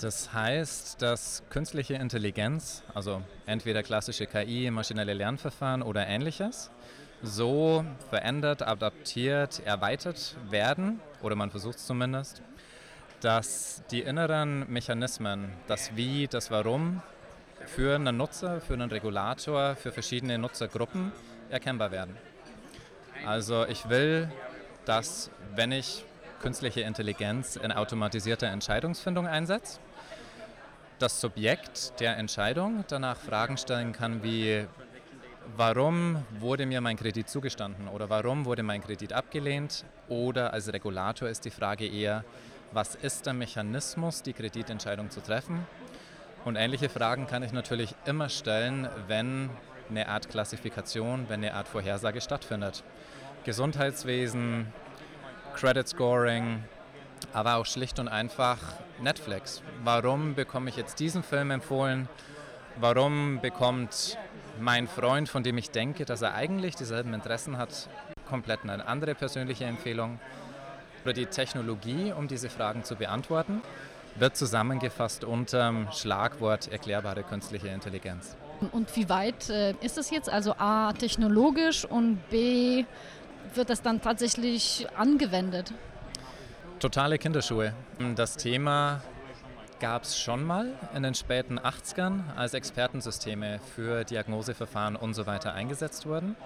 Das 0.00 0.32
heißt, 0.32 1.02
dass 1.02 1.42
künstliche 1.50 1.94
Intelligenz, 1.94 2.82
also 2.94 3.22
entweder 3.44 3.82
klassische 3.82 4.26
KI, 4.26 4.70
maschinelle 4.70 5.12
Lernverfahren 5.12 5.82
oder 5.82 6.06
ähnliches, 6.06 6.70
so 7.22 7.84
verändert, 8.08 8.62
adaptiert, 8.62 9.60
erweitert 9.66 10.36
werden, 10.48 11.00
oder 11.20 11.36
man 11.36 11.50
versucht 11.50 11.76
es 11.76 11.86
zumindest, 11.86 12.40
dass 13.20 13.82
die 13.90 14.00
inneren 14.00 14.70
Mechanismen, 14.72 15.52
das 15.66 15.94
Wie, 15.96 16.26
das 16.26 16.50
Warum 16.50 17.02
für 17.66 17.96
einen 17.96 18.16
Nutzer, 18.16 18.62
für 18.62 18.72
einen 18.72 18.90
Regulator, 18.90 19.76
für 19.76 19.92
verschiedene 19.92 20.38
Nutzergruppen 20.38 21.12
erkennbar 21.50 21.90
werden. 21.90 22.16
Also 23.26 23.66
ich 23.66 23.90
will, 23.90 24.32
dass 24.86 25.30
wenn 25.54 25.72
ich 25.72 26.06
künstliche 26.40 26.80
Intelligenz 26.80 27.56
in 27.56 27.70
automatisierter 27.70 28.46
Entscheidungsfindung 28.46 29.26
einsetze, 29.26 29.78
das 31.00 31.18
Subjekt 31.18 31.98
der 31.98 32.18
Entscheidung 32.18 32.84
danach 32.88 33.16
Fragen 33.16 33.56
stellen 33.56 33.92
kann 33.92 34.22
wie, 34.22 34.66
warum 35.56 36.22
wurde 36.38 36.66
mir 36.66 36.82
mein 36.82 36.98
Kredit 36.98 37.26
zugestanden 37.26 37.88
oder 37.88 38.10
warum 38.10 38.44
wurde 38.44 38.62
mein 38.62 38.82
Kredit 38.82 39.14
abgelehnt 39.14 39.86
oder 40.08 40.52
als 40.52 40.70
Regulator 40.70 41.28
ist 41.30 41.46
die 41.46 41.50
Frage 41.50 41.88
eher, 41.88 42.22
was 42.72 42.96
ist 42.96 43.24
der 43.24 43.32
Mechanismus, 43.32 44.22
die 44.22 44.34
Kreditentscheidung 44.34 45.10
zu 45.10 45.22
treffen? 45.22 45.66
Und 46.44 46.56
ähnliche 46.56 46.90
Fragen 46.90 47.26
kann 47.26 47.42
ich 47.42 47.52
natürlich 47.52 47.94
immer 48.04 48.28
stellen, 48.28 48.86
wenn 49.08 49.48
eine 49.88 50.06
Art 50.06 50.28
Klassifikation, 50.28 51.26
wenn 51.28 51.40
eine 51.42 51.54
Art 51.54 51.66
Vorhersage 51.66 52.20
stattfindet. 52.20 52.84
Gesundheitswesen, 53.44 54.70
Credit 55.54 55.88
Scoring, 55.88 56.62
aber 57.32 57.56
auch 57.56 57.66
schlicht 57.66 57.98
und 57.98 58.08
einfach 58.08 58.58
Netflix. 59.02 59.62
Warum 59.84 60.34
bekomme 60.34 60.70
ich 60.70 60.76
jetzt 60.76 61.00
diesen 61.00 61.22
Film 61.22 61.50
empfohlen? 61.50 62.08
Warum 62.76 63.40
bekommt 63.40 64.16
mein 64.60 64.88
Freund, 64.88 65.28
von 65.28 65.42
dem 65.42 65.58
ich 65.58 65.70
denke, 65.70 66.04
dass 66.04 66.22
er 66.22 66.34
eigentlich 66.34 66.76
dieselben 66.76 67.14
Interessen 67.14 67.58
hat, 67.58 67.88
komplett 68.28 68.62
eine 68.62 68.86
andere 68.86 69.14
persönliche 69.14 69.64
Empfehlung? 69.64 70.20
Oder 71.04 71.14
die 71.14 71.26
Technologie, 71.26 72.12
um 72.12 72.28
diese 72.28 72.50
Fragen 72.50 72.84
zu 72.84 72.96
beantworten, 72.96 73.62
wird 74.16 74.36
zusammengefasst 74.36 75.24
unter 75.24 75.68
dem 75.68 75.90
Schlagwort 75.92 76.70
erklärbare 76.70 77.22
künstliche 77.22 77.68
Intelligenz. 77.68 78.36
Und 78.72 78.94
wie 78.96 79.08
weit 79.08 79.48
äh, 79.48 79.74
ist 79.80 79.96
es 79.96 80.10
jetzt? 80.10 80.28
Also 80.28 80.54
A, 80.58 80.92
technologisch 80.92 81.84
und 81.86 82.18
B, 82.28 82.84
wird 83.54 83.70
das 83.70 83.82
dann 83.82 84.00
tatsächlich 84.00 84.86
angewendet? 84.96 85.72
Totale 86.80 87.18
Kinderschuhe. 87.18 87.74
Das 88.16 88.38
Thema 88.38 89.02
gab 89.80 90.04
es 90.04 90.18
schon 90.18 90.42
mal 90.42 90.72
in 90.94 91.02
den 91.02 91.14
späten 91.14 91.58
80ern, 91.58 92.34
als 92.36 92.54
Expertensysteme 92.54 93.60
für 93.74 94.04
Diagnoseverfahren 94.04 94.96
und 94.96 95.12
so 95.12 95.26
weiter 95.26 95.52
eingesetzt 95.52 96.06
wurden. 96.06 96.36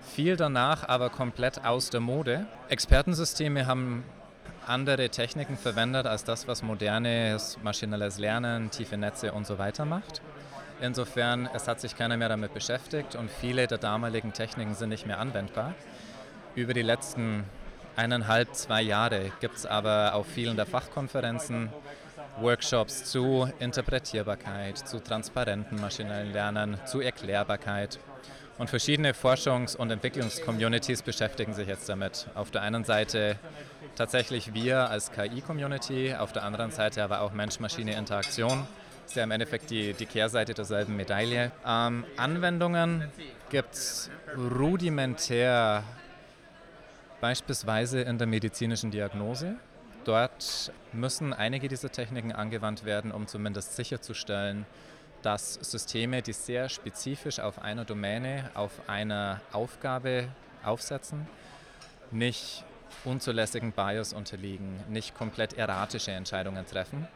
Viel 0.00 0.36
danach 0.36 0.88
aber 0.88 1.10
komplett 1.10 1.66
aus 1.66 1.90
der 1.90 2.00
Mode. 2.00 2.46
Expertensysteme 2.70 3.66
haben 3.66 4.04
andere 4.66 5.10
Techniken 5.10 5.58
verwendet 5.58 6.06
als 6.06 6.24
das, 6.24 6.48
was 6.48 6.62
modernes 6.62 7.58
maschinelles 7.62 8.18
Lernen, 8.18 8.70
tiefe 8.70 8.96
Netze 8.96 9.32
und 9.32 9.46
so 9.46 9.58
weiter 9.58 9.84
macht. 9.84 10.22
Insofern, 10.80 11.46
es 11.52 11.68
hat 11.68 11.78
sich 11.78 11.94
keiner 11.94 12.16
mehr 12.16 12.30
damit 12.30 12.54
beschäftigt 12.54 13.16
und 13.16 13.30
viele 13.30 13.66
der 13.66 13.76
damaligen 13.76 14.32
Techniken 14.32 14.74
sind 14.74 14.88
nicht 14.88 15.06
mehr 15.06 15.18
anwendbar. 15.18 15.74
Über 16.54 16.72
die 16.72 16.80
letzten 16.80 17.44
eineinhalb, 17.98 18.54
zwei 18.54 18.80
Jahre 18.80 19.32
gibt 19.40 19.56
es 19.56 19.66
aber 19.66 20.14
auf 20.14 20.26
vielen 20.28 20.56
der 20.56 20.66
Fachkonferenzen 20.66 21.70
Workshops 22.40 23.04
zu 23.04 23.50
Interpretierbarkeit, 23.58 24.78
zu 24.78 25.00
transparenten 25.00 25.80
maschinellen 25.80 26.32
Lernen, 26.32 26.78
zu 26.86 27.00
Erklärbarkeit. 27.00 27.98
Und 28.56 28.70
verschiedene 28.70 29.12
Forschungs- 29.12 29.76
und 29.76 29.90
Entwicklungscommunities 29.90 31.02
beschäftigen 31.02 31.54
sich 31.54 31.66
jetzt 31.66 31.88
damit. 31.88 32.28
Auf 32.34 32.52
der 32.52 32.62
einen 32.62 32.84
Seite 32.84 33.36
tatsächlich 33.96 34.54
wir 34.54 34.90
als 34.90 35.10
KI-Community, 35.12 36.14
auf 36.14 36.32
der 36.32 36.44
anderen 36.44 36.70
Seite 36.70 37.02
aber 37.02 37.20
auch 37.22 37.32
Mensch-Maschine-Interaktion. 37.32 38.66
Ist 39.06 39.16
ja 39.16 39.24
im 39.24 39.30
Endeffekt 39.32 39.70
die, 39.70 39.92
die 39.94 40.06
Kehrseite 40.06 40.54
derselben 40.54 40.96
Medaille. 40.96 41.50
Ähm, 41.66 42.04
Anwendungen 42.16 43.10
gibt 43.50 43.74
es 43.74 44.10
rudimentär 44.36 45.82
beispielsweise 47.20 48.00
in 48.00 48.18
der 48.18 48.26
medizinischen 48.26 48.90
Diagnose. 48.90 49.56
Dort 50.04 50.72
müssen 50.92 51.32
einige 51.32 51.68
dieser 51.68 51.90
Techniken 51.90 52.32
angewandt 52.32 52.84
werden, 52.84 53.12
um 53.12 53.26
zumindest 53.26 53.76
sicherzustellen, 53.76 54.64
dass 55.22 55.54
Systeme, 55.54 56.22
die 56.22 56.32
sehr 56.32 56.68
spezifisch 56.68 57.40
auf 57.40 57.60
einer 57.60 57.84
Domäne, 57.84 58.50
auf 58.54 58.88
einer 58.88 59.40
Aufgabe 59.52 60.28
aufsetzen, 60.64 61.26
nicht 62.10 62.64
unzulässigen 63.04 63.72
Bias 63.72 64.12
unterliegen, 64.12 64.80
nicht 64.88 65.14
komplett 65.14 65.54
erratische 65.54 66.12
Entscheidungen 66.12 66.64
treffen. 66.66 67.06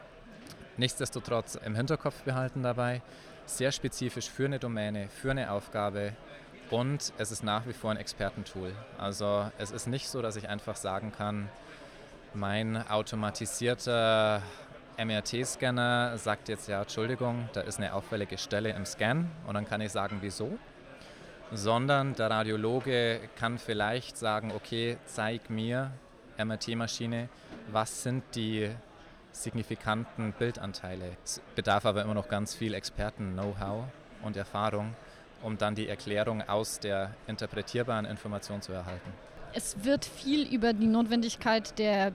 Nichtsdestotrotz 0.76 1.54
im 1.54 1.74
Hinterkopf 1.74 2.22
behalten 2.22 2.62
dabei, 2.62 3.02
sehr 3.46 3.72
spezifisch 3.72 4.28
für 4.28 4.46
eine 4.46 4.58
Domäne, 4.58 5.08
für 5.08 5.30
eine 5.30 5.50
Aufgabe 5.50 6.12
und 6.72 7.12
es 7.18 7.30
ist 7.30 7.44
nach 7.44 7.66
wie 7.66 7.74
vor 7.74 7.90
ein 7.90 7.98
Expertentool. 7.98 8.72
Also 8.98 9.50
es 9.58 9.70
ist 9.70 9.86
nicht 9.86 10.08
so, 10.08 10.22
dass 10.22 10.36
ich 10.36 10.48
einfach 10.48 10.74
sagen 10.76 11.12
kann, 11.12 11.48
mein 12.32 12.88
automatisierter 12.88 14.40
MRT-Scanner 14.96 16.16
sagt 16.16 16.48
jetzt 16.48 16.68
ja, 16.68 16.80
Entschuldigung, 16.80 17.50
da 17.52 17.60
ist 17.60 17.78
eine 17.78 17.92
auffällige 17.92 18.38
Stelle 18.38 18.70
im 18.70 18.86
Scan 18.86 19.26
und 19.46 19.54
dann 19.54 19.68
kann 19.68 19.82
ich 19.82 19.92
sagen, 19.92 20.18
wieso. 20.22 20.58
Sondern 21.52 22.14
der 22.14 22.30
Radiologe 22.30 23.20
kann 23.36 23.58
vielleicht 23.58 24.16
sagen, 24.16 24.50
okay, 24.56 24.96
zeig 25.04 25.50
mir, 25.50 25.90
MRT-Maschine, 26.38 27.28
was 27.70 28.02
sind 28.02 28.24
die 28.34 28.70
signifikanten 29.32 30.32
Bildanteile. 30.32 31.16
Es 31.22 31.42
bedarf 31.54 31.84
aber 31.84 32.02
immer 32.02 32.14
noch 32.14 32.28
ganz 32.28 32.54
viel 32.54 32.72
Experten-Know-how 32.72 33.84
und 34.22 34.38
Erfahrung 34.38 34.94
um 35.42 35.58
dann 35.58 35.74
die 35.74 35.88
Erklärung 35.88 36.42
aus 36.42 36.78
der 36.78 37.14
interpretierbaren 37.26 38.04
Information 38.04 38.62
zu 38.62 38.72
erhalten. 38.72 39.10
Es 39.54 39.84
wird 39.84 40.04
viel 40.04 40.52
über 40.52 40.72
die 40.72 40.86
Notwendigkeit 40.86 41.78
der 41.78 42.12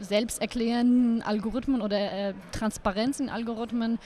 selbsterklärenden 0.00 1.22
Algorithmen 1.22 1.80
oder 1.80 1.98
äh, 1.98 2.34
Transparenz 2.52 3.20
in 3.20 3.28
Algorithmen 3.28 3.98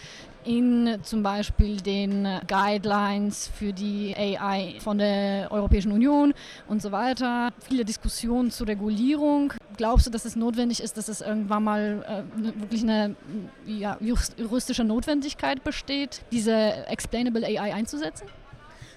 in 0.44 0.98
zum 1.02 1.22
Beispiel 1.22 1.80
den 1.80 2.26
Guidelines 2.46 3.48
für 3.48 3.72
die 3.72 4.14
AI 4.16 4.76
von 4.80 4.98
der 4.98 5.50
Europäischen 5.50 5.92
Union 5.92 6.32
und 6.68 6.80
so 6.80 6.92
weiter. 6.92 7.50
Viele 7.68 7.84
Diskussionen 7.84 8.50
zur 8.50 8.68
Regulierung. 8.68 9.52
Glaubst 9.80 10.06
du, 10.06 10.10
dass 10.10 10.26
es 10.26 10.36
notwendig 10.36 10.82
ist, 10.82 10.98
dass 10.98 11.08
es 11.08 11.22
irgendwann 11.22 11.64
mal 11.64 12.04
äh, 12.06 12.60
wirklich 12.60 12.82
eine 12.82 13.16
ja, 13.64 13.96
juristische 13.98 14.84
Notwendigkeit 14.84 15.64
besteht, 15.64 16.20
diese 16.30 16.86
Explainable 16.86 17.46
AI 17.46 17.72
einzusetzen? 17.72 18.28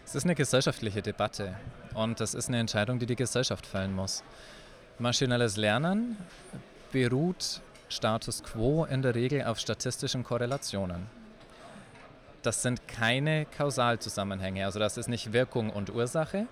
Es 0.06 0.14
ist 0.14 0.26
eine 0.26 0.36
gesellschaftliche 0.36 1.02
Debatte 1.02 1.56
und 1.94 2.20
das 2.20 2.34
ist 2.34 2.50
eine 2.50 2.60
Entscheidung, 2.60 3.00
die 3.00 3.06
die 3.06 3.16
Gesellschaft 3.16 3.66
fällen 3.66 3.96
muss. 3.96 4.26
Maschinelles 5.00 5.56
Lernen 5.56 6.18
beruht 6.92 7.62
Status 7.88 8.44
quo 8.44 8.84
in 8.84 9.02
der 9.02 9.16
Regel 9.16 9.46
auf 9.46 9.60
statistischen 9.60 10.26
Korrelationen. 10.26 11.06
Das 12.42 12.62
sind 12.62 12.90
keine 12.90 13.46
Kausalzusammenhänge, 13.46 14.66
also 14.66 14.80
das 14.80 14.98
ist 14.98 15.08
nicht 15.08 15.32
Wirkung 15.32 15.70
und 15.70 15.96
Ursache. 15.96 16.46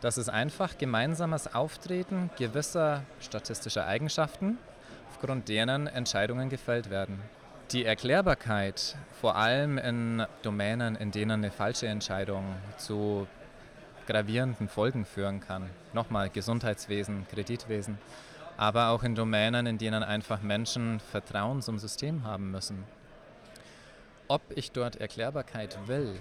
Das 0.00 0.16
ist 0.16 0.30
einfach 0.30 0.78
gemeinsames 0.78 1.54
Auftreten 1.54 2.30
gewisser 2.38 3.02
statistischer 3.20 3.86
Eigenschaften, 3.86 4.56
aufgrund 5.10 5.50
deren 5.50 5.86
Entscheidungen 5.86 6.48
gefällt 6.48 6.88
werden. 6.88 7.20
Die 7.72 7.84
Erklärbarkeit, 7.84 8.96
vor 9.20 9.36
allem 9.36 9.76
in 9.76 10.26
Domänen, 10.42 10.96
in 10.96 11.10
denen 11.10 11.32
eine 11.32 11.50
falsche 11.50 11.86
Entscheidung 11.86 12.44
zu 12.78 13.28
gravierenden 14.06 14.68
Folgen 14.68 15.04
führen 15.04 15.40
kann, 15.40 15.68
nochmal 15.92 16.30
Gesundheitswesen, 16.30 17.26
Kreditwesen, 17.30 17.98
aber 18.56 18.88
auch 18.88 19.02
in 19.02 19.14
Domänen, 19.14 19.66
in 19.66 19.76
denen 19.76 20.02
einfach 20.02 20.40
Menschen 20.40 20.98
Vertrauen 20.98 21.60
zum 21.60 21.78
System 21.78 22.24
haben 22.24 22.50
müssen. 22.50 22.84
Ob 24.28 24.40
ich 24.54 24.72
dort 24.72 24.96
Erklärbarkeit 24.96 25.76
will 25.86 26.18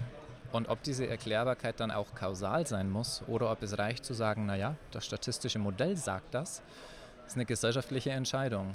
und 0.51 0.69
ob 0.69 0.83
diese 0.83 1.07
Erklärbarkeit 1.07 1.79
dann 1.79 1.91
auch 1.91 2.15
kausal 2.15 2.65
sein 2.65 2.89
muss 2.89 3.23
oder 3.27 3.51
ob 3.51 3.61
es 3.61 3.77
reicht 3.77 4.05
zu 4.05 4.13
sagen, 4.13 4.45
naja, 4.45 4.75
das 4.91 5.05
statistische 5.05 5.59
Modell 5.59 5.95
sagt 5.95 6.33
das, 6.33 6.61
ist 7.27 7.35
eine 7.35 7.45
gesellschaftliche 7.45 8.11
Entscheidung. 8.11 8.73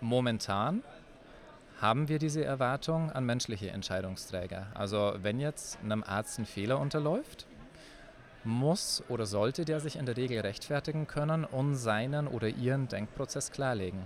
Momentan 0.00 0.82
haben 1.80 2.08
wir 2.08 2.18
diese 2.18 2.44
Erwartung 2.44 3.12
an 3.12 3.24
menschliche 3.24 3.70
Entscheidungsträger. 3.70 4.66
Also 4.74 5.14
wenn 5.22 5.40
jetzt 5.40 5.78
einem 5.82 6.02
Arzt 6.02 6.38
ein 6.38 6.46
Fehler 6.46 6.78
unterläuft, 6.80 7.46
muss 8.44 9.02
oder 9.08 9.26
sollte 9.26 9.64
der 9.64 9.80
sich 9.80 9.96
in 9.96 10.06
der 10.06 10.16
Regel 10.16 10.40
rechtfertigen 10.40 11.06
können 11.06 11.44
und 11.44 11.76
seinen 11.76 12.28
oder 12.28 12.48
ihren 12.48 12.88
Denkprozess 12.88 13.52
klarlegen. 13.52 14.02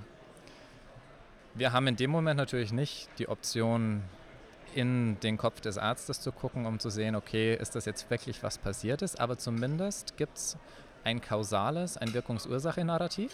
Wir 1.54 1.72
haben 1.72 1.86
in 1.88 1.96
dem 1.96 2.10
Moment 2.10 2.36
natürlich 2.36 2.72
nicht 2.72 3.08
die 3.18 3.28
Option, 3.28 4.02
in 4.74 5.18
den 5.20 5.36
Kopf 5.36 5.60
des 5.60 5.78
Arztes 5.78 6.20
zu 6.20 6.32
gucken, 6.32 6.66
um 6.66 6.78
zu 6.78 6.90
sehen, 6.90 7.16
okay, 7.16 7.54
ist 7.54 7.74
das 7.74 7.84
jetzt 7.84 8.10
wirklich 8.10 8.42
was 8.42 8.58
passiert 8.58 9.02
ist, 9.02 9.20
aber 9.20 9.38
zumindest 9.38 10.16
gibt 10.16 10.36
es 10.36 10.56
ein 11.04 11.20
kausales, 11.20 11.96
ein 11.96 12.12
Wirkungsursache-Narrativ. 12.12 13.32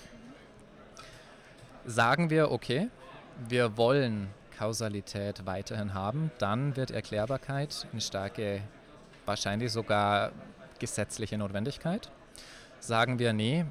Sagen 1.87 2.31
wir, 2.31 2.51
okay, 2.51 2.89
wir 3.49 3.77
wollen 3.77 4.29
Kausalität 4.57 5.45
weiterhin 5.47 5.95
haben, 5.95 6.31
dann 6.39 6.77
wird 6.77 6.91
Erklärbarkeit 6.91 7.87
eine 7.91 8.01
starke, 8.01 8.63
wahrscheinlich 9.27 9.73
sogar 9.73 10.33
gesetzliche 10.79 11.37
Notwendigkeit. 11.37 12.11
Sagen 12.79 13.19
wir, 13.19 13.33
nee, 13.33 13.65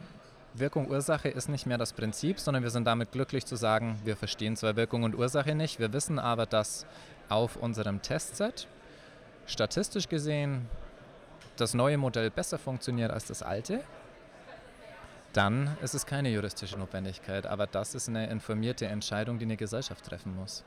Wirkung 0.56 0.90
Ursache 0.90 1.30
ist 1.30 1.50
nicht 1.50 1.66
mehr 1.66 1.78
das 1.78 1.94
Prinzip, 1.94 2.40
sondern 2.40 2.62
wir 2.62 2.70
sind 2.70 2.86
damit 2.86 3.12
glücklich 3.12 3.46
zu 3.46 3.56
sagen, 3.56 4.00
wir 4.04 4.16
verstehen 4.16 4.56
zwar 4.56 4.76
Wirkung 4.76 5.04
und 5.04 5.16
Ursache 5.16 5.56
nicht, 5.56 5.80
wir 5.80 5.94
wissen 5.94 6.20
aber, 6.20 6.46
dass 6.46 6.86
auf 7.30 7.56
unserem 7.56 8.02
Testset 8.02 8.68
statistisch 9.46 10.08
gesehen 10.08 10.68
das 11.58 11.74
neue 11.74 11.98
Modell 11.98 12.30
besser 12.30 12.58
funktioniert 12.58 13.12
als 13.12 13.26
das 13.26 13.44
alte, 13.44 13.82
dann 15.34 15.76
ist 15.82 15.94
es 15.94 16.06
keine 16.06 16.30
juristische 16.30 16.78
Notwendigkeit. 16.78 17.46
Aber 17.46 17.68
das 17.68 17.96
ist 17.96 18.10
eine 18.10 18.30
informierte 18.30 18.86
Entscheidung, 18.86 19.40
die 19.40 19.46
eine 19.46 19.58
Gesellschaft 19.58 20.06
treffen 20.06 20.36
muss. 20.36 20.64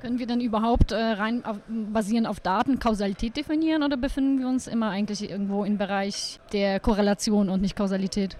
Können 0.00 0.18
wir 0.18 0.26
dann 0.26 0.40
überhaupt 0.40 0.92
äh, 0.92 0.96
rein 0.96 1.44
auf, 1.44 1.58
basierend 1.68 2.26
auf 2.26 2.40
Daten 2.40 2.78
Kausalität 2.78 3.36
definieren 3.36 3.82
oder 3.82 3.98
befinden 3.98 4.38
wir 4.40 4.48
uns 4.48 4.66
immer 4.66 4.90
eigentlich 4.90 5.28
irgendwo 5.28 5.64
im 5.64 5.76
Bereich 5.76 6.40
der 6.52 6.80
Korrelation 6.80 7.50
und 7.50 7.60
nicht 7.60 7.76
Kausalität? 7.76 8.36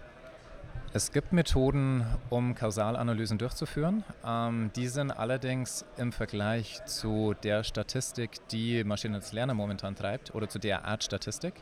Es 0.93 1.13
gibt 1.13 1.33
Methoden, 1.33 2.05
um 2.31 2.57
Kausalanalysen 2.57 3.39
durchzuführen. 3.39 4.03
Ähm, 4.27 4.73
die 4.75 4.89
sind 4.89 5.13
allerdings 5.13 5.85
im 5.97 6.11
Vergleich 6.11 6.85
zu 6.85 7.33
der 7.45 7.63
Statistik, 7.63 8.41
die 8.49 8.83
maschinelles 8.83 9.33
Lernen 9.33 9.57
momentan 9.57 9.95
treibt, 9.95 10.35
oder 10.35 10.49
zu 10.49 10.59
der 10.59 10.85
Art 10.85 11.05
Statistik, 11.05 11.55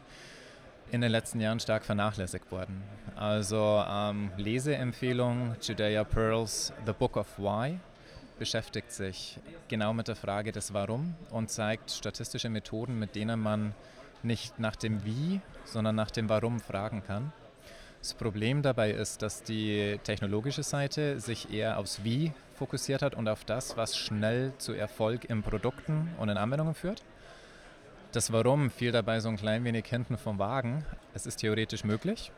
in 0.92 1.02
den 1.02 1.12
letzten 1.12 1.40
Jahren 1.40 1.60
stark 1.60 1.84
vernachlässigt 1.84 2.50
worden. 2.50 2.82
Also 3.16 3.84
ähm, 3.86 4.30
Leseempfehlung 4.38 5.56
Judea 5.60 6.04
Pearls 6.04 6.72
The 6.86 6.92
Book 6.94 7.18
of 7.18 7.26
Why 7.38 7.78
beschäftigt 8.38 8.92
sich 8.92 9.38
genau 9.68 9.92
mit 9.92 10.08
der 10.08 10.16
Frage 10.16 10.52
des 10.52 10.72
Warum 10.72 11.14
und 11.30 11.50
zeigt 11.50 11.90
statistische 11.90 12.48
Methoden, 12.48 12.98
mit 12.98 13.14
denen 13.14 13.40
man 13.40 13.74
nicht 14.22 14.58
nach 14.58 14.76
dem 14.76 15.04
Wie, 15.04 15.42
sondern 15.66 15.96
nach 15.96 16.10
dem 16.10 16.30
Warum 16.30 16.60
fragen 16.60 17.02
kann. 17.06 17.30
Das 18.00 18.14
Problem 18.14 18.62
dabei 18.62 18.92
ist, 18.92 19.22
dass 19.22 19.42
die 19.42 19.98
technologische 20.04 20.62
Seite 20.62 21.20
sich 21.20 21.52
eher 21.52 21.78
aufs 21.78 22.04
Wie 22.04 22.32
fokussiert 22.54 23.02
hat 23.02 23.14
und 23.14 23.28
auf 23.28 23.44
das, 23.44 23.76
was 23.76 23.96
schnell 23.96 24.52
zu 24.58 24.72
Erfolg 24.72 25.28
in 25.28 25.42
Produkten 25.42 26.08
und 26.18 26.28
in 26.28 26.36
Anwendungen 26.36 26.74
führt. 26.74 27.02
Das 28.12 28.32
Warum 28.32 28.70
fiel 28.70 28.92
dabei 28.92 29.20
so 29.20 29.28
ein 29.28 29.36
klein 29.36 29.64
wenig 29.64 29.86
hinten 29.86 30.16
vom 30.16 30.38
Wagen. 30.38 30.84
Es 31.12 31.26
ist 31.26 31.36
theoretisch 31.36 31.84
möglich. 31.84 32.32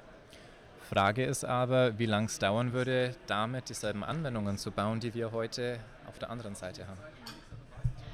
Frage 0.89 1.25
ist 1.25 1.45
aber, 1.45 1.99
wie 1.99 2.07
lange 2.07 2.27
es 2.27 2.39
dauern 2.41 2.73
würde, 2.73 3.15
damit 3.29 3.69
dieselben 3.69 4.03
Anwendungen 4.03 4.59
zu 4.59 4.73
bauen, 4.73 4.99
die 4.99 5.15
wir 5.15 5.31
heute 5.31 5.79
auf 6.09 6.19
der 6.19 6.31
anderen 6.31 6.57
Seite 6.57 6.89
haben. 6.89 6.99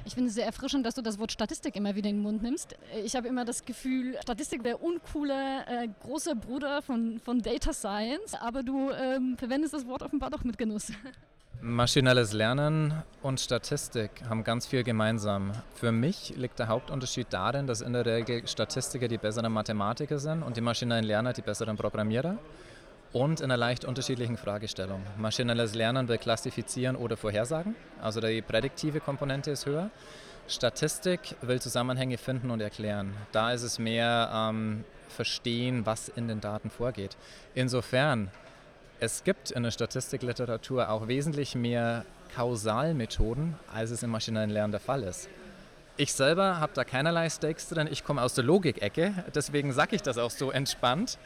Ich 0.07 0.13
finde 0.13 0.29
es 0.29 0.35
sehr 0.35 0.45
erfrischend, 0.45 0.85
dass 0.85 0.95
du 0.95 1.01
das 1.01 1.19
Wort 1.19 1.33
Statistik 1.33 1.75
immer 1.75 1.93
wieder 1.95 2.09
in 2.09 2.15
den 2.15 2.23
Mund 2.23 2.41
nimmst. 2.41 2.77
Ich 3.03 3.17
habe 3.17 3.27
immer 3.27 3.43
das 3.43 3.65
Gefühl, 3.65 4.17
Statistik 4.21 4.63
der 4.63 4.81
uncoole 4.81 5.33
äh, 5.67 5.89
große 6.01 6.33
Bruder 6.37 6.81
von, 6.81 7.19
von 7.19 7.41
Data 7.41 7.73
Science, 7.73 8.33
aber 8.33 8.63
du 8.63 8.89
ähm, 8.91 9.35
verwendest 9.37 9.73
das 9.73 9.85
Wort 9.85 10.03
offenbar 10.03 10.29
doch 10.29 10.45
mit 10.45 10.57
Genuss. 10.57 10.93
Maschinelles 11.61 12.31
Lernen 12.31 12.93
und 13.21 13.41
Statistik 13.41 14.11
haben 14.29 14.45
ganz 14.45 14.65
viel 14.65 14.85
gemeinsam. 14.85 15.51
Für 15.75 15.91
mich 15.91 16.33
liegt 16.37 16.57
der 16.59 16.69
Hauptunterschied 16.69 17.27
darin, 17.31 17.67
dass 17.67 17.81
in 17.81 17.91
der 17.91 18.05
Regel 18.05 18.47
Statistiker 18.47 19.09
die 19.09 19.17
besseren 19.17 19.51
Mathematiker 19.51 20.19
sind 20.19 20.41
und 20.41 20.55
die 20.55 20.61
maschinellen 20.61 21.03
Lerner 21.03 21.33
die 21.33 21.41
besseren 21.41 21.75
Programmierer 21.75 22.37
und 23.17 23.39
in 23.39 23.45
einer 23.45 23.57
leicht 23.57 23.83
unterschiedlichen 23.83 24.37
Fragestellung. 24.37 25.01
Maschinelles 25.17 25.73
Lernen 25.73 26.07
will 26.07 26.19
klassifizieren 26.19 26.95
oder 26.95 27.17
vorhersagen, 27.17 27.75
also 27.99 28.21
die 28.21 28.43
prädiktive 28.43 28.99
Komponente 28.99 29.49
ist 29.49 29.65
höher. 29.65 29.89
Statistik 30.47 31.35
will 31.41 31.59
Zusammenhänge 31.59 32.17
finden 32.17 32.51
und 32.51 32.61
erklären. 32.61 33.13
Da 33.31 33.51
ist 33.51 33.63
es 33.63 33.79
mehr 33.79 34.29
ähm, 34.31 34.85
verstehen, 35.09 35.85
was 35.85 36.09
in 36.09 36.27
den 36.27 36.41
Daten 36.41 36.69
vorgeht. 36.69 37.17
Insofern 37.55 38.29
es 38.99 39.23
gibt 39.23 39.51
in 39.51 39.63
der 39.63 39.71
Statistikliteratur 39.71 40.89
auch 40.89 41.07
wesentlich 41.07 41.55
mehr 41.55 42.05
Kausalmethoden, 42.35 43.55
als 43.73 43.89
es 43.89 44.03
im 44.03 44.11
maschinellen 44.11 44.51
Lernen 44.51 44.71
der 44.71 44.79
Fall 44.79 45.03
ist. 45.03 45.27
Ich 45.97 46.13
selber 46.13 46.59
habe 46.59 46.73
da 46.75 46.83
keinerlei 46.83 47.27
Stakes 47.29 47.69
drin. 47.69 47.87
Ich 47.89 48.03
komme 48.03 48.21
aus 48.21 48.35
der 48.35 48.43
Logikecke, 48.43 49.13
deswegen 49.33 49.73
sage 49.73 49.95
ich 49.95 50.03
das 50.03 50.19
auch 50.19 50.29
so 50.29 50.51
entspannt. 50.51 51.17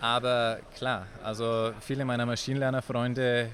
Aber 0.00 0.58
klar, 0.76 1.06
also 1.24 1.72
viele 1.80 2.04
meiner 2.04 2.24
Maschinenlernerfreunde 2.24 3.48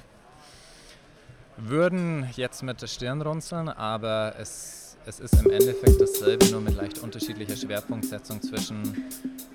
würden 1.57 2.29
jetzt 2.37 2.63
mit 2.63 2.83
der 2.83 2.87
Stirn 2.87 3.23
runzeln, 3.23 3.69
aber 3.69 4.35
es, 4.39 4.97
es 5.07 5.21
ist 5.21 5.35
im 5.43 5.51
Endeffekt 5.51 6.01
dasselbe, 6.01 6.47
nur 6.47 6.61
mit 6.61 6.75
leicht 6.77 6.99
unterschiedlicher 6.99 7.57
Schwerpunktsetzung 7.57 8.43
zwischen 8.43 9.09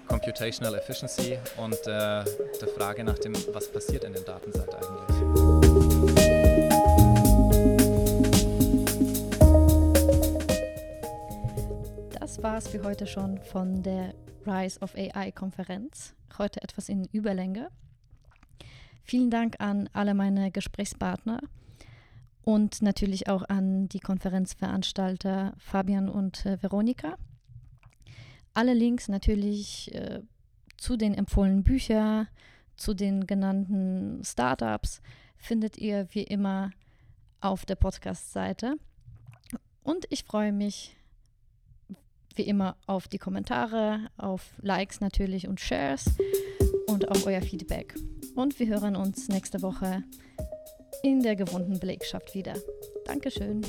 Computational 0.08 0.74
Efficiency 0.76 1.38
und 1.58 1.74
äh, 1.74 1.86
der 1.86 2.68
Frage 2.76 3.04
nach 3.04 3.20
dem, 3.20 3.34
was 3.54 3.72
passiert 3.72 4.04
in 4.06 4.14
den 4.14 4.26
Datenset 4.26 4.74
eigentlich. 4.74 6.20
Das 12.20 12.42
war 12.42 12.58
es 12.58 12.68
für 12.68 12.82
heute 12.84 13.06
schon 13.06 13.38
von 13.38 13.84
der 13.84 14.14
Rise 14.46 14.80
of 14.82 14.96
AI 14.96 15.32
Konferenz. 15.32 16.16
Heute 16.38 16.62
etwas 16.62 16.90
in 16.90 17.06
Überlänge. 17.06 17.70
Vielen 19.04 19.30
Dank 19.30 19.56
an 19.60 19.90
alle 19.94 20.14
meine 20.14 20.52
Gesprächspartner 20.52 21.40
und 22.44 22.82
natürlich 22.82 23.28
auch 23.28 23.44
an 23.50 23.90
die 23.90 24.00
Konferenzveranstalter 24.00 25.54
Fabian 25.58 26.10
und 26.10 26.46
äh, 26.46 26.62
Veronika. 26.62 27.16
Alle 28.54 28.74
Links 28.74 29.08
natürlich 29.08 29.94
äh, 29.94 30.22
zu 30.78 30.98
den 30.98 31.14
empfohlenen 31.14 31.64
Büchern, 31.64 32.28
zu 32.76 32.94
den 32.94 33.28
genannten 33.28 34.24
Startups 34.24 35.02
findet 35.38 35.78
ihr 35.78 36.08
wie 36.12 36.24
immer 36.24 36.72
auf 37.42 37.66
der 37.66 37.76
Podcast-Seite. 37.76 38.76
Und 39.84 40.06
ich 40.10 40.24
freue 40.24 40.52
mich 40.52 40.96
wie 42.40 42.48
immer 42.48 42.78
auf 42.88 43.10
die 43.10 43.18
Kommentare, 43.18 44.08
auf 44.16 44.54
Likes 44.62 45.02
natürlich 45.02 45.50
und 45.50 45.60
Shares 45.60 46.06
und 46.88 47.10
auf 47.10 47.26
euer 47.26 47.42
Feedback. 47.42 47.96
Und 48.34 48.58
wir 48.60 48.68
hören 48.68 48.96
uns 48.96 49.28
nächste 49.28 49.62
Woche 49.62 50.06
in 51.04 51.22
der 51.22 51.36
gewohnten 51.36 51.80
Belegschaft 51.80 52.34
wieder. 52.34 52.54
Dankeschön. 53.06 53.62